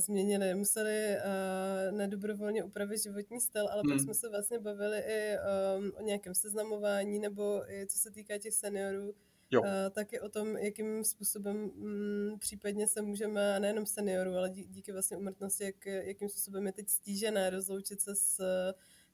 změnili, 0.00 0.54
museli 0.54 1.16
uh, 1.16 1.96
nedobrovolně 1.96 2.64
upravit 2.64 3.02
životní 3.02 3.40
styl, 3.40 3.68
ale 3.68 3.82
hmm. 3.82 3.92
pak 3.92 4.00
jsme 4.00 4.14
se 4.14 4.28
vlastně 4.28 4.58
bavili 4.58 4.98
i 4.98 5.36
um, 5.78 5.92
o 5.98 6.02
nějakém 6.02 6.34
seznamování, 6.34 7.18
nebo 7.18 7.70
i 7.70 7.86
co 7.86 7.98
se 7.98 8.10
týká 8.10 8.38
těch 8.38 8.54
seniorů, 8.54 9.14
jo. 9.50 9.60
Uh, 9.60 9.68
taky 9.90 10.20
o 10.20 10.28
tom, 10.28 10.56
jakým 10.56 11.04
způsobem 11.04 11.56
um, 11.56 12.38
případně 12.38 12.88
se 12.88 13.02
můžeme, 13.02 13.60
nejenom 13.60 13.86
seniorů, 13.86 14.36
ale 14.36 14.50
dí, 14.50 14.64
díky 14.64 14.92
vlastně 14.92 15.16
umrtnosti, 15.16 15.64
jak, 15.64 15.86
jakým 15.86 16.28
způsobem 16.28 16.66
je 16.66 16.72
teď 16.72 16.88
stížené 16.88 17.50
rozloučit 17.50 18.00
se 18.00 18.14
s 18.14 18.40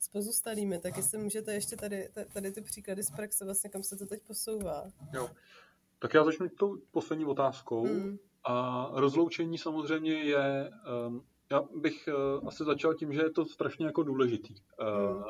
s 0.01 0.09
pozůstalými, 0.09 0.79
tak 0.79 0.97
jestli 0.97 1.19
můžete 1.19 1.55
ještě 1.55 1.77
tady, 1.77 2.09
tady 2.33 2.53
ty 2.53 2.61
příklady 2.61 3.03
z 3.03 3.11
praxe, 3.11 3.45
vlastně 3.45 3.71
kam 3.71 3.83
se 3.83 3.97
to 3.97 4.07
teď 4.07 4.23
posouvá. 4.23 4.93
Jo. 5.13 5.31
Tak 5.99 6.15
já 6.15 6.25
začnu 6.25 6.49
tou 6.49 6.77
poslední 6.91 7.25
otázkou. 7.25 7.85
Hmm. 7.85 8.19
A 8.49 8.89
rozloučení 8.93 9.59
samozřejmě 9.59 10.13
je, 10.13 10.71
um, 11.07 11.25
já 11.51 11.63
bych 11.77 12.09
uh, 12.09 12.49
asi 12.49 12.65
začal 12.65 12.95
tím, 12.95 13.13
že 13.13 13.21
je 13.21 13.31
to 13.31 13.45
strašně 13.45 13.87
jako 13.87 14.03
důležitý. 14.03 14.55
Hmm. 14.81 15.23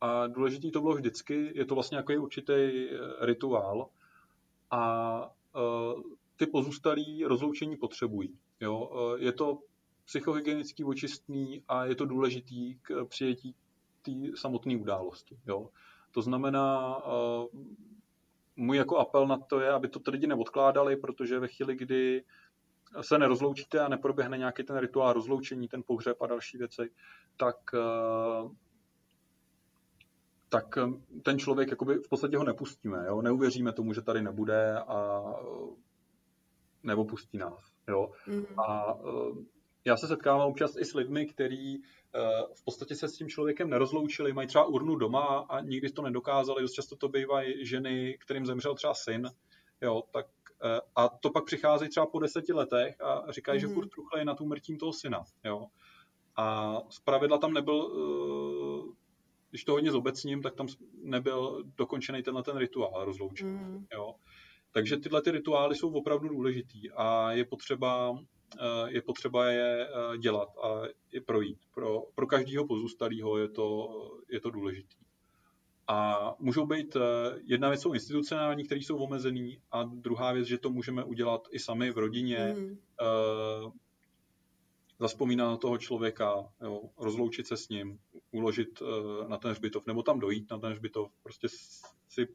A 0.00 0.26
důležitý 0.26 0.70
to 0.70 0.80
bylo 0.80 0.94
vždycky, 0.94 1.52
je 1.54 1.64
to 1.64 1.74
vlastně 1.74 1.96
jako 1.96 2.12
určitý 2.12 2.52
uh, 2.52 2.98
rituál 3.20 3.88
a 4.70 5.30
ty 6.36 6.46
pozůstalí 6.46 7.24
rozloučení 7.24 7.76
potřebují. 7.76 8.38
Jo? 8.60 8.90
Je 9.18 9.32
to 9.32 9.58
psychohygienický 10.04 10.84
očistný 10.84 11.62
a 11.68 11.84
je 11.84 11.94
to 11.94 12.06
důležitý 12.06 12.74
k 12.82 13.04
přijetí 13.04 13.54
té 14.02 14.12
samotné 14.34 14.76
události. 14.76 15.38
Jo? 15.46 15.68
To 16.10 16.22
znamená, 16.22 16.98
můj 18.56 18.76
jako 18.76 18.98
apel 18.98 19.26
na 19.26 19.38
to 19.38 19.60
je, 19.60 19.70
aby 19.70 19.88
to 19.88 19.98
ty 20.00 20.10
lidi 20.10 20.26
neodkládali, 20.26 20.96
protože 20.96 21.38
ve 21.38 21.48
chvíli, 21.48 21.74
kdy 21.74 22.24
se 23.00 23.18
nerozloučíte 23.18 23.80
a 23.80 23.88
neproběhne 23.88 24.38
nějaký 24.38 24.62
ten 24.62 24.76
rituál 24.76 25.12
rozloučení, 25.12 25.68
ten 25.68 25.82
pohřeb 25.86 26.22
a 26.22 26.26
další 26.26 26.58
věci, 26.58 26.90
tak, 27.36 27.56
uh, 27.74 28.52
tak 30.48 30.78
ten 31.22 31.38
člověk 31.38 31.70
jakoby 31.70 31.94
v 31.94 32.08
podstatě 32.08 32.36
ho 32.36 32.44
nepustíme. 32.44 33.04
Jo? 33.06 33.22
Neuvěříme 33.22 33.72
tomu, 33.72 33.92
že 33.92 34.02
tady 34.02 34.22
nebude 34.22 34.78
a 34.78 35.22
nebo 36.82 37.04
pustí 37.04 37.38
nás. 37.38 37.72
Jo? 37.88 38.10
Mm-hmm. 38.26 38.62
A 38.62 38.98
já 39.84 39.96
se 39.96 40.06
setkávám 40.06 40.48
občas 40.48 40.76
i 40.76 40.84
s 40.84 40.94
lidmi, 40.94 41.26
kteří 41.26 41.82
v 42.54 42.64
podstatě 42.64 42.94
se 42.94 43.08
s 43.08 43.16
tím 43.16 43.28
člověkem 43.28 43.70
nerozloučili, 43.70 44.32
mají 44.32 44.48
třeba 44.48 44.64
urnu 44.64 44.96
doma 44.96 45.46
a 45.48 45.60
nikdy 45.60 45.90
to 45.90 46.02
nedokázali. 46.02 46.62
Dost 46.62 46.72
často 46.72 46.96
to 46.96 47.08
bývají 47.08 47.66
ženy, 47.66 48.18
kterým 48.20 48.46
zemřel 48.46 48.74
třeba 48.74 48.94
syn, 48.94 49.30
jo, 49.82 50.02
tak 50.10 50.26
a 50.96 51.08
to 51.08 51.30
pak 51.30 51.44
přichází 51.44 51.88
třeba 51.88 52.06
po 52.06 52.18
deseti 52.18 52.52
letech 52.52 53.00
a 53.00 53.32
říkají, 53.32 53.58
mm-hmm. 53.58 53.60
že 53.60 53.66
mhm. 53.66 53.74
furt 53.74 53.88
truchlej 53.88 54.24
na 54.24 54.34
tu 54.34 54.46
mrtvím 54.46 54.78
toho 54.78 54.92
syna. 54.92 55.24
Jo. 55.44 55.66
A 56.36 56.78
z 56.90 57.00
pravidla 57.00 57.38
tam 57.38 57.52
nebyl, 57.52 57.90
když 59.50 59.64
to 59.64 59.72
hodně 59.72 59.92
zobecním, 59.92 60.42
tak 60.42 60.54
tam 60.54 60.66
nebyl 61.02 61.64
dokončený 61.76 62.22
tenhle 62.22 62.42
ten 62.42 62.56
rituál 62.56 63.04
rozloučení. 63.04 63.58
Mm. 63.58 63.86
Jo. 63.92 64.14
Takže 64.72 64.96
tyhle 64.96 65.22
ty 65.22 65.30
rituály 65.30 65.76
jsou 65.76 65.92
opravdu 65.92 66.28
důležitý 66.28 66.90
a 66.90 67.32
je 67.32 67.44
potřeba, 67.44 68.18
eh, 68.60 68.90
je 68.90 69.02
potřeba 69.02 69.50
je 69.50 69.88
eh, 69.88 70.18
dělat 70.18 70.48
a 70.62 70.82
je 71.12 71.20
projít. 71.20 71.58
Pro, 71.74 72.00
pro 72.14 72.26
každého 72.26 72.66
pozůstalého 72.66 73.38
je 73.38 73.48
to, 73.48 73.88
je 74.28 74.40
to 74.40 74.50
důležitý. 74.50 75.03
A 75.88 76.30
můžou 76.38 76.66
být, 76.66 76.96
eh, 76.96 77.00
jedna 77.44 77.68
věc 77.68 77.80
jsou 77.80 77.92
institucionální, 77.92 78.64
které 78.64 78.80
jsou 78.80 78.96
omezený, 78.96 79.60
a 79.70 79.82
druhá 79.82 80.32
věc, 80.32 80.46
že 80.46 80.58
to 80.58 80.70
můžeme 80.70 81.04
udělat 81.04 81.48
i 81.50 81.58
sami 81.58 81.90
v 81.90 81.98
rodině, 81.98 82.54
mm. 82.58 82.76
zaspomínat 84.98 85.50
na 85.50 85.56
toho 85.56 85.78
člověka, 85.78 86.52
jo, 86.62 86.82
rozloučit 86.98 87.46
se 87.46 87.56
s 87.56 87.68
ním, 87.68 87.98
uložit 88.30 88.82
na 89.28 89.38
ten 89.38 89.50
hřbitov, 89.50 89.86
nebo 89.86 90.02
tam 90.02 90.20
dojít 90.20 90.50
na 90.50 90.58
ten 90.58 90.72
hřbitov, 90.72 91.10
prostě 91.22 91.48
si, 92.08 92.28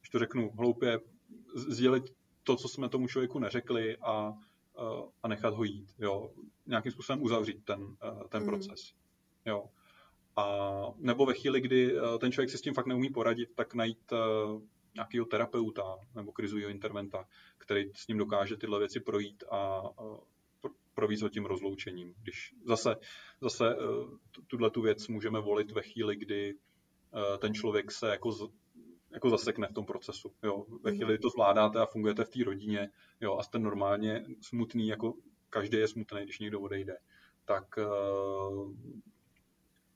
když 0.00 0.10
to 0.12 0.18
řeknu 0.18 0.50
hloupě, 0.50 1.00
sdělit 1.54 2.04
to, 2.42 2.56
co 2.56 2.68
jsme 2.68 2.88
tomu 2.88 3.08
člověku 3.08 3.38
neřekli 3.38 3.96
a, 3.96 4.32
a 5.22 5.28
nechat 5.28 5.54
ho 5.54 5.64
jít. 5.64 5.94
Jo. 5.98 6.30
Nějakým 6.66 6.92
způsobem 6.92 7.22
uzavřít 7.22 7.64
ten, 7.64 7.96
ten 8.28 8.42
mm. 8.42 8.48
proces. 8.48 8.92
Jo. 9.46 9.68
A 10.38 10.44
nebo 10.96 11.26
ve 11.26 11.34
chvíli, 11.34 11.60
kdy 11.60 11.94
ten 12.20 12.32
člověk 12.32 12.50
si 12.50 12.58
s 12.58 12.60
tím 12.60 12.74
fakt 12.74 12.86
neumí 12.86 13.10
poradit, 13.10 13.54
tak 13.54 13.74
najít 13.74 14.12
nějakého 14.94 15.26
terapeuta 15.26 15.96
nebo 16.14 16.32
krizového 16.32 16.70
interventa, 16.70 17.24
který 17.58 17.84
s 17.94 18.08
ním 18.08 18.18
dokáže 18.18 18.56
tyhle 18.56 18.78
věci 18.78 19.00
projít 19.00 19.44
a 19.50 19.82
províz 20.94 21.24
tím 21.30 21.44
rozloučením. 21.44 22.14
Když 22.22 22.54
zase, 22.64 22.96
zase 23.40 23.76
tuhle 24.46 24.70
tu 24.70 24.82
věc 24.82 25.08
můžeme 25.08 25.40
volit 25.40 25.70
ve 25.70 25.82
chvíli, 25.82 26.16
kdy 26.16 26.54
ten 27.38 27.54
člověk 27.54 27.92
se 27.92 28.08
jako 28.08 28.50
jako 29.10 29.30
zasekne 29.30 29.68
v 29.68 29.72
tom 29.72 29.86
procesu. 29.86 30.32
Jo. 30.42 30.64
Ve 30.82 30.90
chvíli, 30.90 31.12
kdy 31.12 31.18
to 31.18 31.30
zvládáte 31.30 31.78
a 31.78 31.86
fungujete 31.86 32.24
v 32.24 32.28
té 32.28 32.44
rodině 32.44 32.90
jo, 33.20 33.38
a 33.38 33.42
jste 33.42 33.58
normálně 33.58 34.24
smutný, 34.40 34.88
jako 34.88 35.14
každý 35.50 35.76
je 35.76 35.88
smutný, 35.88 36.20
když 36.24 36.38
někdo 36.38 36.60
odejde, 36.60 36.96
tak, 37.44 37.64
eh, 37.78 37.84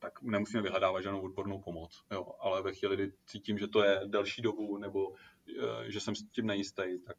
tak 0.03 0.23
nemusíme 0.23 0.63
vyhledávat 0.63 1.03
žádnou 1.03 1.21
odbornou 1.21 1.61
pomoc. 1.61 2.05
Jo. 2.13 2.27
Ale 2.41 2.63
ve 2.63 2.73
chvíli, 2.73 2.97
kdy 2.97 3.13
cítím, 3.27 3.59
že 3.59 3.69
to 3.69 3.83
je 3.83 4.01
delší 4.07 4.43
dobu 4.43 4.79
nebo 4.79 5.15
eh, 5.59 5.91
že 5.91 6.01
jsem 6.01 6.15
s 6.15 6.23
tím 6.23 6.47
nejistý, 6.47 6.83
tak, 7.07 7.17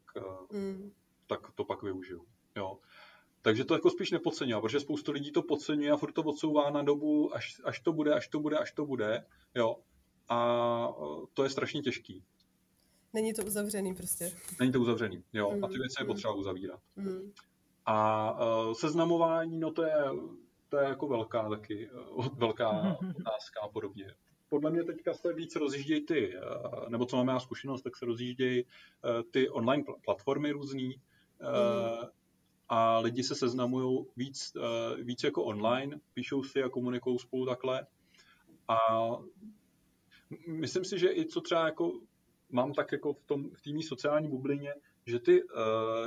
mm. 0.52 0.92
tak 1.26 1.40
to 1.54 1.64
pak 1.64 1.82
využiju. 1.82 2.26
Jo. 2.56 2.78
Takže 3.42 3.64
to 3.64 3.74
jako 3.74 3.90
spíš 3.90 4.10
nepodceňuje, 4.10 4.60
protože 4.60 4.80
spoustu 4.80 5.12
lidí 5.12 5.32
to 5.32 5.42
podceňuje 5.42 5.90
a 5.90 5.96
furt 5.96 6.12
to 6.12 6.22
odsouvá 6.22 6.70
na 6.70 6.82
dobu, 6.82 7.34
až, 7.34 7.60
až 7.64 7.80
to 7.80 7.92
bude, 7.92 8.14
až 8.14 8.28
to 8.28 8.40
bude, 8.40 8.58
až 8.58 8.72
to 8.72 8.86
bude. 8.86 9.26
Jo 9.54 9.76
a 10.28 10.88
to 11.34 11.44
je 11.44 11.50
strašně 11.50 11.82
těžký. 11.82 12.24
Není 13.12 13.32
to 13.32 13.44
uzavřený 13.44 13.94
prostě. 13.94 14.32
Není 14.60 14.72
to 14.72 14.80
uzavřený, 14.80 15.24
jo. 15.32 15.50
Mm. 15.50 15.64
A 15.64 15.68
ty 15.68 15.74
věci 15.74 16.02
je 16.02 16.06
potřeba 16.06 16.34
uzavírat. 16.34 16.80
Mm. 16.96 17.32
A 17.86 18.30
uh, 18.32 18.72
seznamování, 18.72 19.58
no 19.58 19.72
to 19.72 19.84
je, 19.84 19.94
to 20.68 20.76
je 20.76 20.88
jako 20.88 21.08
velká 21.08 21.48
taky, 21.48 21.90
uh, 21.90 22.38
velká 22.38 22.70
otázka 23.20 23.60
a 23.62 23.68
podobně. 23.68 24.14
Podle 24.48 24.70
mě 24.70 24.84
teďka 24.84 25.14
se 25.14 25.32
víc 25.32 25.56
rozjíždějí 25.56 26.06
ty, 26.06 26.36
uh, 26.36 26.88
nebo 26.88 27.06
co 27.06 27.16
máme 27.16 27.32
já 27.32 27.40
zkušenost, 27.40 27.82
tak 27.82 27.96
se 27.96 28.06
rozjíždějí 28.06 28.64
uh, 28.64 29.22
ty 29.30 29.48
online 29.48 29.82
pl- 29.82 29.96
platformy 30.04 30.50
různý 30.50 30.88
mm. 30.88 32.08
a 32.68 32.98
lidi 32.98 33.22
se 33.22 33.34
seznamují 33.34 34.06
víc, 34.16 34.52
víc 35.02 35.24
jako 35.24 35.44
online, 35.44 36.00
píšou 36.14 36.42
si 36.42 36.62
a 36.62 36.68
komunikují 36.68 37.18
spolu 37.18 37.46
takhle. 37.46 37.86
A 38.68 38.78
myslím 40.46 40.84
si, 40.84 40.98
že 40.98 41.12
i 41.12 41.26
co 41.26 41.40
třeba 41.40 41.66
jako 41.66 42.00
mám 42.50 42.72
tak 42.72 42.92
jako 42.92 43.12
v 43.12 43.24
tom 43.24 43.50
v 43.50 43.62
té 43.62 43.70
sociální 43.88 44.28
bublině, 44.28 44.74
že 45.06 45.18
ty, 45.18 45.42
uh, 45.42 45.50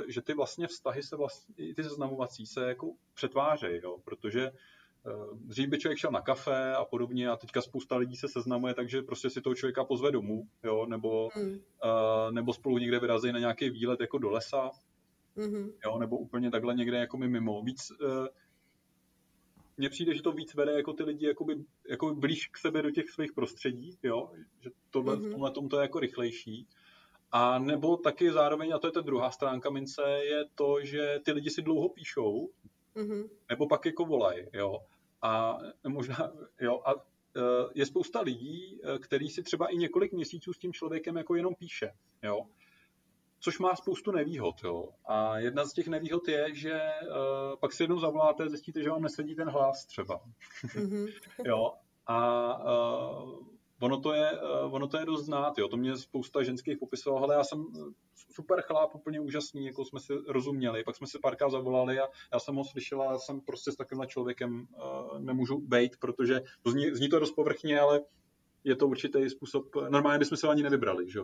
že 0.08 0.22
ty 0.22 0.34
vlastně 0.34 0.66
vztahy 0.66 1.02
se 1.02 1.16
vlastně, 1.16 1.74
ty 1.74 1.84
seznamovací 1.84 2.46
se 2.46 2.68
jako 2.68 2.92
přetvářejí, 3.14 3.80
jo, 3.82 3.98
protože 4.04 4.50
uh, 4.50 5.38
dřív 5.38 5.68
by 5.68 5.78
člověk 5.78 5.98
šel 5.98 6.10
na 6.10 6.20
kafe 6.20 6.74
a 6.74 6.84
podobně 6.84 7.28
a 7.28 7.36
teďka 7.36 7.62
spousta 7.62 7.96
lidí 7.96 8.16
se 8.16 8.28
seznamuje, 8.28 8.74
takže 8.74 9.02
prostě 9.02 9.30
si 9.30 9.40
toho 9.40 9.54
člověka 9.54 9.84
pozve 9.84 10.10
domů, 10.12 10.48
jo, 10.64 10.86
nebo, 10.86 11.28
mm. 11.36 11.50
uh, 11.50 11.58
nebo 12.30 12.52
spolu 12.52 12.78
někde 12.78 12.98
vyrazí 13.00 13.32
na 13.32 13.38
nějaký 13.38 13.70
výlet 13.70 14.00
jako 14.00 14.18
do 14.18 14.30
lesa, 14.30 14.70
mm-hmm. 15.36 15.72
jo, 15.84 15.98
nebo 15.98 16.18
úplně 16.18 16.50
takhle 16.50 16.74
někde 16.74 16.98
jako 16.98 17.16
mimo. 17.16 17.62
Víc, 17.62 17.90
uh, 17.90 18.26
mně 19.76 19.88
přijde, 19.88 20.14
že 20.14 20.22
to 20.22 20.32
víc 20.32 20.54
vede 20.54 20.72
jako 20.72 20.92
ty 20.92 21.02
lidi 21.02 21.26
jakoby, 21.26 21.56
jakoby 21.88 22.20
blíž 22.20 22.48
k 22.48 22.58
sebe 22.58 22.82
do 22.82 22.90
těch 22.90 23.10
svých 23.10 23.32
prostředí, 23.32 23.98
jo? 24.02 24.30
že 24.60 24.70
tohle, 24.90 25.16
mm-hmm. 25.16 25.28
v 25.28 25.30
tomhle 25.30 25.50
tom 25.50 25.68
to 25.68 25.78
je 25.78 25.82
jako 25.82 26.00
rychlejší. 26.00 26.66
A 27.32 27.58
nebo 27.58 27.96
taky 27.96 28.32
zároveň, 28.32 28.74
a 28.74 28.78
to 28.78 28.86
je 28.86 28.92
ta 28.92 29.00
druhá 29.00 29.30
stránka 29.30 29.70
mince, 29.70 30.02
je 30.02 30.44
to, 30.54 30.84
že 30.84 31.18
ty 31.24 31.32
lidi 31.32 31.50
si 31.50 31.62
dlouho 31.62 31.88
píšou, 31.88 32.50
mm-hmm. 32.96 33.28
nebo 33.50 33.68
pak 33.68 33.86
jako 33.86 34.04
volají, 34.04 34.46
jo. 34.52 34.78
A 35.22 35.58
možná, 35.88 36.32
jo, 36.60 36.80
a 36.84 36.92
e, 36.92 36.96
je 37.74 37.86
spousta 37.86 38.20
lidí, 38.20 38.80
e, 38.82 38.98
který 38.98 39.28
si 39.28 39.42
třeba 39.42 39.66
i 39.66 39.76
několik 39.76 40.12
měsíců 40.12 40.52
s 40.52 40.58
tím 40.58 40.72
člověkem 40.72 41.16
jako 41.16 41.34
jenom 41.34 41.54
píše, 41.54 41.92
jo 42.22 42.46
což 43.40 43.58
má 43.58 43.76
spoustu 43.76 44.12
nevýhod. 44.12 44.54
Jo. 44.64 44.88
A 45.06 45.38
jedna 45.38 45.64
z 45.64 45.72
těch 45.72 45.88
nevýhod 45.88 46.28
je, 46.28 46.54
že 46.54 46.80
uh, 47.02 47.56
pak 47.60 47.72
si 47.72 47.82
jednou 47.82 47.98
zavoláte 47.98 48.48
zjistíte, 48.48 48.82
že 48.82 48.90
vám 48.90 49.02
nesedí 49.02 49.34
ten 49.34 49.48
hlas 49.48 49.86
třeba. 49.86 50.20
Mm-hmm. 50.64 51.12
jo. 51.44 51.72
A 52.06 52.58
uh, 52.64 53.46
ono, 53.80 54.00
to 54.00 54.12
je, 54.12 54.32
uh, 54.32 54.74
ono 54.74 54.88
to 54.88 54.98
je 54.98 55.06
dost 55.06 55.24
znát. 55.24 55.58
Jo. 55.58 55.68
To 55.68 55.76
mě 55.76 55.96
spousta 55.96 56.42
ženských 56.42 56.78
popisovala, 56.78 57.24
ale 57.24 57.34
já 57.34 57.44
jsem 57.44 57.64
super 58.34 58.60
chlap, 58.62 58.94
úplně 58.94 59.20
úžasný, 59.20 59.66
jako 59.66 59.84
jsme 59.84 60.00
si 60.00 60.12
rozuměli. 60.28 60.84
Pak 60.84 60.96
jsme 60.96 61.06
si 61.06 61.18
párkrát 61.18 61.50
zavolali 61.50 62.00
a 62.00 62.06
já 62.32 62.38
jsem 62.38 62.54
ho 62.54 62.64
slyšela, 62.64 63.12
já 63.12 63.18
jsem 63.18 63.40
prostě 63.40 63.72
s 63.72 63.76
takovým 63.76 64.08
člověkem 64.08 64.60
uh, 64.60 65.18
nemůžu 65.18 65.60
bejt, 65.60 65.96
protože 65.96 66.40
to 66.62 66.70
zní, 66.70 66.94
zní 66.94 67.08
to 67.08 67.18
dost 67.18 67.32
povrchně, 67.32 67.80
ale 67.80 68.00
je 68.64 68.76
to 68.76 68.86
určitý 68.86 69.30
způsob, 69.30 69.64
normálně 69.88 70.18
bychom 70.18 70.38
se 70.38 70.48
ani 70.48 70.62
nevybrali, 70.62 71.10
že? 71.10 71.20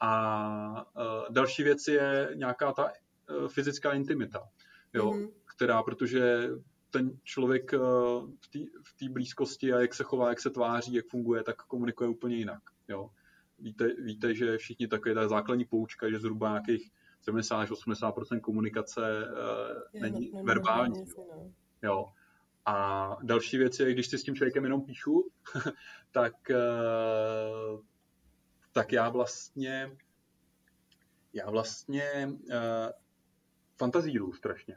A 0.00 0.86
uh, 0.96 1.24
další 1.30 1.62
věc 1.62 1.88
je 1.88 2.30
nějaká 2.34 2.72
ta 2.72 2.84
uh, 2.84 3.48
fyzická 3.48 3.92
intimita, 3.92 4.48
jo, 4.94 5.10
mm-hmm. 5.10 5.30
která, 5.56 5.82
protože 5.82 6.48
ten 6.90 7.18
člověk 7.24 7.72
uh, 7.72 7.80
v 8.82 8.94
té 8.98 9.08
blízkosti 9.08 9.72
a 9.72 9.80
jak 9.80 9.94
se 9.94 10.04
chová, 10.04 10.28
jak 10.28 10.40
se 10.40 10.50
tváří, 10.50 10.94
jak 10.94 11.06
funguje, 11.06 11.42
tak 11.42 11.56
komunikuje 11.56 12.10
úplně 12.10 12.36
jinak. 12.36 12.62
Jo. 12.88 13.10
Víte, 13.58 13.94
víte, 13.94 14.34
že 14.34 14.58
všichni 14.58 14.88
takové 14.88 15.14
ta 15.14 15.28
základní 15.28 15.64
poučka, 15.64 16.10
že 16.10 16.18
zhruba 16.18 16.48
nějakých 16.48 16.90
70 17.20 17.56
až 17.56 17.70
80% 17.70 18.40
komunikace 18.40 19.00
uh, 19.00 20.00
není 20.00 20.30
no, 20.34 20.42
verbální. 20.42 21.04
No. 21.18 21.52
Jo. 21.82 22.12
A 22.66 23.16
další 23.22 23.58
věc 23.58 23.80
je, 23.80 23.92
když 23.92 24.06
si 24.06 24.18
s 24.18 24.22
tím 24.22 24.34
člověkem 24.34 24.64
jenom 24.64 24.84
píšu, 24.84 25.30
tak 26.10 26.34
uh, 26.50 27.80
tak 28.72 28.92
já 28.92 29.08
vlastně 29.08 29.96
já 31.32 31.50
vlastně 31.50 32.28
uh, 32.28 32.90
fantazíru 33.76 34.32
strašně. 34.32 34.76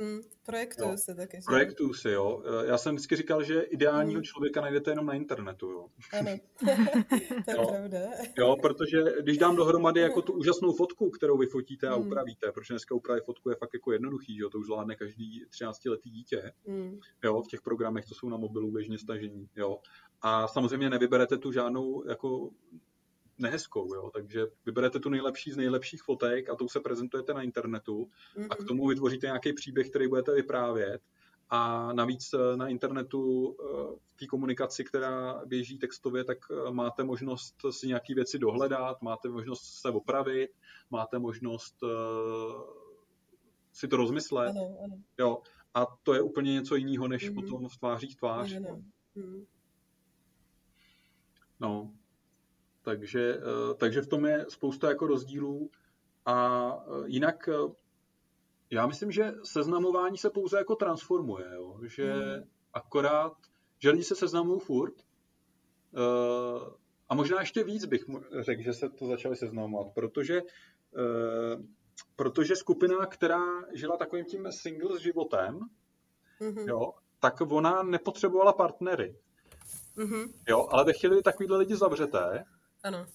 Mm, 0.00 0.20
projektuju 0.46 0.90
jo. 0.90 0.96
se 0.96 1.14
taky. 1.14 1.38
Projektuju 1.46 1.94
si, 1.94 2.10
jo. 2.10 2.42
Já 2.64 2.78
jsem 2.78 2.94
vždycky 2.94 3.16
říkal, 3.16 3.42
že 3.42 3.60
ideálního 3.60 4.18
mm. 4.18 4.24
člověka 4.24 4.60
najdete 4.60 4.90
jenom 4.90 5.06
na 5.06 5.14
internetu, 5.14 5.70
jo. 5.70 5.86
Ano, 6.18 6.38
to 7.44 7.50
je 7.50 7.56
jo. 7.56 7.66
pravda. 7.66 7.98
Jo, 8.38 8.56
protože 8.62 9.04
když 9.20 9.38
dám 9.38 9.56
dohromady 9.56 10.00
jako 10.00 10.22
tu 10.22 10.32
úžasnou 10.32 10.72
fotku, 10.72 11.10
kterou 11.10 11.38
vy 11.38 11.46
fotíte 11.46 11.88
a 11.88 11.96
mm. 11.96 12.06
upravíte, 12.06 12.52
protože 12.52 12.74
dneska 12.74 12.94
upravit 12.94 13.24
fotku 13.24 13.50
je 13.50 13.56
fakt 13.56 13.74
jako 13.74 13.92
jednoduchý, 13.92 14.36
jo, 14.36 14.50
to 14.50 14.58
už 14.58 14.66
zvládne 14.66 14.96
každý 14.96 15.44
13-letý 15.46 16.10
dítě, 16.10 16.52
mm. 16.66 17.00
jo, 17.24 17.42
v 17.42 17.48
těch 17.48 17.62
programech, 17.62 18.04
co 18.04 18.14
jsou 18.14 18.28
na 18.28 18.36
mobilu 18.36 18.70
běžně 18.70 18.98
stažení, 18.98 19.48
jo. 19.56 19.78
A 20.22 20.48
samozřejmě 20.48 20.90
nevyberete 20.90 21.38
tu 21.38 21.52
žádnou 21.52 22.08
jako 22.08 22.50
nehezkou, 23.38 23.94
jo? 23.94 24.10
takže 24.14 24.46
vyberete 24.66 25.00
tu 25.00 25.08
nejlepší 25.08 25.52
z 25.52 25.56
nejlepších 25.56 26.02
fotek 26.02 26.50
a 26.50 26.56
tou 26.56 26.68
se 26.68 26.80
prezentujete 26.80 27.34
na 27.34 27.42
internetu 27.42 28.10
mm-hmm. 28.36 28.46
a 28.50 28.56
k 28.56 28.64
tomu 28.64 28.88
vytvoříte 28.88 29.26
nějaký 29.26 29.52
příběh, 29.52 29.90
který 29.90 30.08
budete 30.08 30.34
vyprávět 30.34 31.02
a 31.54 31.92
navíc 31.92 32.34
eh, 32.34 32.56
na 32.56 32.68
internetu 32.68 33.56
eh, 33.60 33.64
v 34.12 34.16
té 34.16 34.26
komunikaci, 34.26 34.84
která 34.84 35.42
běží 35.46 35.78
textově, 35.78 36.24
tak 36.24 36.38
eh, 36.50 36.70
máte 36.70 37.04
možnost 37.04 37.54
si 37.70 37.86
nějaké 37.86 38.14
věci 38.14 38.38
dohledat, 38.38 39.02
máte 39.02 39.28
možnost 39.28 39.62
se 39.62 39.88
opravit, 39.88 40.50
máte 40.90 41.18
možnost 41.18 41.76
si 43.72 43.88
to 43.88 43.96
rozmyslet. 43.96 44.50
Ano, 44.50 44.76
ano. 44.84 44.96
Jo. 45.18 45.42
a 45.74 45.86
to 46.02 46.14
je 46.14 46.20
úplně 46.20 46.52
něco 46.52 46.76
jiného, 46.76 47.08
než 47.08 47.30
Mhm. 47.30 47.34
potom 47.34 47.68
v 47.68 47.76
tváří 47.76 48.08
v 48.08 48.16
tvář. 48.16 48.50
Je, 48.50 48.60
no. 48.60 48.82
Hmm. 49.16 49.44
No, 51.60 51.92
takže, 52.82 53.36
eh, 53.36 53.74
takže 53.74 54.00
v 54.00 54.06
tom 54.06 54.24
je 54.24 54.46
spousta 54.48 54.88
jako 54.88 55.06
rozdílů 55.06 55.70
a 56.26 56.68
eh, 56.86 56.90
jinak 57.06 57.48
eh, 57.48 57.72
já 58.70 58.86
myslím, 58.86 59.10
že 59.12 59.32
seznamování 59.44 60.18
se 60.18 60.30
pouze 60.30 60.58
jako 60.58 60.76
transformuje, 60.76 61.46
jo? 61.54 61.78
že 61.82 62.14
Mhm. 62.14 62.48
akorát, 62.72 63.32
že 63.78 63.90
lidi 63.90 64.04
se 64.04 64.16
seznamují 64.16 64.60
furt 64.60 64.94
a 67.08 67.14
možná 67.14 67.40
ještě 67.40 67.64
víc 67.64 67.84
bych 67.84 68.04
řekl, 68.40 68.62
že 68.62 68.72
se 68.72 68.88
to 68.88 69.06
začali 69.06 69.36
seznamovat, 69.36 69.86
protože 69.94 70.40
protože 72.16 72.56
skupina, 72.56 73.06
která 73.06 73.40
žila 73.74 73.96
takovým 73.96 74.24
tím 74.24 74.52
single 74.52 75.00
životem, 75.00 75.60
Mhm. 76.40 76.68
jo, 76.68 76.92
tak 77.20 77.40
ona 77.40 77.82
nepotřebovala 77.82 78.52
partnery. 78.52 79.16
Mhm. 79.96 80.32
Jo, 80.48 80.66
ale 80.70 80.84
ve 80.84 80.92
chvíli, 80.92 81.16
kdy 81.16 81.22
takovýhle 81.22 81.58
lidi 81.58 81.76
zavřete, 81.76 82.44
Ano. 82.82 83.06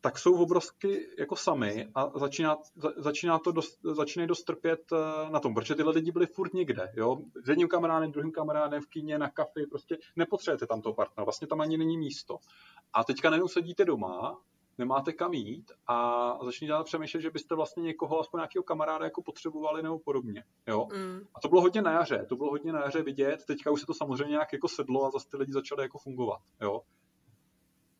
tak 0.00 0.18
jsou 0.18 0.42
obrovsky 0.42 1.08
jako 1.18 1.36
sami 1.36 1.88
a 1.94 2.18
začíná, 2.18 2.56
za, 2.76 2.90
začíná 2.96 3.38
to 3.38 3.52
dost, 3.52 3.78
začínají 3.82 4.28
dost 4.28 4.44
trpět 4.44 4.80
eh, 4.92 5.30
na 5.30 5.40
tom, 5.40 5.54
protože 5.54 5.74
tyhle 5.74 5.92
lidi 5.92 6.12
byli 6.12 6.26
furt 6.26 6.54
někde, 6.54 6.92
jo, 6.96 7.16
s 7.44 7.48
jedním 7.48 7.68
kamarádem, 7.68 8.12
druhým 8.12 8.32
kamarádem 8.32 8.82
v 8.82 8.86
kíně, 8.86 9.18
na 9.18 9.30
kafi, 9.30 9.66
prostě 9.70 9.98
nepotřebujete 10.16 10.66
tam 10.66 10.82
toho 10.82 10.94
partnera, 10.94 11.24
vlastně 11.24 11.46
tam 11.46 11.60
ani 11.60 11.76
není 11.78 11.98
místo. 11.98 12.38
A 12.92 13.04
teďka 13.04 13.30
najednou 13.30 13.48
sedíte 13.48 13.84
doma, 13.84 14.38
nemáte 14.78 15.12
kam 15.12 15.32
jít 15.32 15.72
a 15.86 16.38
začínáte 16.44 16.84
přemýšlet, 16.84 17.20
že 17.20 17.30
byste 17.30 17.54
vlastně 17.54 17.82
někoho, 17.82 18.20
aspoň 18.20 18.38
nějakého 18.38 18.62
kamaráda 18.62 19.04
jako 19.04 19.22
potřebovali 19.22 19.82
nebo 19.82 19.98
podobně, 19.98 20.44
jo. 20.66 20.88
Mm. 20.96 21.20
A 21.34 21.40
to 21.40 21.48
bylo 21.48 21.60
hodně 21.60 21.82
na 21.82 21.92
jaře, 21.92 22.26
to 22.28 22.36
bylo 22.36 22.50
hodně 22.50 22.72
na 22.72 22.80
jaře 22.80 23.02
vidět, 23.02 23.44
teďka 23.46 23.70
už 23.70 23.80
se 23.80 23.86
to 23.86 23.94
samozřejmě 23.94 24.32
nějak 24.32 24.52
jako 24.52 24.68
sedlo 24.68 25.04
a 25.06 25.10
zase 25.10 25.28
ty 25.30 25.36
lidi 25.36 25.52
začaly 25.52 25.82
jako 25.82 25.98
fungovat, 25.98 26.40
jo. 26.60 26.80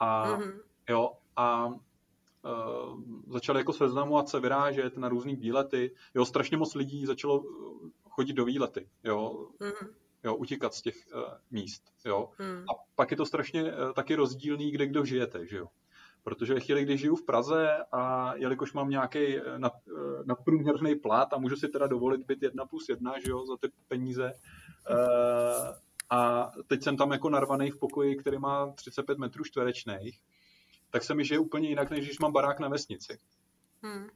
A, 0.00 0.36
Mhm. 0.36 0.60
Jo, 0.88 1.12
a 1.36 1.66
uh, 1.66 3.00
začali 3.28 3.60
jako 3.60 3.72
seznamovat 3.72 4.28
se, 4.28 4.40
vyrážet 4.40 4.96
na 4.96 5.08
různý 5.08 5.36
výlety. 5.36 5.94
Jo, 6.14 6.24
strašně 6.24 6.56
moc 6.56 6.74
lidí 6.74 7.06
začalo 7.06 7.44
eh, 7.44 7.90
chodit 8.08 8.32
do 8.32 8.44
výlety, 8.44 8.88
jo, 9.04 9.48
Mhm. 9.60 9.94
jo 10.24 10.34
utíkat 10.36 10.74
z 10.74 10.82
těch 10.82 10.96
uh, 11.14 11.22
míst, 11.50 11.82
jo. 12.04 12.30
Mhm. 12.38 12.64
A 12.70 12.72
pak 12.94 13.10
je 13.10 13.16
to 13.16 13.26
strašně 13.26 13.62
uh, 13.62 13.92
taky 13.92 14.14
rozdílný, 14.14 14.70
kde 14.70 14.86
kdo 14.86 15.04
žijete, 15.04 15.46
že 15.46 15.56
jo. 15.56 15.66
Protože 16.22 16.54
ve 16.54 16.60
chvíli, 16.60 16.82
kdy 16.82 16.98
žiju 16.98 17.16
v 17.16 17.24
Praze 17.24 17.76
a 17.92 18.34
jelikož 18.34 18.72
mám 18.72 18.90
nějaký 18.90 19.36
nad, 19.56 19.72
nadprůměrný 20.24 20.94
plat 20.94 21.32
a 21.32 21.38
můžu 21.38 21.56
si 21.56 21.68
teda 21.68 21.86
dovolit 21.86 22.26
být 22.26 22.42
jedna 22.42 22.66
plus 22.66 22.88
jedna, 22.88 23.18
že 23.20 23.30
jo, 23.30 23.46
za 23.46 23.56
ty 23.56 23.68
peníze, 23.88 24.32
a 26.10 26.50
teď 26.66 26.82
jsem 26.82 26.96
tam 26.96 27.12
jako 27.12 27.30
narvaný 27.30 27.70
v 27.70 27.78
pokoji, 27.78 28.16
který 28.16 28.38
má 28.38 28.72
35 28.72 29.18
metrů 29.18 29.44
čtverečných, 29.44 30.20
tak 30.94 31.04
se 31.04 31.14
mi 31.14 31.24
žije 31.24 31.38
úplně 31.38 31.68
jinak, 31.68 31.90
než 31.90 32.04
když 32.06 32.18
mám 32.18 32.32
barák 32.32 32.60
na 32.60 32.68
vesnici. 32.68 33.18
Hmm. 33.82 34.08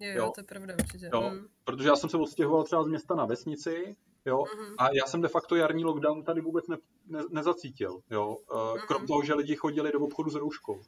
Jo, 0.00 0.12
Jo. 0.16 0.32
to 0.34 0.40
je 0.40 0.44
pravda 0.44 0.74
určitě. 0.74 1.10
Jo. 1.12 1.20
Hmm. 1.20 1.46
Protože 1.64 1.88
já 1.88 1.96
jsem 1.96 2.10
se 2.10 2.16
odstěhoval 2.16 2.64
třeba 2.64 2.84
z 2.84 2.86
města 2.88 3.14
na 3.14 3.24
vesnici, 3.26 3.96
jo, 4.26 4.44
Mhm. 4.56 4.74
a 4.78 4.88
já 4.92 5.06
jsem 5.06 5.20
de 5.22 5.28
facto 5.28 5.56
jarní 5.56 5.84
lockdown 5.84 6.24
tady 6.24 6.40
vůbec 6.40 6.68
ne, 6.68 6.76
ne, 7.06 7.20
nezacítil, 7.30 8.00
jo, 8.10 8.36
eh, 8.76 8.78
krom 8.86 9.00
Mhm. 9.02 9.06
toho, 9.06 9.22
že 9.24 9.34
lidi 9.34 9.56
chodili 9.56 9.92
do 9.92 10.00
obchodu 10.00 10.30
s 10.30 10.34
rouškou. 10.34 10.80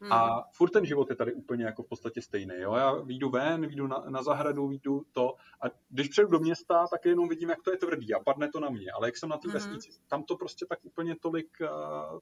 Hmm. 0.00 0.12
A 0.12 0.44
furt 0.52 0.70
ten 0.70 0.84
život 0.86 1.10
je 1.10 1.16
tady 1.16 1.32
úplně 1.32 1.64
jako 1.64 1.82
v 1.82 1.88
podstatě 1.88 2.22
stejný. 2.22 2.54
Jo? 2.58 2.74
Já 2.74 2.94
výjdu 2.94 3.30
ven, 3.30 3.66
výjdu 3.66 3.86
na, 3.86 4.04
na 4.08 4.22
zahradu, 4.22 4.68
výjdu 4.68 5.02
to 5.12 5.34
a 5.60 5.64
když 5.88 6.08
přejdu 6.08 6.30
do 6.30 6.38
města, 6.38 6.86
tak 6.90 7.04
jenom 7.04 7.28
vidím, 7.28 7.48
jak 7.48 7.62
to 7.62 7.70
je 7.70 7.76
tvrdý 7.76 8.14
a 8.14 8.20
padne 8.20 8.48
to 8.48 8.60
na 8.60 8.70
mě. 8.70 8.92
Ale 8.92 9.08
jak 9.08 9.16
jsem 9.16 9.28
na 9.28 9.36
té 9.36 9.48
Mhm. 9.48 9.54
vesnici, 9.54 9.90
tam 10.08 10.22
to 10.22 10.36
prostě 10.36 10.66
tak 10.66 10.78
úplně 10.82 11.16
tolik, 11.20 11.48
uh, 11.60 12.18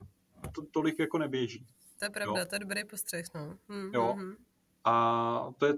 to, 0.55 0.63
tolik 0.71 0.99
jako 0.99 1.19
neběží. 1.19 1.67
To 2.03 2.07
je 2.07 2.11
pravda, 2.11 2.41
jo. 2.41 2.47
to 2.47 2.55
je 2.55 2.59
dobrý 2.59 2.85
postřeh, 2.85 3.25
no. 3.35 3.59
Hmm. 3.69 3.91
Jo. 3.95 4.15
mhm. 4.19 4.37
A 4.85 5.55
to 5.59 5.67
je, 5.67 5.75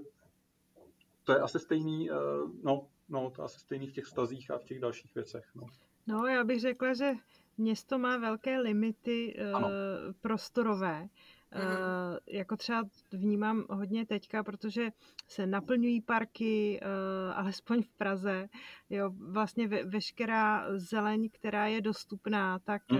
to 1.23 1.31
je 1.31 1.39
asi 1.39 1.59
stejný, 1.59 2.09
uh, 2.11 2.17
no, 2.63 2.87
no, 3.09 3.29
to 3.29 3.41
je 3.41 3.45
asi 3.45 3.59
stejný 3.59 3.87
v 3.87 3.93
těch 3.93 4.05
stazích 4.05 4.51
a 4.51 4.57
v 4.57 4.63
těch 4.63 4.79
dalších 4.79 5.15
věcech. 5.15 5.45
No. 5.55 5.67
No, 6.07 6.25
já 6.27 6.43
bych 6.43 6.59
řekla, 6.61 6.93
že 6.93 7.13
město 7.57 7.97
má 7.97 8.17
velké 8.17 8.59
limity 8.59 9.35
Ano. 9.53 9.67
uh, 9.67 9.73
prostorové. 10.21 11.07
Uh, 11.55 12.17
jako 12.27 12.57
třeba 12.57 12.83
vnímám 13.11 13.65
hodně 13.69 14.05
teďka, 14.05 14.43
protože 14.43 14.89
se 15.27 15.45
naplňují 15.45 16.01
parky, 16.01 16.79
uh, 16.81 17.37
alespoň 17.37 17.83
v 17.83 17.91
Praze. 17.91 18.47
Jo, 18.89 19.11
vlastně 19.17 19.67
ve, 19.67 19.83
veškerá 19.83 20.65
zeleň, 20.79 21.29
která 21.29 21.67
je 21.67 21.81
dostupná, 21.81 22.59
tak, 22.59 22.81
uh, 22.91 22.99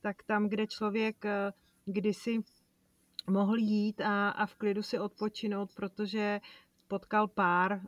tak 0.00 0.22
tam, 0.22 0.48
kde 0.48 0.66
člověk 0.66 1.24
uh, 1.24 1.30
kdysi 1.84 2.38
mohl 3.30 3.56
jít 3.56 4.00
a, 4.00 4.28
a 4.30 4.46
v 4.46 4.54
klidu 4.54 4.82
si 4.82 4.98
odpočinout, 4.98 5.70
protože 5.74 6.40
potkal 6.90 7.28
pár 7.28 7.72
uh, 7.72 7.80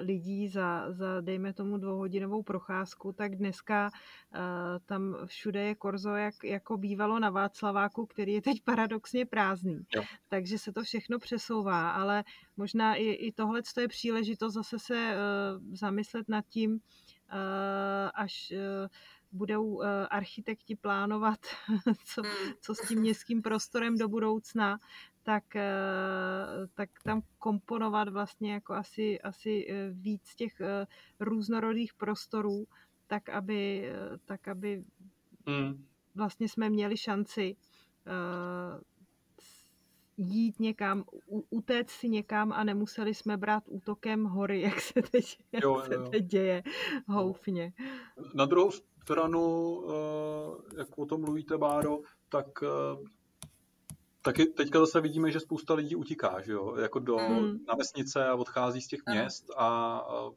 lidí 0.00 0.48
za, 0.48 0.92
za, 0.92 1.20
dejme 1.20 1.52
tomu, 1.52 1.78
dvouhodinovou 1.78 2.42
procházku, 2.42 3.12
tak 3.12 3.36
dneska 3.36 3.90
uh, 3.90 4.40
tam 4.86 5.16
všude 5.26 5.62
je 5.62 5.74
korzo, 5.74 6.10
jak, 6.10 6.44
jako 6.44 6.76
bývalo 6.76 7.18
na 7.18 7.30
Václaváku, 7.30 8.06
který 8.06 8.32
je 8.32 8.42
teď 8.42 8.62
paradoxně 8.64 9.26
prázdný. 9.26 9.86
Jo. 9.94 10.04
Takže 10.28 10.58
se 10.58 10.72
to 10.72 10.82
všechno 10.82 11.18
přesouvá, 11.18 11.90
ale 11.90 12.24
možná 12.56 12.94
i, 12.94 13.04
i 13.04 13.32
tohle 13.32 13.62
je 13.80 13.88
příležitost 13.88 14.54
zase 14.54 14.78
se 14.78 14.94
uh, 14.94 15.76
zamyslet 15.76 16.28
nad 16.28 16.44
tím, 16.48 16.72
uh, 16.72 16.78
až 18.14 18.52
uh, 18.52 18.88
budou 19.36 19.64
uh, 19.66 19.84
architekti 20.10 20.76
plánovat, 20.76 21.38
co, 22.04 22.22
Hmm. 22.22 22.52
co 22.60 22.74
s 22.74 22.88
tím 22.88 23.00
městským 23.00 23.42
prostorem 23.42 23.98
do 23.98 24.08
budoucna, 24.08 24.78
tak, 25.22 25.56
eh, 25.56 25.66
tak 26.74 26.90
tam 27.04 27.22
komponovat 27.38 28.08
vlastně 28.08 28.52
jako 28.52 28.72
asi, 28.74 29.20
asi 29.20 29.66
eh, 29.70 29.90
víc 29.92 30.34
těch 30.34 30.60
eh, 30.60 30.86
různorodých 31.20 31.94
prostorů, 31.94 32.66
tak 33.06 33.28
aby, 33.28 33.88
eh, 33.88 34.18
tak 34.24 34.48
aby 34.48 34.84
Mm. 35.48 35.84
vlastně 36.14 36.48
jsme 36.48 36.70
měli 36.70 36.96
šanci 36.96 37.56
eh, 38.06 38.80
jít 40.16 40.60
někam, 40.60 41.04
utéct 41.50 41.90
si 41.90 42.08
někam 42.08 42.52
a 42.52 42.64
nemuseli 42.64 43.14
jsme 43.14 43.36
brát 43.36 43.62
útokem 43.66 44.24
hory, 44.24 44.60
jak 44.70 44.80
se 44.80 45.02
teď, 45.02 45.38
jak 45.52 45.62
Jo, 45.62 45.82
se 45.86 45.94
jo, 45.94 46.00
jo. 46.02 46.08
teď 46.10 46.24
děje 46.24 46.62
houfně. 47.08 47.72
Na 48.34 48.46
druhou 48.46 48.70
stranu, 49.06 49.82
eh, 49.88 50.78
jak 50.78 50.98
o 50.98 51.06
tom 51.06 51.20
mluvíte, 51.20 51.58
Báro, 51.58 51.98
tak 52.28 52.46
eh, 52.62 53.04
taky 54.22 54.46
teďka 54.46 54.78
zase 54.80 55.00
vidíme, 55.00 55.30
že 55.30 55.40
spousta 55.40 55.74
lidí 55.74 55.96
utíká, 55.96 56.40
že 56.42 56.52
jo, 56.52 56.76
jako 56.76 56.98
do, 56.98 57.18
Mm. 57.18 57.58
na 57.68 57.74
vesnice 57.74 58.26
a 58.28 58.34
odchází 58.34 58.80
z 58.80 58.86
těch 58.88 59.00
měst 59.10 59.44
a, 59.56 59.66
a 59.98 60.30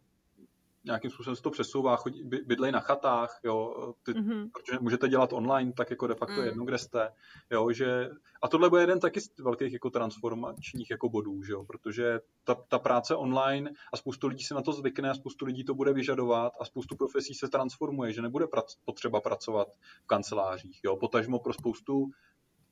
nějakým 0.83 1.11
způsobem 1.11 1.35
se 1.35 1.41
to 1.41 1.49
přesouvá, 1.51 1.95
chodí, 1.95 2.23
by- 2.23 2.41
bydlej 2.45 2.71
na 2.71 2.79
chatách, 2.79 3.39
jo, 3.43 3.73
ty, 4.03 4.13
Mhm. 4.13 4.49
protože 4.49 4.77
můžete 4.81 5.09
dělat 5.09 5.33
online, 5.33 5.73
tak 5.73 5.89
jako 5.89 6.07
de 6.07 6.15
facto 6.15 6.41
Mm. 6.41 6.45
jedno, 6.47 6.65
kde 6.65 6.77
jste, 6.77 7.09
jo, 7.51 7.71
že, 7.71 8.09
a 8.41 8.47
tohle 8.47 8.69
bude 8.69 8.81
jeden 8.81 8.99
taky 8.99 9.21
z 9.21 9.39
velkých 9.39 9.73
jako 9.73 9.89
transformačních 9.89 10.89
jako 10.91 11.09
bodů, 11.09 11.43
že 11.43 11.53
jo, 11.53 11.63
protože 11.63 12.19
ta, 12.43 12.55
ta 12.55 12.79
práce 12.79 13.15
online 13.15 13.71
a 13.93 13.97
spoustu 13.97 14.27
lidí 14.27 14.43
se 14.43 14.53
na 14.53 14.61
to 14.61 14.73
zvykne 14.73 15.09
a 15.09 15.13
spoustu 15.13 15.45
lidí 15.45 15.63
to 15.63 15.73
bude 15.73 15.93
vyžadovat 15.93 16.53
a 16.59 16.65
spoustu 16.65 16.95
profesí 16.95 17.33
se 17.33 17.47
transformuje, 17.47 18.13
že 18.13 18.21
nebude 18.21 18.47
prac, 18.47 18.75
potřeba 18.85 19.21
pracovat 19.21 19.67
v 20.03 20.07
kancelářích, 20.07 20.79
jo, 20.83 20.95
potažmo 20.97 21.39
pro 21.39 21.53
spoustu 21.53 22.09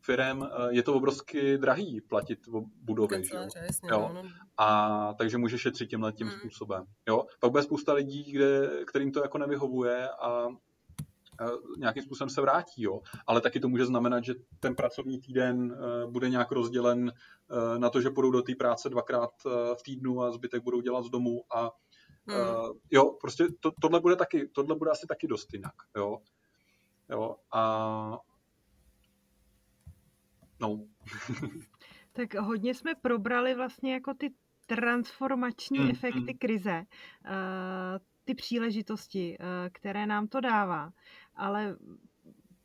firem 0.08 0.50
je 0.70 0.84
to 0.84 0.94
obrovsky 0.94 1.58
drahý 1.58 2.02
platit 2.02 2.40
budovy. 2.82 3.08
Kanceláře, 3.16 3.60
jasně, 3.68 3.90
Jo. 3.92 4.12
no, 4.14 4.24
no. 4.24 4.30
A 4.58 5.14
takže 5.18 5.38
může 5.38 5.58
šetřit 5.58 5.90
tímhle 5.90 6.12
tím 6.14 6.28
Mm. 6.28 6.34
způsobem. 6.34 6.86
Jo? 7.08 7.26
Pak 7.40 7.52
bude 7.52 7.64
spousta 7.64 7.94
lidí, 7.94 8.32
kde, 8.32 8.70
kterým 8.88 9.12
to 9.12 9.22
jako 9.22 9.38
nevyhovuje 9.38 10.10
a, 10.10 10.28
a 10.30 10.48
nějakým 11.78 12.04
způsobem 12.04 12.30
se 12.30 12.42
vrátí, 12.42 12.84
jo. 12.84 13.02
Ale 13.28 13.42
taky 13.42 13.60
to 13.60 13.70
může 13.70 13.86
znamenat, 13.86 14.24
že 14.24 14.34
ten 14.60 14.76
pracovní 14.76 15.20
týden 15.20 15.72
uh, 16.06 16.12
bude 16.12 16.30
nějak 16.30 16.52
rozdělen 16.52 17.12
na 17.78 17.90
to, 17.90 18.02
že 18.02 18.10
půjdou 18.10 18.32
do 18.32 18.42
té 18.42 18.56
práce 18.56 18.90
dvakrát 18.90 19.32
v 19.80 19.84
týdnu 19.86 20.22
a 20.22 20.32
zbytek 20.32 20.64
budou 20.64 20.82
dělat 20.82 21.04
z 21.06 21.10
domu 21.10 21.44
a 21.56 21.72
Hmm. 22.30 22.74
jo, 22.92 23.18
prostě 23.22 23.48
to, 23.60 23.72
tohle 23.82 24.00
bude 24.00 24.16
taky, 24.16 24.48
tohle 24.48 24.76
bude 24.76 24.92
asi 24.92 25.08
taky 25.08 25.28
dost 25.28 25.54
jinak, 25.54 25.74
jo. 25.98 26.18
Jo, 27.10 27.36
a 27.52 28.18
no, 30.60 30.86
Tak 32.14 32.34
hodně 32.34 32.74
jsme 32.74 32.96
probrali 32.96 33.56
vlastně 33.56 33.94
jako 33.94 34.14
ty 34.14 34.34
transformační 34.66 35.80
Mm, 35.80 35.90
efekty 35.90 36.20
mm. 36.20 36.38
krize, 36.38 36.84
eh, 37.26 38.00
ty 38.24 38.36
příležitosti, 38.36 39.38
eh, 39.40 39.70
které 39.70 40.06
nám 40.06 40.28
to 40.28 40.42
dává. 40.42 40.92
Ale 41.36 41.78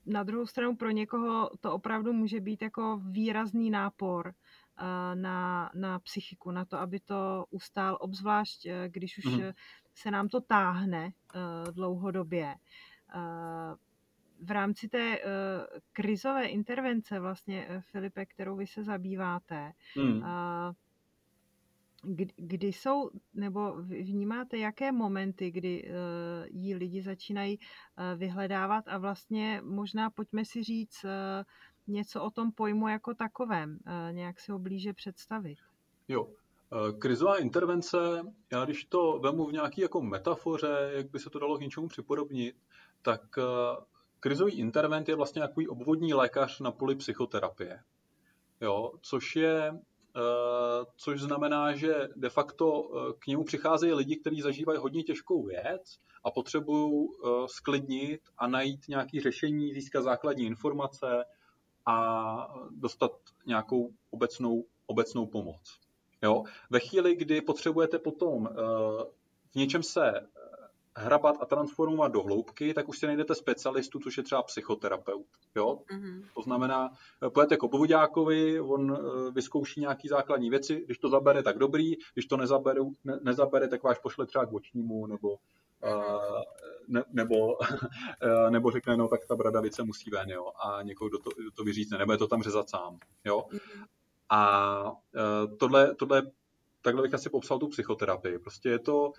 na 0.07 0.23
druhou 0.23 0.47
stranu 0.47 0.77
pro 0.77 0.91
někoho 0.91 1.51
to 1.61 1.73
opravdu 1.73 2.13
může 2.13 2.41
být 2.41 2.63
jako 2.63 3.01
výrazný 3.11 3.71
nápor 3.71 4.35
eh, 4.35 5.15
na, 5.15 5.71
na 5.75 5.99
psychiku, 5.99 6.51
na 6.51 6.65
to, 6.65 6.79
aby 6.79 7.01
to 7.01 7.45
ustál, 7.51 7.99
obzvlášť 8.01 8.67
když 8.89 9.19
už 9.19 9.39
eh, 9.43 9.55
se 9.95 10.11
nám 10.11 10.29
to 10.29 10.41
táhne 10.41 11.13
dlouhodobě. 11.73 12.55
V 14.43 14.51
rámci 14.51 14.89
té 14.89 15.19
krizové 15.93 16.47
intervence, 16.47 17.21
vlastně, 17.21 17.69
Filipe, 17.81 18.27
kterou 18.27 18.57
vy 18.57 18.67
se 18.67 18.85
zabýváte, 18.85 19.73
hmm 19.97 20.23
kdy 22.37 22.67
jsou, 22.67 23.11
nebo 23.35 23.73
vnímáte, 23.83 24.59
jaké 24.59 24.93
momenty, 24.93 25.51
kdy 25.51 25.85
uh, 25.85 25.91
jí 26.51 26.75
lidi 26.75 27.03
začínají 27.03 27.59
uh, 27.59 28.19
vyhledávat 28.19 28.85
a 28.89 28.99
vlastně 28.99 29.61
možná 29.65 30.11
pojďme 30.11 30.45
si 30.45 30.63
říct 30.63 31.05
uh, 31.05 31.11
něco 31.87 32.23
o 32.23 32.31
tom 32.31 32.53
pojmu 32.53 32.89
jako 32.89 33.15
takovém, 33.15 33.79
uh, 33.87 34.13
nějak 34.13 34.41
si 34.41 34.53
ho 34.53 34.59
blíže 34.59 34.93
představit. 34.93 35.59
Jo, 36.09 36.29
Krizová 36.99 37.39
intervence, 37.39 37.97
já 38.53 38.65
když 38.65 38.85
to 38.85 39.19
vemu 39.19 39.47
v 39.47 39.53
nějaký 39.53 39.81
jako 39.81 40.03
metafoře, 40.03 40.91
jak 40.97 41.11
by 41.11 41.19
se 41.19 41.31
to 41.31 41.39
dalo 41.39 41.59
k 41.59 41.61
něčemu 41.61 41.89
připodobnit, 41.89 42.57
tak 43.03 43.23
krizový 44.23 44.53
intervent 44.53 45.09
je 45.09 45.15
vlastně 45.15 45.43
takový 45.43 45.69
obvodní 45.69 46.15
lékař 46.15 46.61
na 46.61 46.71
poli 46.71 46.97
psychoterapie. 46.97 47.81
Jo, 48.61 48.93
což 49.01 49.37
je 49.37 49.73
Eh, 50.17 50.85
což 50.97 51.21
znamená, 51.21 51.75
že 51.75 52.09
de 52.17 52.31
facto 52.31 52.83
eh, 52.85 53.13
k 53.19 53.27
němu 53.27 53.45
přicházejí 53.45 53.93
lidi, 53.93 54.17
kteří 54.17 54.41
zažívají 54.41 54.79
hodně 54.79 55.03
těžkou 55.03 55.43
věc 55.43 55.99
a 56.25 56.31
potřebují 56.31 57.09
eh, 57.09 57.29
sklidnit 57.47 58.21
a 58.39 58.47
najít 58.47 58.89
nějaké 58.89 59.21
řešení, 59.21 59.75
získat 59.75 60.03
základní 60.03 60.47
informace 60.47 61.25
a 61.87 62.57
dostat 62.71 63.13
nějakou 63.47 63.93
obecnou, 64.11 64.65
obecnou 64.87 65.27
pomoc. 65.27 65.79
Jo? 66.23 66.45
Ve 66.71 66.81
chvíli, 66.81 67.17
kdy 67.17 67.41
potřebujete 67.41 67.99
potom 67.99 68.49
v 69.51 69.55
něčem 69.55 69.83
se 69.83 70.13
hrabat 70.97 71.37
a 71.41 71.47
transformovat 71.47 72.13
do 72.13 72.23
hloubky, 72.23 72.75
tak 72.75 72.89
už 72.89 72.99
si 72.99 73.07
najdete 73.07 73.35
specialistu, 73.35 73.99
což 73.99 74.17
je 74.17 74.23
třeba 74.23 74.43
psychoterapeut. 74.43 75.27
Jo? 75.57 75.79
Mm-hmm. 75.91 76.25
To 76.35 76.43
znamená, 76.43 76.91
pojete 77.35 77.57
k 77.57 77.63
obvodákovi, 77.63 78.61
on 78.61 78.97
eh, 78.97 79.31
vyzkouší 79.31 79.81
nějaký 79.81 80.09
základní 80.09 80.51
věci, 80.51 80.83
když 80.87 80.99
to 80.99 81.09
zabere, 81.09 81.43
tak 81.43 81.59
dobrý, 81.59 81.93
když 82.15 82.27
to 82.27 82.37
nezabere, 82.37 82.81
ne, 83.05 83.19
nezabere 83.23 83.69
tak 83.69 83.83
váš 83.83 83.99
pošle 83.99 84.27
třeba 84.27 84.47
k 84.47 84.53
očnímu, 84.53 85.07
nebo 85.07 85.37
Uh, 85.85 86.43
ne, 86.89 87.05
nebo, 87.13 87.59
nebo 88.51 88.71
řekne, 88.71 88.97
no 88.97 89.09
tak 89.09 89.27
ta 89.27 89.37
bradavice 89.37 89.83
musí 89.83 90.11
ven, 90.11 90.31
jo, 90.31 90.53
a 90.65 90.83
někoho 90.83 91.09
do 91.09 91.19
to, 91.19 91.31
do 91.45 91.51
to 91.51 91.65
vyřízne, 91.65 91.99
nebo 91.99 92.13
je 92.13 92.19
to 92.19 92.27
tam 92.27 92.43
řezat 92.43 92.69
sám, 92.69 92.99
jo. 93.25 93.45
Mm-hmm. 93.51 93.85
A 94.31 94.93
tohle, 95.59 95.95
tohle 95.95 96.23
takhle 96.83 97.03
bych 97.03 97.15
asi 97.15 97.31
popsal 97.31 97.59
tu 97.59 97.69
psychoterapii. 97.69 98.39
Prostě 98.39 98.69
je 98.69 98.79
to, 98.79 99.13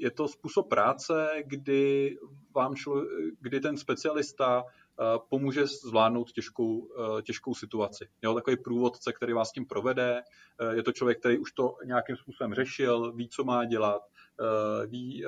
je 0.00 0.10
to 0.10 0.28
způsob 0.28 0.68
práce, 0.68 1.30
kdy, 1.44 2.16
vám 2.54 2.74
člo, 2.74 3.04
kdy 3.40 3.60
ten 3.60 3.76
specialista 3.76 4.62
uh, 4.62 4.68
pomůže 5.28 5.66
zvládnout 5.66 6.32
těžkou, 6.32 6.78
uh, 6.78 7.22
těžkou 7.22 7.54
situaci. 7.54 8.08
Jo, 8.22 8.34
takový 8.34 8.56
průvodce, 8.56 9.12
který 9.12 9.32
vás 9.32 9.52
tím 9.52 9.66
provede. 9.66 10.22
Uh, 10.60 10.70
je 10.70 10.82
to 10.82 10.92
člověk, 10.92 11.18
který 11.18 11.38
už 11.38 11.52
to 11.52 11.76
nějakým 11.84 12.16
způsobem 12.16 12.54
řešil, 12.54 13.12
ví, 13.12 13.28
co 13.28 13.44
má 13.44 13.64
dělat, 13.64 14.02
ví, 14.86 15.24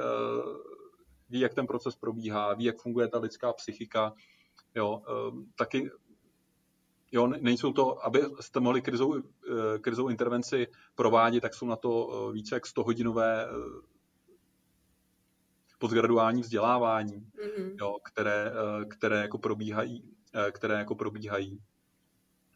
ví, 1.29 1.41
jak 1.41 1.55
ten 1.55 1.67
proces 1.67 1.97
probíhá, 1.97 2.55
ví, 2.55 2.65
jak 2.65 2.79
funguje 2.79 3.09
ta 3.09 3.19
lidská 3.19 3.53
psychika. 3.53 4.13
Jo, 4.75 5.03
taky 5.59 5.91
Jo, 7.13 7.27
nejsou 7.27 7.73
to, 7.73 8.07
aby 8.07 8.21
jste 8.41 8.61
mohli 8.61 8.83
krizovou, 8.83 9.17
eh, 9.19 9.79
krizovou 9.79 10.09
intervenci 10.09 10.67
provádět, 10.95 11.41
tak 11.41 11.55
jsou 11.55 11.67
na 11.67 11.77
to 11.77 12.11
eh, 12.13 12.33
více 12.33 12.55
jak 12.55 12.67
100 12.67 12.83
hodinové 12.83 13.47
eh, 13.47 13.51
postgraduální 15.79 16.43
vzdělávání, 16.43 17.13
mm-hmm. 17.15 17.77
jo, 17.81 17.97
které, 18.05 18.53
které 18.89 19.23
jako 19.23 19.39
probíhají, 19.39 20.05
které 20.53 20.75
jako 20.75 20.95
probíhají 20.95 21.61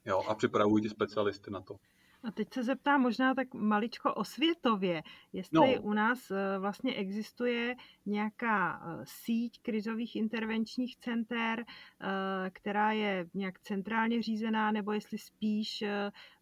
jo, 0.04 0.22
a 0.28 0.34
připravují 0.34 0.82
ty 0.82 0.88
specialisty 0.90 1.50
na 1.50 1.60
to. 1.60 1.76
A 2.24 2.30
teď 2.30 2.54
se 2.54 2.62
zeptám 2.62 3.00
možná 3.00 3.34
tak 3.34 3.54
maličko 3.54 4.14
osvětově, 4.14 5.02
jestli 5.32 5.76
no. 5.76 5.82
u 5.82 5.92
nás 5.92 6.30
eh, 6.30 6.58
vlastně 6.58 6.94
existuje 6.94 7.76
nějaká 8.06 8.82
eh, 8.82 9.04
síť 9.04 9.62
krizových 9.62 10.16
intervenčních 10.16 10.96
center, 10.96 11.64
eh, 11.64 12.50
která 12.50 12.92
je 12.92 13.26
nějak 13.34 13.60
centrálně 13.60 14.22
řízená, 14.22 14.72
nebo 14.72 14.92
jestli 14.92 15.18
spíš 15.18 15.84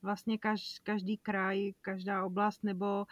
vlastně 0.03 0.39
každý 0.83 1.18
kraj, 1.18 1.72
každá 1.80 2.24
oblast 2.24 2.64
nebo 2.64 3.07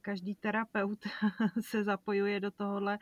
každý 0.00 0.34
terapeut 0.34 0.98
se 1.60 1.84
zapojuje 1.84 2.40
do 2.40 2.50
tohohle 2.50 2.98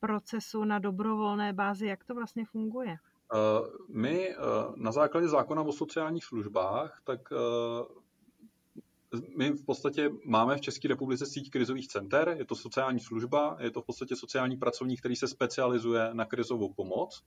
procesu 0.00 0.64
na 0.64 0.78
dobrovolné 0.78 1.52
bázi. 1.52 1.86
Jak 1.86 2.04
to 2.04 2.14
vlastně 2.14 2.44
funguje? 2.44 2.96
Eh, 3.34 3.60
my 3.88 4.28
eh, 4.28 4.36
na 4.76 4.92
základě 4.92 5.28
zákona 5.28 5.62
o 5.62 5.72
sociálních 5.72 6.24
službách, 6.24 7.00
tak 7.04 7.20
eh, 7.32 7.36
my 9.36 9.50
v 9.50 9.64
podstatě 9.64 10.10
máme 10.24 10.56
v 10.56 10.60
České 10.60 10.88
republice 10.88 11.26
síť 11.26 11.50
krizových 11.50 11.88
center, 11.88 12.34
je 12.38 12.44
to 12.44 12.54
sociální 12.54 13.00
služba, 13.00 13.56
je 13.60 13.70
to 13.70 13.82
v 13.82 13.86
podstatě 13.86 14.16
sociální 14.16 14.56
pracovník, 14.56 15.00
který 15.00 15.16
se 15.16 15.28
specializuje 15.28 16.14
na 16.14 16.24
krizovou 16.24 16.72
pomoc, 16.72 17.24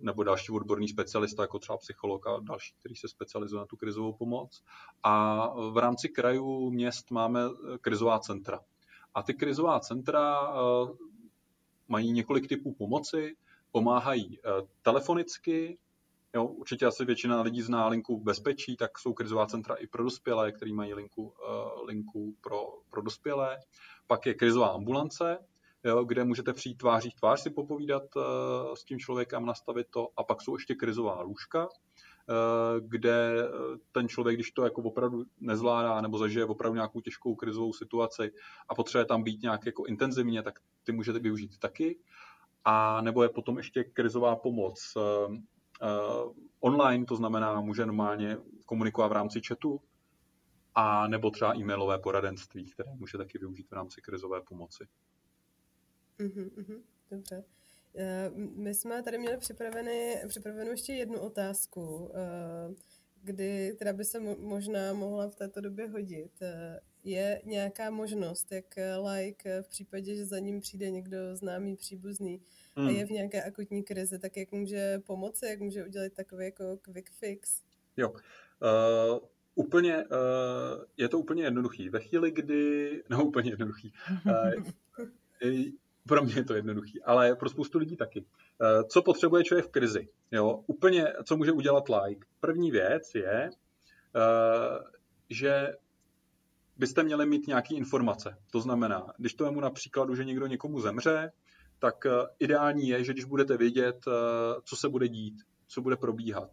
nebo 0.00 0.22
další 0.22 0.52
odborný 0.52 0.88
specialista, 0.88 1.42
jako 1.42 1.58
třeba 1.58 1.78
psycholog 1.78 2.26
a 2.26 2.40
další, 2.40 2.74
který 2.78 2.96
se 2.96 3.08
specializuje 3.08 3.60
na 3.60 3.66
tu 3.66 3.76
krizovou 3.76 4.12
pomoc. 4.12 4.62
A 5.02 5.46
v 5.70 5.76
rámci 5.76 6.08
krajů, 6.08 6.70
měst 6.70 7.10
máme 7.10 7.40
krizová 7.80 8.18
centra. 8.18 8.60
A 9.14 9.22
ty 9.22 9.34
krizová 9.34 9.80
centra 9.80 10.52
mají 11.88 12.12
několik 12.12 12.48
typů 12.48 12.74
pomoci 12.74 13.36
pomáhají 13.72 14.38
eh, 14.38 14.50
telefonicky, 14.82 15.78
Jo, 16.34 16.44
určitě 16.44 16.86
asi 16.86 17.04
většina 17.04 17.42
lidí 17.42 17.62
zná 17.62 17.88
linku 17.88 18.20
bezpečí, 18.20 18.76
tak 18.76 18.98
jsou 18.98 19.12
krizová 19.12 19.46
centra 19.46 19.74
i 19.74 19.86
pro 19.86 20.04
dospělé, 20.04 20.52
který 20.52 20.72
mají 20.72 20.94
linku, 20.94 21.22
uh, 21.22 21.86
linku 21.86 22.36
pro, 22.40 22.66
pro 22.90 23.02
dospělé. 23.02 23.58
Pak 24.06 24.26
je 24.26 24.34
krizová 24.34 24.68
ambulance, 24.68 25.38
jo, 25.84 26.04
kde 26.04 26.24
můžete 26.24 26.52
přijít 26.52 26.78
tváří 26.78 27.10
v 27.10 27.14
tvář 27.14 27.40
si 27.40 27.50
popovídat 27.50 28.02
uh, 28.16 28.22
s 28.74 28.84
tím 28.84 28.98
člověkem, 28.98 29.46
nastavit 29.46 29.86
to. 29.90 30.08
A 30.16 30.24
pak 30.24 30.42
jsou 30.42 30.56
ještě 30.56 30.74
krizová 30.74 31.22
lůžka, 31.22 31.68
kde 32.80 33.48
ten 33.92 34.08
člověk, 34.08 34.36
když 34.36 34.50
to 34.50 34.64
jako 34.64 34.82
opravdu 34.82 35.24
nezvládá 35.40 36.00
nebo 36.00 36.18
zažije 36.18 36.44
opravdu 36.44 36.74
nějakou 36.74 37.00
těžkou 37.00 37.34
krizovou 37.34 37.72
situaci 37.72 38.32
a 38.68 38.74
potřebuje 38.74 39.06
tam 39.06 39.22
být 39.22 39.42
nějak 39.42 39.66
jako 39.66 39.84
intenzivně, 39.84 40.42
tak 40.42 40.58
ty 40.84 40.92
můžete 40.92 41.18
využít 41.18 41.58
taky 41.58 41.98
a 42.70 43.00
nebo 43.00 43.22
je 43.22 43.28
potom 43.28 43.56
ještě 43.56 43.84
krizová 43.84 44.36
pomoc 44.36 44.92
uh, 44.96 45.34
uh, 45.34 46.32
online, 46.60 47.04
to 47.04 47.16
znamená, 47.16 47.60
může 47.60 47.86
normálně 47.86 48.36
komunikovat 48.66 49.08
v 49.08 49.12
rámci 49.12 49.40
chatu, 49.48 49.80
a 50.74 51.08
nebo 51.08 51.30
třeba 51.30 51.56
e-mailové 51.56 51.98
poradenství, 51.98 52.70
které 52.70 52.94
může 52.94 53.18
taky 53.18 53.38
využít 53.38 53.70
v 53.70 53.72
rámci 53.72 54.00
krizové 54.00 54.40
pomoci. 54.40 54.84
Mm-hmm, 56.18 56.82
dobře. 57.10 57.44
Eh, 57.96 58.30
my 58.34 58.74
jsme 58.74 59.02
tady 59.02 59.18
měli 59.18 59.36
připraveny, 59.36 60.22
připravenou 60.28 60.70
ještě 60.70 60.92
jednu 60.92 61.20
otázku, 61.20 62.10
kdy 63.22 63.72
teda 63.78 63.92
by 63.92 64.04
se 64.04 64.20
možná 64.38 64.92
mohla 64.92 65.28
v 65.28 65.34
této 65.34 65.60
době 65.60 65.88
hodit 65.88 66.32
je 67.04 67.42
nějaká 67.44 67.90
možnost, 67.90 68.52
jak 68.52 68.78
eh, 68.78 68.96
like 68.96 69.50
eh, 69.50 69.62
v 69.62 69.68
případě, 69.68 70.14
že 70.14 70.24
za 70.24 70.38
ním 70.38 70.60
přijde 70.60 70.90
někdo 70.90 71.16
známý, 71.36 71.76
příbuzný 71.76 72.40
hmm. 72.76 72.88
a 72.88 72.90
je 72.90 73.06
v 73.06 73.10
nějaké 73.10 73.42
akutní 73.42 73.82
krizi, 73.82 74.18
tak 74.18 74.36
jak 74.36 74.52
může 74.52 74.98
pomoci, 75.06 75.46
jak 75.46 75.60
může 75.60 75.84
udělat 75.84 76.12
takový 76.12 76.44
jako 76.44 76.78
quick 76.82 77.10
fix? 77.10 77.62
Jo. 77.96 78.10
Uh, 78.10 79.18
úplně, 79.54 79.96
uh, 79.96 80.84
je 80.96 81.08
to 81.08 81.18
úplně 81.18 81.42
jednoduchý. 81.42 81.88
Ve 81.88 82.00
chvíli, 82.00 82.30
kdy, 82.30 83.02
no 83.08 83.24
úplně 83.24 83.50
jednoduchý, 83.50 83.92
uh, 84.26 84.64
pro 86.08 86.24
mě 86.24 86.34
je 86.34 86.44
to 86.44 86.54
jednoduchý, 86.54 87.02
ale 87.02 87.36
pro 87.36 87.48
spoustu 87.48 87.78
lidí 87.78 87.96
taky. 87.96 88.20
Uh, 88.20 88.88
co 88.88 89.02
potřebuje 89.02 89.44
člověk 89.44 89.66
v 89.66 89.70
krizi? 89.70 90.08
Jo, 90.32 90.64
úplně, 90.66 91.12
co 91.24 91.36
může 91.36 91.52
udělat 91.52 91.84
like? 91.88 92.26
První 92.40 92.70
věc 92.70 93.14
je, 93.14 93.50
uh, 93.50 94.84
že 95.30 95.72
byste 96.78 97.02
měli 97.02 97.26
mít 97.26 97.46
nějaké 97.46 97.74
informace. 97.74 98.36
To 98.52 98.60
znamená, 98.60 99.06
když 99.18 99.34
to 99.34 99.52
mu 99.52 99.60
například, 99.60 100.08
že 100.14 100.24
někdo 100.24 100.46
někomu 100.46 100.80
zemře, 100.80 101.32
tak 101.78 102.06
eh, 102.06 102.10
ideální 102.38 102.88
je, 102.88 103.04
že 103.04 103.12
když 103.12 103.24
budete 103.24 103.56
vědět, 103.56 103.96
eh, 104.08 104.10
co 104.64 104.76
se 104.76 104.88
bude 104.88 105.08
dít, 105.08 105.34
co 105.66 105.80
bude 105.80 105.96
probíhat. 105.96 106.50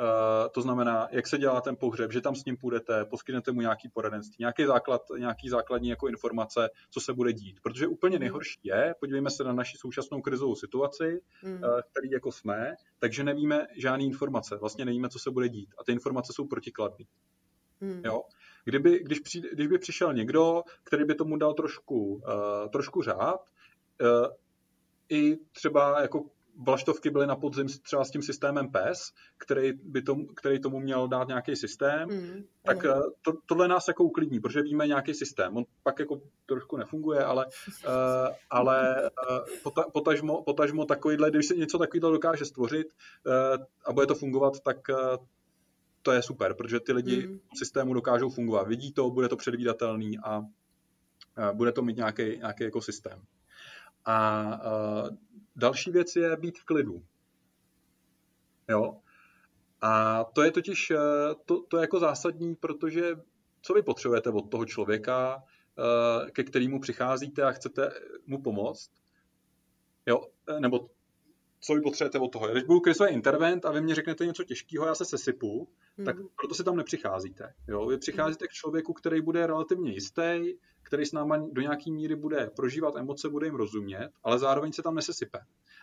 Eh, 0.00 0.48
to 0.48 0.62
znamená, 0.62 1.08
jak 1.10 1.26
se 1.26 1.38
dělá 1.38 1.60
ten 1.60 1.76
pohřeb, 1.76 2.12
že 2.12 2.20
tam 2.20 2.34
s 2.34 2.44
ním 2.44 2.56
půjdete, 2.56 3.04
poskytnete 3.04 3.52
mu 3.52 3.60
nějaký 3.60 3.88
poradenství, 3.88 4.36
nějaký 4.38 4.66
základ, 4.66 5.02
nějaký 5.18 5.48
základní 5.48 5.88
jako 5.88 6.08
informace, 6.08 6.70
co 6.90 7.00
se 7.00 7.12
bude 7.12 7.32
dít. 7.32 7.60
Protože 7.62 7.86
úplně 7.86 8.16
hmm. 8.16 8.20
nejhorší 8.20 8.60
je, 8.62 8.94
podívejme 9.00 9.30
se 9.30 9.44
na 9.44 9.52
naši 9.52 9.76
současnou 9.78 10.20
krizovou 10.20 10.54
situaci, 10.54 11.20
mm. 11.42 11.60
který 11.90 12.10
jako 12.10 12.32
jsme, 12.32 12.74
takže 12.98 13.24
nevíme 13.24 13.66
žádné 13.76 14.04
informace, 14.04 14.56
vlastně 14.56 14.84
nevíme, 14.84 15.08
co 15.08 15.18
se 15.18 15.30
bude 15.30 15.48
dít. 15.48 15.74
A 15.80 15.84
ty 15.84 15.92
informace 15.92 16.32
jsou 16.32 16.46
protikladné. 16.46 17.04
Mm. 17.80 18.02
Jo? 18.04 18.22
Kdyby, 18.68 18.98
když, 18.98 19.20
přijde, 19.20 19.48
když 19.52 19.66
by 19.66 19.78
přišel 19.78 20.14
někdo, 20.14 20.62
který 20.84 21.04
by 21.04 21.14
tomu 21.14 21.36
dal 21.36 21.54
trošku, 21.54 22.14
uh, 22.14 22.68
trošku 22.72 23.02
řád, 23.02 23.40
uh, 24.00 24.26
i 25.08 25.36
třeba 25.52 26.00
jako 26.00 26.24
vlaštovky 26.66 27.10
byly 27.10 27.26
na 27.26 27.36
podzim 27.36 27.66
třeba 27.82 28.04
s 28.04 28.10
tím 28.10 28.22
systémem 28.22 28.70
PES, 28.70 29.12
který, 29.38 29.72
by 29.72 30.02
tomu, 30.02 30.26
který 30.26 30.60
tomu 30.60 30.80
měl 30.80 31.08
dát 31.08 31.28
nějaký 31.28 31.56
systém, 31.56 32.08
mm, 32.08 32.44
tak 32.64 32.84
mm. 32.84 32.92
To, 33.22 33.32
tohle 33.46 33.68
nás 33.68 33.88
jako 33.88 34.04
uklidní, 34.04 34.40
protože 34.40 34.62
víme 34.62 34.86
nějaký 34.86 35.14
systém. 35.14 35.56
On 35.56 35.64
pak 35.82 35.98
jako 35.98 36.20
trošku 36.46 36.76
nefunguje, 36.76 37.24
ale, 37.24 37.46
uh, 37.46 38.34
ale 38.50 39.10
uh, 39.70 39.82
potažmo, 39.92 40.42
potažmo 40.42 40.84
takovýhle, 40.84 41.30
když 41.30 41.46
se 41.46 41.56
něco 41.56 41.78
takového 41.78 42.12
dokáže 42.12 42.44
stvořit 42.44 42.86
uh, 42.86 43.64
a 43.84 43.92
bude 43.92 44.06
to 44.06 44.14
fungovat, 44.14 44.60
tak 44.60 44.76
uh, 44.88 45.26
to 46.08 46.12
je 46.12 46.22
super, 46.22 46.54
protože 46.54 46.80
ty 46.80 46.92
lidi 46.92 47.26
mm. 47.26 47.40
v 47.54 47.58
systému 47.58 47.94
dokážou 47.94 48.30
fungovat. 48.30 48.68
Vidí 48.68 48.92
to, 48.92 49.10
bude 49.10 49.28
to 49.28 49.36
předvídatelný 49.36 50.18
a 50.18 50.42
bude 51.52 51.72
to 51.72 51.82
mít 51.82 51.96
nějaký, 51.96 52.22
nějaký 52.38 52.64
jako 52.64 52.80
systém. 52.80 53.22
A 54.04 54.44
uh, 54.46 55.16
další 55.56 55.90
věc 55.90 56.16
je 56.16 56.36
být 56.36 56.58
v 56.58 56.64
klidu. 56.64 57.02
Jo? 58.68 58.96
A 59.80 60.24
to 60.24 60.42
je 60.42 60.50
totiž 60.50 60.90
e, 60.90 60.96
to, 61.44 61.62
to 61.68 61.76
je 61.76 61.80
jako 61.80 62.00
zásadní, 62.00 62.54
protože 62.54 63.16
co 63.62 63.74
vy 63.74 63.82
potřebujete 63.82 64.30
od 64.30 64.50
toho 64.50 64.64
člověka, 64.64 65.42
e, 66.26 66.30
ke 66.30 66.44
kterému 66.44 66.80
přicházíte 66.80 67.42
a 67.42 67.52
chcete 67.52 67.90
mu 68.26 68.42
pomoct, 68.42 68.90
jo? 70.06 70.20
nebo 70.58 70.90
co 71.60 71.74
vy 71.74 71.80
potřebujete 71.80 72.18
od 72.18 72.28
toho. 72.28 72.48
Když 72.48 72.64
budu 72.64 72.80
krizový 72.80 73.12
intervent 73.12 73.64
a 73.64 73.72
vy 73.72 73.80
mě 73.80 73.94
řeknete 73.94 74.26
něco 74.26 74.44
těžkého, 74.44 74.86
já 74.86 74.94
se 74.94 75.04
sesypu, 75.04 75.68
hmm. 75.96 76.04
tak 76.04 76.16
proto 76.36 76.54
si 76.54 76.64
tam 76.64 76.76
nepřicházíte. 76.76 77.54
Jo? 77.68 77.86
Vy 77.86 77.98
přicházíte 77.98 78.48
k 78.48 78.50
člověku, 78.50 78.92
který 78.92 79.20
bude 79.20 79.46
relativně 79.46 79.92
jistý, 79.92 80.54
který 80.82 81.06
s 81.06 81.12
náma 81.12 81.36
do 81.36 81.62
nějaký 81.62 81.92
míry 81.92 82.16
bude 82.16 82.50
prožívat 82.56 82.96
emoce, 82.96 83.28
bude 83.28 83.46
jim 83.46 83.54
rozumět, 83.54 84.10
ale 84.22 84.38
zároveň 84.38 84.72
se 84.72 84.82
tam 84.82 84.94
nesesype 84.94 85.38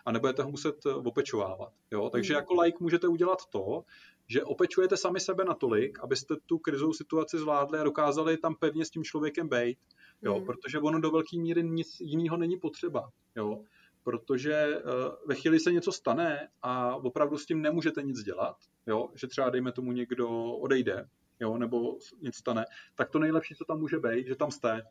a 0.06 0.12
nebudete 0.12 0.42
ho 0.42 0.50
muset 0.50 0.86
eh, 0.86 0.94
opečovávat. 0.94 1.72
Jo? 1.90 2.10
Takže 2.10 2.34
hmm. 2.34 2.38
jako 2.40 2.54
like 2.62 2.78
můžete 2.80 3.08
udělat 3.08 3.38
to, 3.50 3.84
že 4.28 4.44
opečujete 4.44 4.96
sami 4.96 5.20
sebe 5.20 5.44
natolik, 5.44 5.98
abyste 6.00 6.34
tu 6.46 6.58
krizovou 6.58 6.92
situaci 6.92 7.38
zvládli 7.38 7.78
a 7.78 7.84
dokázali 7.84 8.36
tam 8.36 8.54
pevně 8.54 8.84
s 8.84 8.90
tím 8.90 9.04
člověkem 9.04 9.48
být, 9.48 9.78
jo? 10.22 10.34
Hmm. 10.34 10.46
protože 10.46 10.78
ono 10.78 11.00
do 11.00 11.10
velké 11.10 11.38
míry 11.38 11.62
nic 11.62 12.00
jiného 12.00 12.36
není 12.36 12.56
potřeba. 12.56 13.10
Jo? 13.36 13.62
Protože 14.06 14.76
uh, 14.76 14.92
ve 15.26 15.34
chvíli 15.34 15.60
se 15.60 15.72
něco 15.72 15.92
stane 15.92 16.48
a 16.62 16.96
opravdu 16.96 17.38
s 17.38 17.46
tím 17.46 17.62
nemůžete 17.62 18.02
nic 18.02 18.22
dělat, 18.22 18.56
jo, 18.86 19.10
že 19.14 19.26
třeba 19.26 19.50
dejme 19.50 19.72
tomu 19.72 19.92
někdo 19.92 20.28
odejde, 20.42 21.08
jo, 21.40 21.58
nebo 21.58 21.98
nic 22.20 22.36
stane, 22.36 22.64
tak 22.94 23.10
to 23.10 23.18
nejlepší, 23.18 23.54
co 23.54 23.64
tam 23.64 23.78
může 23.78 23.98
být, 23.98 24.26
že 24.26 24.36
tam 24.36 24.50
jste. 24.50 24.82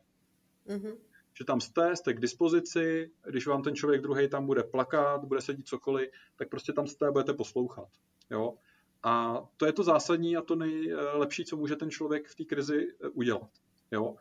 Mm-hmm. 0.66 0.96
Že 1.38 1.44
tam 1.44 1.60
jste, 1.60 1.96
jste 1.96 2.14
k 2.14 2.20
dispozici, 2.20 3.10
když 3.26 3.46
vám 3.46 3.62
ten 3.62 3.74
člověk 3.74 4.02
druhý 4.02 4.28
tam 4.28 4.46
bude 4.46 4.62
plakat, 4.62 5.24
bude 5.24 5.40
sedít 5.40 5.68
cokoliv, 5.68 6.10
tak 6.36 6.48
prostě 6.48 6.72
tam 6.72 6.86
jste 6.86 7.06
a 7.06 7.12
budete 7.12 7.34
poslouchat. 7.34 7.88
Jo? 8.30 8.54
A 9.02 9.42
to 9.56 9.66
je 9.66 9.72
to 9.72 9.82
zásadní 9.82 10.36
a 10.36 10.42
to 10.42 10.56
nejlepší, 10.56 11.44
co 11.44 11.56
může 11.56 11.76
ten 11.76 11.90
člověk 11.90 12.28
v 12.28 12.34
té 12.34 12.44
krizi 12.44 12.88
eh, 13.04 13.08
udělat. 13.08 13.50
Jo? 13.90 14.16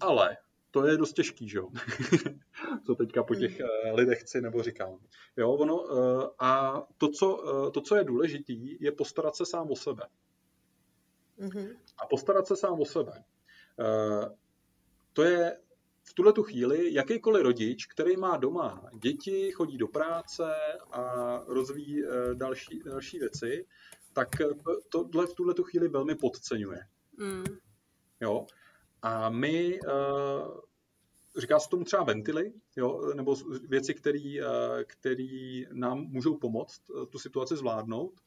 Ale 0.00 0.36
to 0.70 0.86
je 0.86 0.96
dost 0.96 1.12
těžký, 1.12 1.48
že 1.48 1.58
jo? 1.58 1.68
co 2.86 2.94
teďka 2.94 3.22
po 3.22 3.34
těch 3.34 3.60
uh, 3.60 3.96
lidech 3.96 4.20
chci 4.20 4.40
nebo 4.40 4.62
říkám. 4.62 4.98
Jo, 5.36 5.52
ono, 5.52 5.82
uh, 5.82 6.24
a 6.38 6.82
to 6.98 7.08
co, 7.08 7.36
uh, 7.36 7.70
to, 7.70 7.80
co 7.80 7.96
je 7.96 8.04
důležitý, 8.04 8.76
je 8.80 8.92
postarat 8.92 9.36
se 9.36 9.46
sám 9.46 9.70
o 9.70 9.76
sebe. 9.76 10.02
Mm-hmm. 11.38 11.76
A 11.98 12.06
postarat 12.06 12.46
se 12.46 12.56
sám 12.56 12.80
o 12.80 12.84
sebe. 12.84 13.12
To 15.12 15.22
je 15.22 15.58
v 16.02 16.14
tuhle 16.14 16.32
tu 16.32 16.42
chvíli 16.42 16.94
jakýkoliv 16.94 17.42
rodič, 17.42 17.86
který 17.86 18.16
má 18.16 18.36
doma 18.36 18.90
děti, 19.02 19.50
chodí 19.50 19.78
do 19.78 19.88
práce 19.88 20.54
a 20.92 21.04
rozvíjí 21.46 22.02
další, 22.34 22.82
další 22.84 23.18
věci, 23.18 23.66
tak 24.12 24.28
tohle 24.88 25.26
v 25.26 25.34
tuhle 25.34 25.54
tu 25.54 25.62
chvíli 25.62 25.88
velmi 25.88 26.14
podceňuje. 26.14 26.78
Mm. 27.16 27.44
Jo? 28.20 28.46
A 29.02 29.30
my, 29.30 29.80
říká 31.36 31.60
se 31.60 31.68
tomu 31.68 31.84
třeba 31.84 32.04
ventily, 32.04 32.52
jo, 32.76 33.12
nebo 33.14 33.36
věci, 33.68 33.94
které 34.84 35.62
nám 35.72 35.98
můžou 35.98 36.36
pomoct 36.38 36.90
uh, 36.90 37.06
tu 37.06 37.18
situaci 37.18 37.56
zvládnout. 37.56 38.20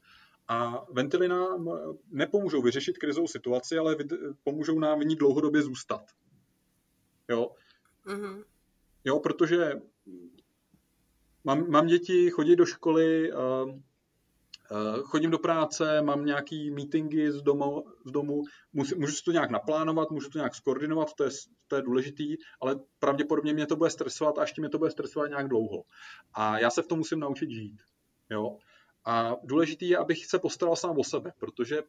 A 0.48 0.86
ventily 0.92 1.28
nám 1.28 1.70
nepomůžou 2.10 2.62
vyřešit 2.62 2.98
krizovou 2.98 3.26
situaci, 3.26 3.78
ale 3.78 3.96
pomůžou 4.42 4.78
nám 4.78 5.00
v 5.00 5.04
ní 5.04 5.16
dlouhodobě 5.16 5.62
zůstat. 5.62 6.02
Jo, 7.28 7.50
mm-hmm. 8.06 8.44
jo 9.04 9.20
protože 9.20 9.72
mám, 11.44 11.70
mám 11.70 11.86
děti, 11.86 12.30
chodí 12.30 12.56
do 12.56 12.66
školy, 12.66 13.32
uh, 13.32 13.38
Eh, 13.38 13.93
chodím 15.02 15.30
do 15.30 15.38
práce, 15.38 16.02
mám 16.02 16.24
nějaký 16.24 16.70
meetingy 16.70 17.32
z 17.32 17.42
domu, 17.42 17.84
z 18.06 18.10
domu 18.10 18.42
můžu, 18.72 18.98
můžu 18.98 19.12
si 19.12 19.24
to 19.24 19.32
nějak 19.32 19.50
naplánovat, 19.50 20.10
můžu 20.10 20.30
to 20.30 20.38
nějak 20.38 20.54
skoordinovat, 20.54 21.14
to 21.14 21.24
je, 21.24 21.30
to 21.68 21.76
je 21.76 21.82
důležitý, 21.82 22.36
ale 22.60 22.80
pravděpodobně 22.98 23.54
mě 23.54 23.66
to 23.66 23.76
bude 23.76 23.90
stresovat 23.90 24.38
a 24.38 24.40
ještě 24.40 24.60
mě 24.60 24.68
to 24.68 24.78
bude 24.78 24.90
stresovat 24.90 25.28
nějak 25.28 25.48
dlouho. 25.48 25.84
A 26.34 26.58
já 26.58 26.70
se 26.70 26.82
v 26.82 26.86
tom 26.86 26.98
musím 26.98 27.20
naučit 27.20 27.50
žít. 27.50 27.82
Jo? 28.30 28.58
A 29.04 29.36
důležitý 29.42 29.88
je, 29.88 29.98
abych 29.98 30.26
se 30.26 30.38
postaral 30.38 30.76
sám 30.76 30.98
o 30.98 31.04
sebe, 31.04 31.32
protože 31.38 31.82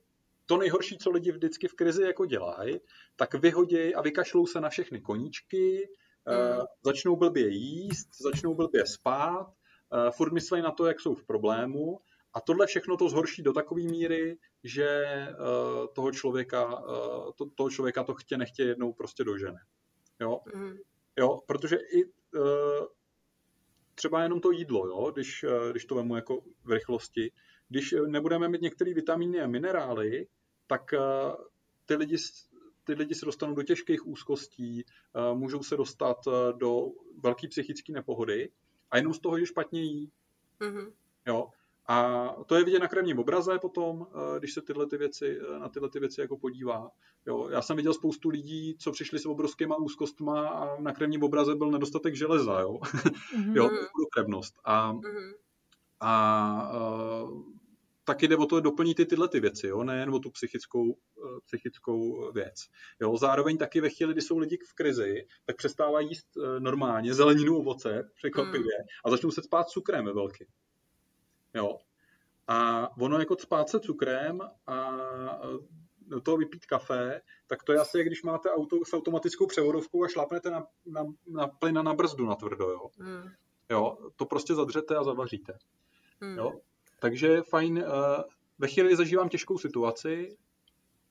to 0.46 0.58
nejhorší, 0.58 0.98
co 0.98 1.12
lidi 1.12 1.32
vždycky 1.32 1.68
v 1.68 1.74
krizi 1.74 2.04
jako 2.04 2.26
dělají, 2.26 2.80
tak 3.16 3.34
vyhodějí 3.34 3.96
a 3.96 4.02
vykašlou 4.02 4.48
se 4.48 4.62
na 4.62 4.70
všechny 4.70 5.02
koníčky, 5.02 5.90
mm. 6.26 6.66
začnou 6.84 7.16
blbě 7.16 7.48
jíst, 7.48 8.08
začnou 8.22 8.54
blbě 8.56 8.86
spát, 8.86 9.48
uh, 9.48 10.12
furt 10.12 10.34
myslí 10.34 10.62
na 10.62 10.72
to, 10.72 10.86
jak 10.86 11.00
jsou 11.00 11.16
v 11.16 11.26
problému 11.26 12.00
a 12.36 12.42
tohle 12.42 12.68
všechno 12.68 12.98
to 12.98 13.10
zhorší 13.10 13.44
do 13.44 13.54
takové 13.54 13.82
míry, 13.82 14.38
že 14.64 15.04
uh, 15.30 15.88
toho, 15.94 16.12
člověka, 16.12 16.80
uh, 16.80 17.32
to, 17.36 17.46
toho 17.56 17.70
člověka 17.70 18.04
to 18.04 18.14
chtě 18.14 18.38
nechtě 18.38 18.64
jednou 18.64 18.94
prostě 18.94 19.24
dožene. 19.24 19.60
Jo? 20.20 20.40
Mm. 20.56 20.74
jo 21.20 21.40
protože 21.48 21.76
i 21.76 22.06
uh, 22.06 22.86
třeba 23.96 24.24
jenom 24.24 24.42
to 24.42 24.52
jídlo, 24.52 24.88
jo? 24.88 25.12
Když, 25.12 25.44
uh, 25.44 25.72
když 25.72 25.86
to 25.86 25.96
vemu 25.96 26.16
jako 26.16 26.42
v 26.64 26.72
rychlosti, 26.72 27.32
když 27.70 27.96
nebudeme 28.08 28.50
mít 28.50 28.62
některé 28.62 28.94
vitamíny 28.94 29.42
a 29.42 29.48
minerály, 29.48 30.28
tak 30.68 30.94
uh, 30.94 31.46
ty 31.86 31.96
lidi 31.96 32.18
ty 32.84 32.94
lidi 32.94 33.16
se 33.16 33.26
dostanou 33.26 33.56
do 33.56 33.64
těžkých 33.64 34.08
úzkostí, 34.08 34.86
můžou 35.34 35.64
se 35.64 35.78
dostat 35.78 36.18
do 36.52 36.82
velké 37.24 37.48
psychické 37.48 37.94
nepohody 37.94 38.52
a 38.92 38.98
jenom 38.98 39.14
z 39.14 39.20
toho, 39.20 39.40
že 39.40 39.46
špatně 39.46 39.82
jí. 39.82 40.12
Mm-hmm. 40.60 40.92
Jo. 41.28 41.50
A 41.88 42.28
to 42.46 42.56
je 42.56 42.64
vidět 42.64 42.80
na 42.80 42.88
krevním 42.88 43.20
obraze 43.20 43.60
potom, 43.60 44.08
eh, 44.10 44.40
když 44.40 44.54
se 44.54 44.62
tyhle 44.62 44.88
ty 44.88 44.98
věci, 44.98 45.40
eh, 45.42 45.60
na 45.60 45.70
tyhle 45.70 45.90
ty 45.90 46.00
věci 46.00 46.22
jako 46.22 46.38
podívá. 46.38 46.90
Jo, 47.28 47.50
já 47.50 47.62
jsem 47.62 47.78
viděl 47.78 47.94
spoustu 47.94 48.30
lidí, 48.30 48.78
co 48.80 48.92
přišli 48.92 49.20
s 49.20 49.26
obrovskýma 49.26 49.76
úzkostma 49.76 50.48
a 50.50 50.82
na 50.82 50.94
krevním 50.94 51.24
obraze 51.24 51.56
byl 51.56 51.72
nedostatek 51.72 52.16
železa, 52.16 52.60
jo, 52.60 52.74
mm-hmm. 52.74 53.56
jo 53.56 53.70
krevnost. 54.14 54.60
A, 54.64 54.94
mm-hmm. 54.94 55.34
a 56.00 56.72
uh, 57.24 57.44
taky 58.04 58.28
jde 58.28 58.38
o 58.38 58.46
to 58.46 58.60
doplnit 58.60 58.96
ty 58.96 59.06
tyhle 59.06 59.28
ty 59.28 59.40
věci, 59.40 59.68
jo, 59.68 59.84
nejen 59.84 60.10
o 60.10 60.20
tu 60.20 60.30
psychickou, 60.30 60.98
psychickou 61.46 62.32
věc. 62.32 62.56
Jo, 63.02 63.18
zároveň 63.18 63.58
taky 63.58 63.82
ve 63.82 63.90
chvíli, 63.90 64.14
kdy 64.14 64.22
jsou 64.22 64.38
lidi 64.38 64.58
v 64.70 64.74
krizi, 64.74 65.28
tak 65.46 65.56
přestávají 65.56 66.10
jíst 66.10 66.28
normálně 66.60 67.14
zeleninu, 67.14 67.58
ovoce, 67.58 68.12
překvapivě, 68.16 68.78
mm. 68.80 68.88
a 69.06 69.10
začnou 69.10 69.32
se 69.32 69.42
spát 69.42 69.70
cukrem 69.70 70.06
ve 70.06 70.14
velkým. 70.14 70.48
Jo. 71.56 71.80
A 72.48 72.90
ono 72.98 73.20
jako 73.20 73.36
spát 73.40 73.70
se 73.70 73.80
cukrem 73.80 74.42
a 74.68 74.92
do 76.08 76.22
toho 76.22 76.38
vypít 76.38 76.66
kafe, 76.66 77.22
tak 77.48 77.64
to 77.64 77.74
je 77.74 77.80
asi, 77.80 78.04
když 78.04 78.24
máte 78.24 78.52
auto 78.52 78.86
s 78.86 78.94
automatickou 78.94 79.48
převodovkou 79.48 80.04
a 80.04 80.08
šlápnete 80.08 80.50
na, 80.50 80.68
na, 80.86 81.06
na 81.28 81.48
plyn 81.48 81.78
a 81.78 81.84
na 81.84 81.94
brzdu 81.94 82.26
na 82.26 82.36
tvrdo, 82.36 82.70
jo. 82.70 82.90
Mm. 82.98 83.30
Jo, 83.70 83.98
to 84.16 84.26
prostě 84.26 84.56
zadřete 84.56 84.96
a 84.96 85.04
zavaříte. 85.04 85.58
Mm. 86.22 86.38
Jo. 86.38 86.60
Takže 87.00 87.42
fajn, 87.42 87.78
uh, 87.78 87.84
ve 88.60 88.68
chvíli 88.68 88.96
zažívám 88.96 89.30
těžkou 89.30 89.58
situaci, 89.58 90.38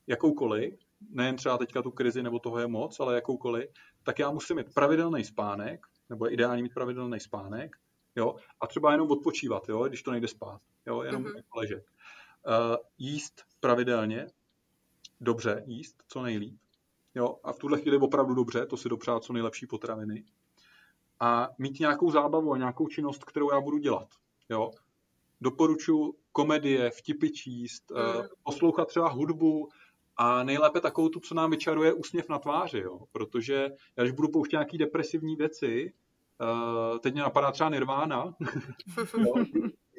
jakoukoliv, 0.07 0.79
nejen 1.09 1.35
třeba 1.35 1.57
teďka 1.57 1.81
tu 1.81 1.91
krizi 1.91 2.23
nebo 2.23 2.39
toho 2.39 2.59
je 2.59 2.67
moc, 2.67 2.99
ale 2.99 3.15
jakoukoliv, 3.15 3.69
tak 4.03 4.19
já 4.19 4.31
musím 4.31 4.55
mít 4.55 4.73
pravidelný 4.73 5.23
spánek, 5.23 5.85
nebo 6.09 6.25
je 6.25 6.31
ideální 6.31 6.63
mít 6.63 6.73
pravidelný 6.73 7.19
spánek, 7.19 7.75
jo, 8.15 8.35
a 8.61 8.67
třeba 8.67 8.91
jenom 8.91 9.11
odpočívat, 9.11 9.69
jo, 9.69 9.83
když 9.83 10.03
to 10.03 10.11
nejde 10.11 10.27
spát, 10.27 10.61
jo, 10.87 11.01
jenom 11.01 11.23
mm-hmm. 11.23 11.43
ležet. 11.55 11.85
Uh, 12.47 12.75
jíst 12.97 13.43
pravidelně, 13.59 14.27
dobře 15.21 15.63
jíst, 15.65 16.03
co 16.07 16.21
nejlíp, 16.21 16.59
jo, 17.15 17.35
a 17.43 17.53
v 17.53 17.59
tuhle 17.59 17.81
chvíli 17.81 17.97
opravdu 17.97 18.33
dobře, 18.33 18.65
to 18.65 18.77
si 18.77 18.89
dopřát 18.89 19.23
co 19.23 19.33
nejlepší 19.33 19.67
potraviny 19.67 20.23
a 21.19 21.49
mít 21.57 21.79
nějakou 21.79 22.11
zábavu 22.11 22.53
a 22.53 22.57
nějakou 22.57 22.87
činnost, 22.87 23.23
kterou 23.23 23.53
já 23.53 23.61
budu 23.61 23.77
dělat, 23.77 24.07
jo. 24.49 24.71
Doporučuji 25.41 26.13
komedie, 26.31 26.91
vtipy 26.91 27.29
číst, 27.29 27.91
mm. 27.91 27.97
uh, 27.97 28.25
poslouchat 28.43 28.87
třeba 28.87 29.09
hudbu, 29.09 29.69
A 30.17 30.43
nejlépe 30.43 30.81
takovou 30.81 31.09
tu, 31.09 31.19
co 31.19 31.35
nám 31.35 31.51
vyčaruje 31.51 31.93
úsměv 31.93 32.29
na 32.29 32.39
tváři, 32.39 32.79
jo? 32.79 32.99
protože 33.11 33.69
já 33.97 34.03
když 34.03 34.11
budu 34.11 34.27
pouštět 34.27 34.55
nějaké 34.55 34.77
depresivní 34.77 35.35
věci, 35.35 35.93
uh, 36.41 36.99
teď 36.99 37.13
mě 37.13 37.21
napadá 37.21 37.51
třeba 37.51 37.69
Nirvana? 37.69 38.35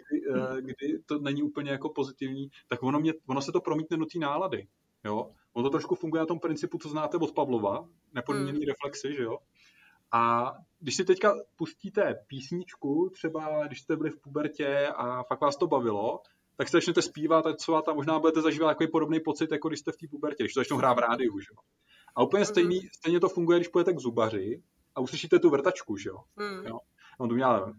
Kdy, 0.08 0.26
uh, 0.28 0.56
kdy 0.56 0.98
to 1.06 1.18
není 1.18 1.42
úplně 1.42 1.70
jako 1.70 1.88
pozitivní, 1.88 2.48
tak 2.68 2.82
ono, 2.82 3.00
mě, 3.00 3.12
ono 3.26 3.42
se 3.42 3.52
to 3.52 3.60
promítne 3.60 3.96
do 3.96 4.06
té 4.06 4.18
nálady. 4.18 4.68
Jo? 5.04 5.30
Ono 5.52 5.64
to 5.64 5.70
trošku 5.70 5.94
funguje 5.94 6.20
na 6.20 6.26
tom 6.26 6.40
principu, 6.40 6.78
co 6.78 6.88
znáte 6.88 7.16
od 7.16 7.32
Pavlova, 7.32 7.88
nepodmíněný 8.12 8.58
hmm. 8.58 8.68
reflexy, 8.68 9.14
že 9.14 9.22
jo? 9.22 9.38
A 10.12 10.52
když 10.80 10.96
si 10.96 11.04
teďka 11.04 11.34
pustíte 11.56 12.14
písničku, 12.26 13.10
třeba 13.12 13.66
když 13.66 13.80
jste 13.80 13.96
byli 13.96 14.10
v 14.10 14.20
pubertě 14.20 14.86
a 14.96 15.22
fakt 15.22 15.40
vás 15.40 15.56
to 15.56 15.66
bavilo, 15.66 16.20
tak 16.56 16.68
se 16.68 16.76
začnete 16.76 17.02
zpívat, 17.02 17.44
tancovat 17.44 17.88
a 17.88 17.94
možná 17.94 18.18
budete 18.18 18.42
zažívat 18.42 18.68
takový 18.68 18.90
podobný 18.90 19.20
pocit, 19.20 19.52
jako 19.52 19.68
když 19.68 19.80
jste 19.80 19.92
v 19.92 19.96
té 19.96 20.06
pubertě, 20.10 20.42
když 20.42 20.54
to 20.54 20.60
začnou 20.60 20.76
hrát 20.76 20.94
v 20.94 20.98
rádiu, 20.98 21.38
že 21.38 21.46
jo. 21.50 21.58
A 22.16 22.22
úplně 22.22 22.40
mhm. 22.40 22.46
stejný, 22.46 22.80
stejně 22.98 23.20
to 23.20 23.28
funguje, 23.28 23.58
když 23.58 23.68
půjdete 23.68 23.92
k 23.92 24.00
zubaři 24.00 24.62
a 24.96 25.00
uslyšíte 25.00 25.38
tu 25.38 25.50
vrtačku, 25.50 25.96
že 25.96 26.08
jo. 26.08 26.16
Mm. 26.36 26.66
jo. 26.66 26.78
On 27.18 27.28
to 27.28 27.34
udělá, 27.34 27.72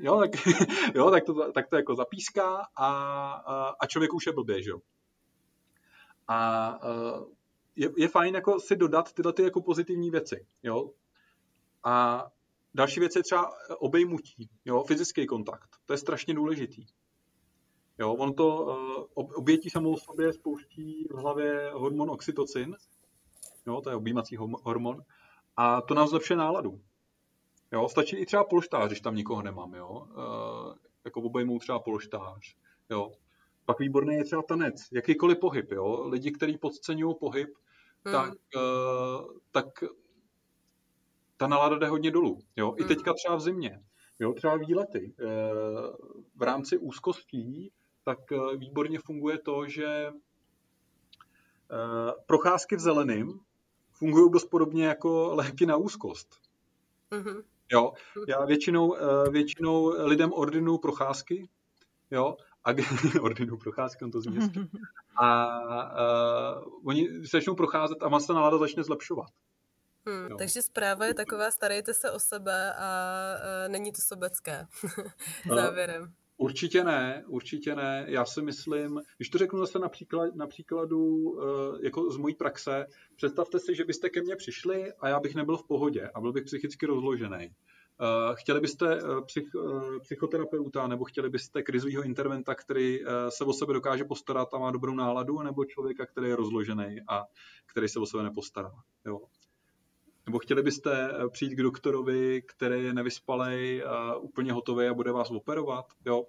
jo, 0.00 0.18
tak, 0.18 0.30
jo, 0.94 1.10
tak, 1.10 1.24
to, 1.24 1.52
tak 1.52 1.68
to 1.68 1.76
jako 1.76 1.94
zapíská 1.94 2.66
a, 2.76 2.88
a, 3.32 3.74
a 3.80 3.86
člověk 3.86 4.14
už 4.14 4.26
je 4.26 4.32
blbě, 4.32 4.62
že 4.62 4.70
jo. 4.70 4.78
A 6.28 6.78
je, 7.76 7.90
je 7.96 8.08
fajn 8.08 8.34
jako 8.34 8.60
si 8.60 8.76
dodat 8.76 9.12
tyhle 9.12 9.32
ty 9.32 9.42
jako 9.42 9.62
pozitivní 9.62 10.10
věci, 10.10 10.46
jo. 10.62 10.90
A 11.84 12.26
další 12.74 13.00
věc 13.00 13.16
je 13.16 13.22
třeba 13.22 13.52
obejmutí, 13.78 14.50
jo, 14.64 14.82
fyzický 14.82 15.26
kontakt. 15.26 15.70
To 15.86 15.92
je 15.92 15.98
strašně 15.98 16.34
důležitý. 16.34 16.86
Jo, 17.98 18.12
on 18.12 18.34
to 18.34 18.64
uh, 19.14 19.30
obětí 19.34 19.70
samou 19.70 19.96
sobě 19.96 20.32
spouští 20.32 21.08
v 21.10 21.16
hlavě 21.16 21.70
hormon 21.74 22.10
oxytocin, 22.10 22.76
jo, 23.66 23.80
to 23.80 23.90
je 23.90 23.96
objímací 23.96 24.36
hormon, 24.36 25.02
a 25.56 25.80
to 25.80 25.94
nám 25.94 26.08
zlepšuje 26.08 26.36
náladu. 26.36 26.80
Jo, 27.72 27.88
stačí 27.88 28.16
i 28.16 28.26
třeba 28.26 28.44
polštář, 28.44 28.86
když 28.86 29.00
tam 29.00 29.14
nikoho 29.14 29.42
nemám, 29.42 29.74
jo, 29.74 29.88
uh, 29.88 30.74
jako 31.04 31.20
obejmou 31.20 31.58
třeba 31.58 31.78
polštář, 31.78 32.56
jo. 32.90 33.12
Pak 33.64 33.78
výborný 33.78 34.14
je 34.14 34.24
třeba 34.24 34.42
tanec, 34.42 34.74
jakýkoliv 34.92 35.38
pohyb, 35.38 35.72
jo. 35.72 36.08
Lidi, 36.08 36.32
kteří 36.32 36.58
podceňují 36.58 37.14
pohyb, 37.20 37.48
hmm. 38.04 38.12
tak, 38.12 38.32
uh, 38.56 39.38
tak 39.50 39.66
ta 41.36 41.46
nálada 41.46 41.78
jde 41.78 41.86
hodně 41.88 42.10
dolů, 42.10 42.38
jo. 42.56 42.70
Hmm. 42.70 42.80
I 42.80 42.84
teďka 42.84 43.14
třeba 43.14 43.36
v 43.36 43.40
zimě, 43.40 43.82
jo, 44.18 44.32
třeba 44.32 44.56
výlety. 44.56 45.14
Uh, 45.22 45.28
v 46.36 46.42
rámci 46.42 46.78
úzkostí 46.78 47.72
tak 48.04 48.18
výborně 48.56 48.98
funguje 48.98 49.38
to, 49.38 49.68
že 49.68 50.10
procházky 52.26 52.76
v 52.76 52.80
zeleným 52.80 53.40
fungují 53.94 54.30
dost 54.30 54.44
podobně 54.44 54.86
jako 54.86 55.34
léky 55.34 55.66
na 55.66 55.76
úzkost. 55.76 56.28
Mm-hmm. 57.10 57.42
Jo, 57.72 57.92
já 58.28 58.44
většinou, 58.44 58.96
eh, 58.96 59.30
většinou 59.30 60.06
lidem 60.06 60.32
ordinuju 60.32 60.78
procházky, 60.78 61.48
jo, 62.10 62.36
a 62.64 62.70
ordinu 63.20 63.56
procházky, 63.56 64.04
on 64.04 64.10
to 64.10 64.20
zní 64.20 64.38
A 65.16 65.58
uh, 66.56 66.88
oni 66.88 67.26
začnou 67.26 67.54
procházet 67.54 68.02
a 68.02 68.20
se 68.20 68.32
nálada 68.32 68.58
začne 68.58 68.82
zlepšovat. 68.82 69.28
Hmm, 70.06 70.36
takže 70.38 70.62
zpráva 70.62 71.06
je 71.06 71.14
taková, 71.14 71.50
starejte 71.50 71.94
se 71.94 72.10
o 72.10 72.18
sebe 72.18 72.74
a 72.74 72.88
uh, 73.34 73.72
není 73.72 73.92
to 73.92 74.02
sobecké 74.02 74.66
závěrem. 75.48 76.12
Určitě 76.36 76.84
ne, 76.84 77.24
určitě 77.26 77.74
ne. 77.74 78.04
Já 78.08 78.24
si 78.24 78.42
myslím, 78.42 79.00
když 79.16 79.28
to 79.28 79.38
řeknu 79.38 79.58
zase 79.58 79.78
na, 79.78 79.88
příklad, 79.88 80.34
na 80.34 80.46
příkladu 80.46 81.34
eh, 81.42 81.78
jako 81.84 82.10
z 82.10 82.16
mojí 82.16 82.34
praxe, 82.34 82.86
představte 83.16 83.58
si, 83.58 83.74
že 83.74 83.84
byste 83.84 84.10
ke 84.10 84.22
mně 84.22 84.36
přišli 84.36 84.92
a 84.92 85.08
já 85.08 85.20
bych 85.20 85.34
nebyl 85.34 85.56
v 85.56 85.66
pohodě 85.66 86.10
a 86.14 86.20
byl 86.20 86.32
bych 86.32 86.44
psychicky 86.44 86.86
rozložený. 86.86 87.48
Eh, 88.00 88.34
chtěli 88.34 88.60
byste 88.60 88.98
eh, 88.98 89.22
psych, 89.26 89.44
psychoterapeuta 90.02 90.86
nebo 90.86 91.04
chtěli 91.04 91.28
byste 91.28 91.62
krizového 91.62 92.02
interventa, 92.02 92.54
který 92.54 92.98
se 93.28 93.44
o 93.44 93.52
sebe 93.52 93.72
dokáže 93.72 94.04
postarat 94.04 94.54
a 94.54 94.58
má 94.58 94.70
dobrou 94.70 94.94
náladu, 94.94 95.42
nebo 95.42 95.64
člověka, 95.64 96.06
který 96.06 96.28
je 96.28 96.36
rozložený 96.36 96.96
a 97.08 97.24
který 97.66 97.88
se 97.88 98.00
o 98.00 98.06
sebe 98.06 98.22
nepostará. 98.22 98.70
Jo. 99.06 99.20
Nebo 100.26 100.38
chtěli 100.38 100.62
byste 100.62 101.10
eh, 101.10 101.28
přijít 101.28 101.54
k 101.54 101.62
doktorovi, 101.62 102.42
který 102.42 102.84
je 102.84 102.94
nevyspalej, 102.94 103.84
a 103.86 104.16
úplně 104.16 104.52
hotový 104.52 104.86
a 104.86 104.94
bude 104.94 105.12
vás 105.12 105.30
operovat? 105.30 105.86
Jo? 106.06 106.24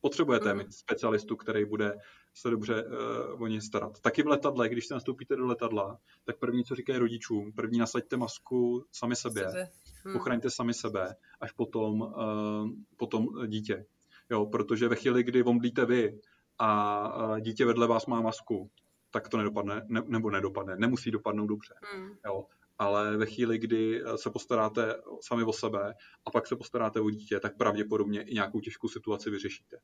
Potřebujete 0.00 0.52
mm. 0.52 0.58
mít 0.58 0.74
specialistu, 0.74 1.36
který 1.36 1.64
bude 1.64 1.94
se 2.34 2.50
dobře 2.50 2.84
uh, 2.84 3.42
o 3.42 3.46
ně 3.46 3.60
starat. 3.60 4.00
Taky 4.00 4.22
v 4.22 4.26
letadle, 4.26 4.68
když 4.68 4.86
se 4.86 4.94
nastoupíte 4.94 5.36
do 5.36 5.46
letadla, 5.46 5.98
tak 6.24 6.38
první, 6.38 6.64
co 6.64 6.74
říkají 6.74 6.98
rodičům, 6.98 7.52
první 7.52 7.78
nasaďte 7.78 8.16
masku 8.16 8.84
sami 8.92 9.16
sobě, 9.16 9.44
sebe. 9.50 9.70
Hmm. 10.04 10.16
ochraňte 10.16 10.50
sami 10.50 10.74
sebe, 10.74 11.14
až 11.40 11.52
potom, 11.52 12.00
uh, 12.00 12.70
potom 12.96 13.26
dítě. 13.46 13.84
Jo, 14.30 14.46
protože 14.46 14.88
ve 14.88 14.96
chvíli, 14.96 15.22
kdy 15.22 15.42
omdlíte 15.42 15.86
vy 15.86 16.20
a 16.58 17.40
dítě 17.40 17.64
vedle 17.64 17.86
vás 17.86 18.06
má 18.06 18.20
masku, 18.20 18.70
tak 19.10 19.28
to 19.28 19.36
nedopadne, 19.36 19.82
ne, 19.88 20.02
nebo 20.06 20.30
nedopadne, 20.30 20.76
nemusí 20.76 21.10
dopadnout 21.10 21.46
dobře. 21.46 21.74
Hmm. 21.82 22.10
Jo 22.26 22.44
ale 22.78 23.16
ve 23.16 23.26
chvíli, 23.26 23.58
kdy 23.58 24.02
eh, 24.02 24.18
se 24.18 24.30
postaráte 24.30 24.94
sami 25.20 25.44
o 25.44 25.52
sebe 25.52 25.94
a 26.24 26.30
pak 26.30 26.46
se 26.46 26.56
postaráte 26.56 27.00
o 27.00 27.10
dítě, 27.10 27.40
tak 27.40 27.56
pravděpodobně 27.56 28.22
i 28.22 28.34
nějakou 28.34 28.60
těžkou 28.60 28.88
situaci 28.88 29.30
vyřešíte. 29.30 29.76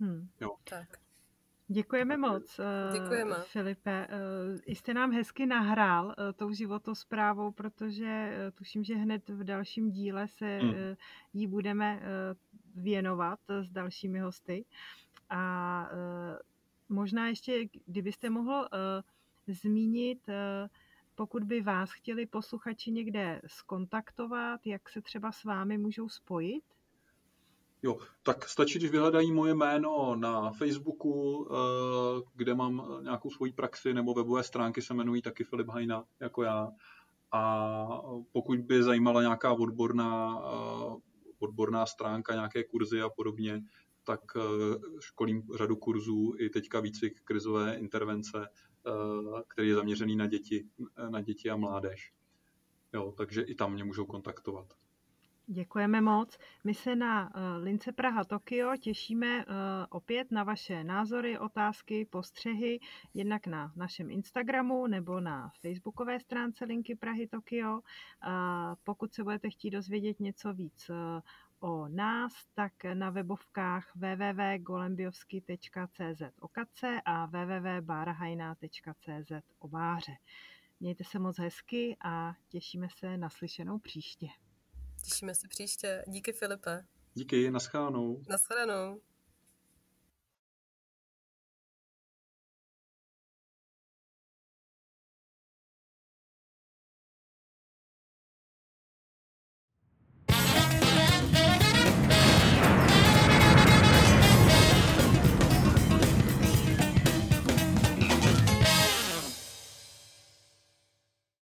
Hmm. 0.00 0.28
Jo. 0.40 0.50
Tak. 0.64 0.88
Děkujeme 1.68 2.16
moc, 2.16 2.58
eh, 2.58 2.92
Děkujeme. 2.92 3.36
Filipe. 3.42 4.06
Eh, 4.10 4.74
jste 4.74 4.94
nám 4.94 5.12
hezky 5.12 5.46
nahrál 5.46 6.14
tou 6.36 6.52
životosprávou, 6.52 7.52
protože 7.52 8.36
tuším, 8.54 8.84
že 8.84 8.94
hned 8.94 9.28
v 9.28 9.44
dalším 9.44 9.90
díle 9.90 10.28
se 10.28 10.58
hmm. 10.58 10.74
jí 11.32 11.46
budeme 11.46 12.02
věnovat 12.74 13.40
s 13.48 13.70
dalšími 13.70 14.20
hosty. 14.20 14.64
A 15.28 15.90
možná 16.88 17.28
ještě, 17.28 17.68
kdybyste 17.86 18.30
mohl 18.30 18.68
zmínit, 19.48 20.28
eh, 20.28 20.68
pokud 21.14 21.44
by 21.44 21.60
vás 21.60 21.92
chtěli 21.92 22.26
posluchači 22.26 22.90
někde 22.90 23.40
skontaktovat, 23.46 24.66
jak 24.66 24.88
se 24.88 25.02
třeba 25.02 25.32
s 25.32 25.44
vámi 25.44 25.78
můžou 25.78 26.08
spojit? 26.08 26.64
Jo, 27.82 27.98
tak 28.22 28.48
stačí, 28.48 28.78
když 28.78 28.90
vyhledají 28.90 29.32
moje 29.32 29.54
jméno 29.54 30.16
na 30.16 30.50
Facebooku, 30.50 31.48
eh, 31.50 32.22
kde 32.34 32.54
mám 32.54 32.98
nějakou 33.02 33.30
svoji 33.30 33.52
praxi, 33.52 33.94
nebo 33.94 34.14
webové 34.14 34.42
stránky 34.42 34.82
se 34.82 34.94
jmenují 34.94 35.22
taky 35.22 35.44
Filip 35.44 35.68
Hajna, 35.68 36.04
jako 36.20 36.42
já. 36.42 36.70
A 37.32 37.86
pokud 38.32 38.58
by 38.58 38.82
zajímala 38.82 39.22
nějaká 39.22 39.52
odborná, 39.52 40.40
eh, 40.40 40.96
odborná 41.38 41.86
stránka, 41.86 42.34
nějaké 42.34 42.64
kurzy 42.64 43.00
a 43.02 43.08
podobně, 43.08 43.62
tak 44.04 44.20
školím 45.00 45.42
řadu 45.56 45.76
kurzů, 45.76 46.34
i 46.38 46.50
teďka 46.50 46.80
výcvik 46.80 47.20
krizové 47.24 47.74
intervence, 47.74 48.48
Eh, 48.48 48.69
který 49.48 49.68
je 49.68 49.74
zaměřený 49.74 50.16
na 50.16 50.26
děti, 50.26 50.68
na 51.08 51.20
děti 51.20 51.50
a 51.50 51.56
mládež. 51.56 52.12
Jo, 52.92 53.14
takže 53.16 53.42
i 53.42 53.54
tam 53.54 53.72
mě 53.72 53.84
můžou 53.84 54.06
kontaktovat. 54.06 54.74
Děkujeme 55.52 56.00
moc. 56.00 56.38
My 56.64 56.74
se 56.74 56.96
na 56.96 57.32
eh, 57.34 57.56
Lince 57.56 57.92
Praha 57.92 58.24
Tokio 58.24 58.76
těšíme 58.76 59.40
eh, 59.40 59.44
opět 59.90 60.30
na 60.30 60.44
vaše 60.44 60.84
názory, 60.84 61.38
otázky, 61.38 62.04
postřehy, 62.04 62.80
jednak 63.14 63.46
na 63.46 63.72
našem 63.76 64.10
Instagramu 64.10 64.86
nebo 64.86 65.20
na 65.20 65.52
facebookové 65.60 66.20
stránce 66.20 66.64
Linky 66.64 66.94
Prahy 66.94 67.26
Tokio. 67.26 67.80
Pokud 68.84 69.14
se 69.14 69.24
budete 69.24 69.50
chtít 69.50 69.70
dozvědět 69.70 70.20
něco 70.20 70.52
víc 70.52 70.90
o 71.60 71.88
nás, 71.88 72.32
tak 72.54 72.72
na 72.94 73.10
webovkách 73.10 73.92
www.golembiovsky.cz 73.94 76.22
o 76.40 76.48
kace 76.48 77.00
a 77.04 77.26
www.bárahajná.cz 77.26 79.32
o 79.58 79.68
báře. 79.68 80.12
Mějte 80.80 81.04
se 81.04 81.18
moc 81.18 81.38
hezky 81.38 81.96
a 82.04 82.34
těšíme 82.48 82.88
se 82.98 83.16
na 83.16 83.30
slyšenou 83.30 83.78
příště. 83.78 84.26
Těšíme 85.04 85.34
se 85.34 85.48
příště. 85.48 86.04
Díky 86.08 86.32
Filipe. 86.32 86.84
Díky, 87.14 87.50
naschánou. 87.50 88.22
Naschledanou. 88.28 89.00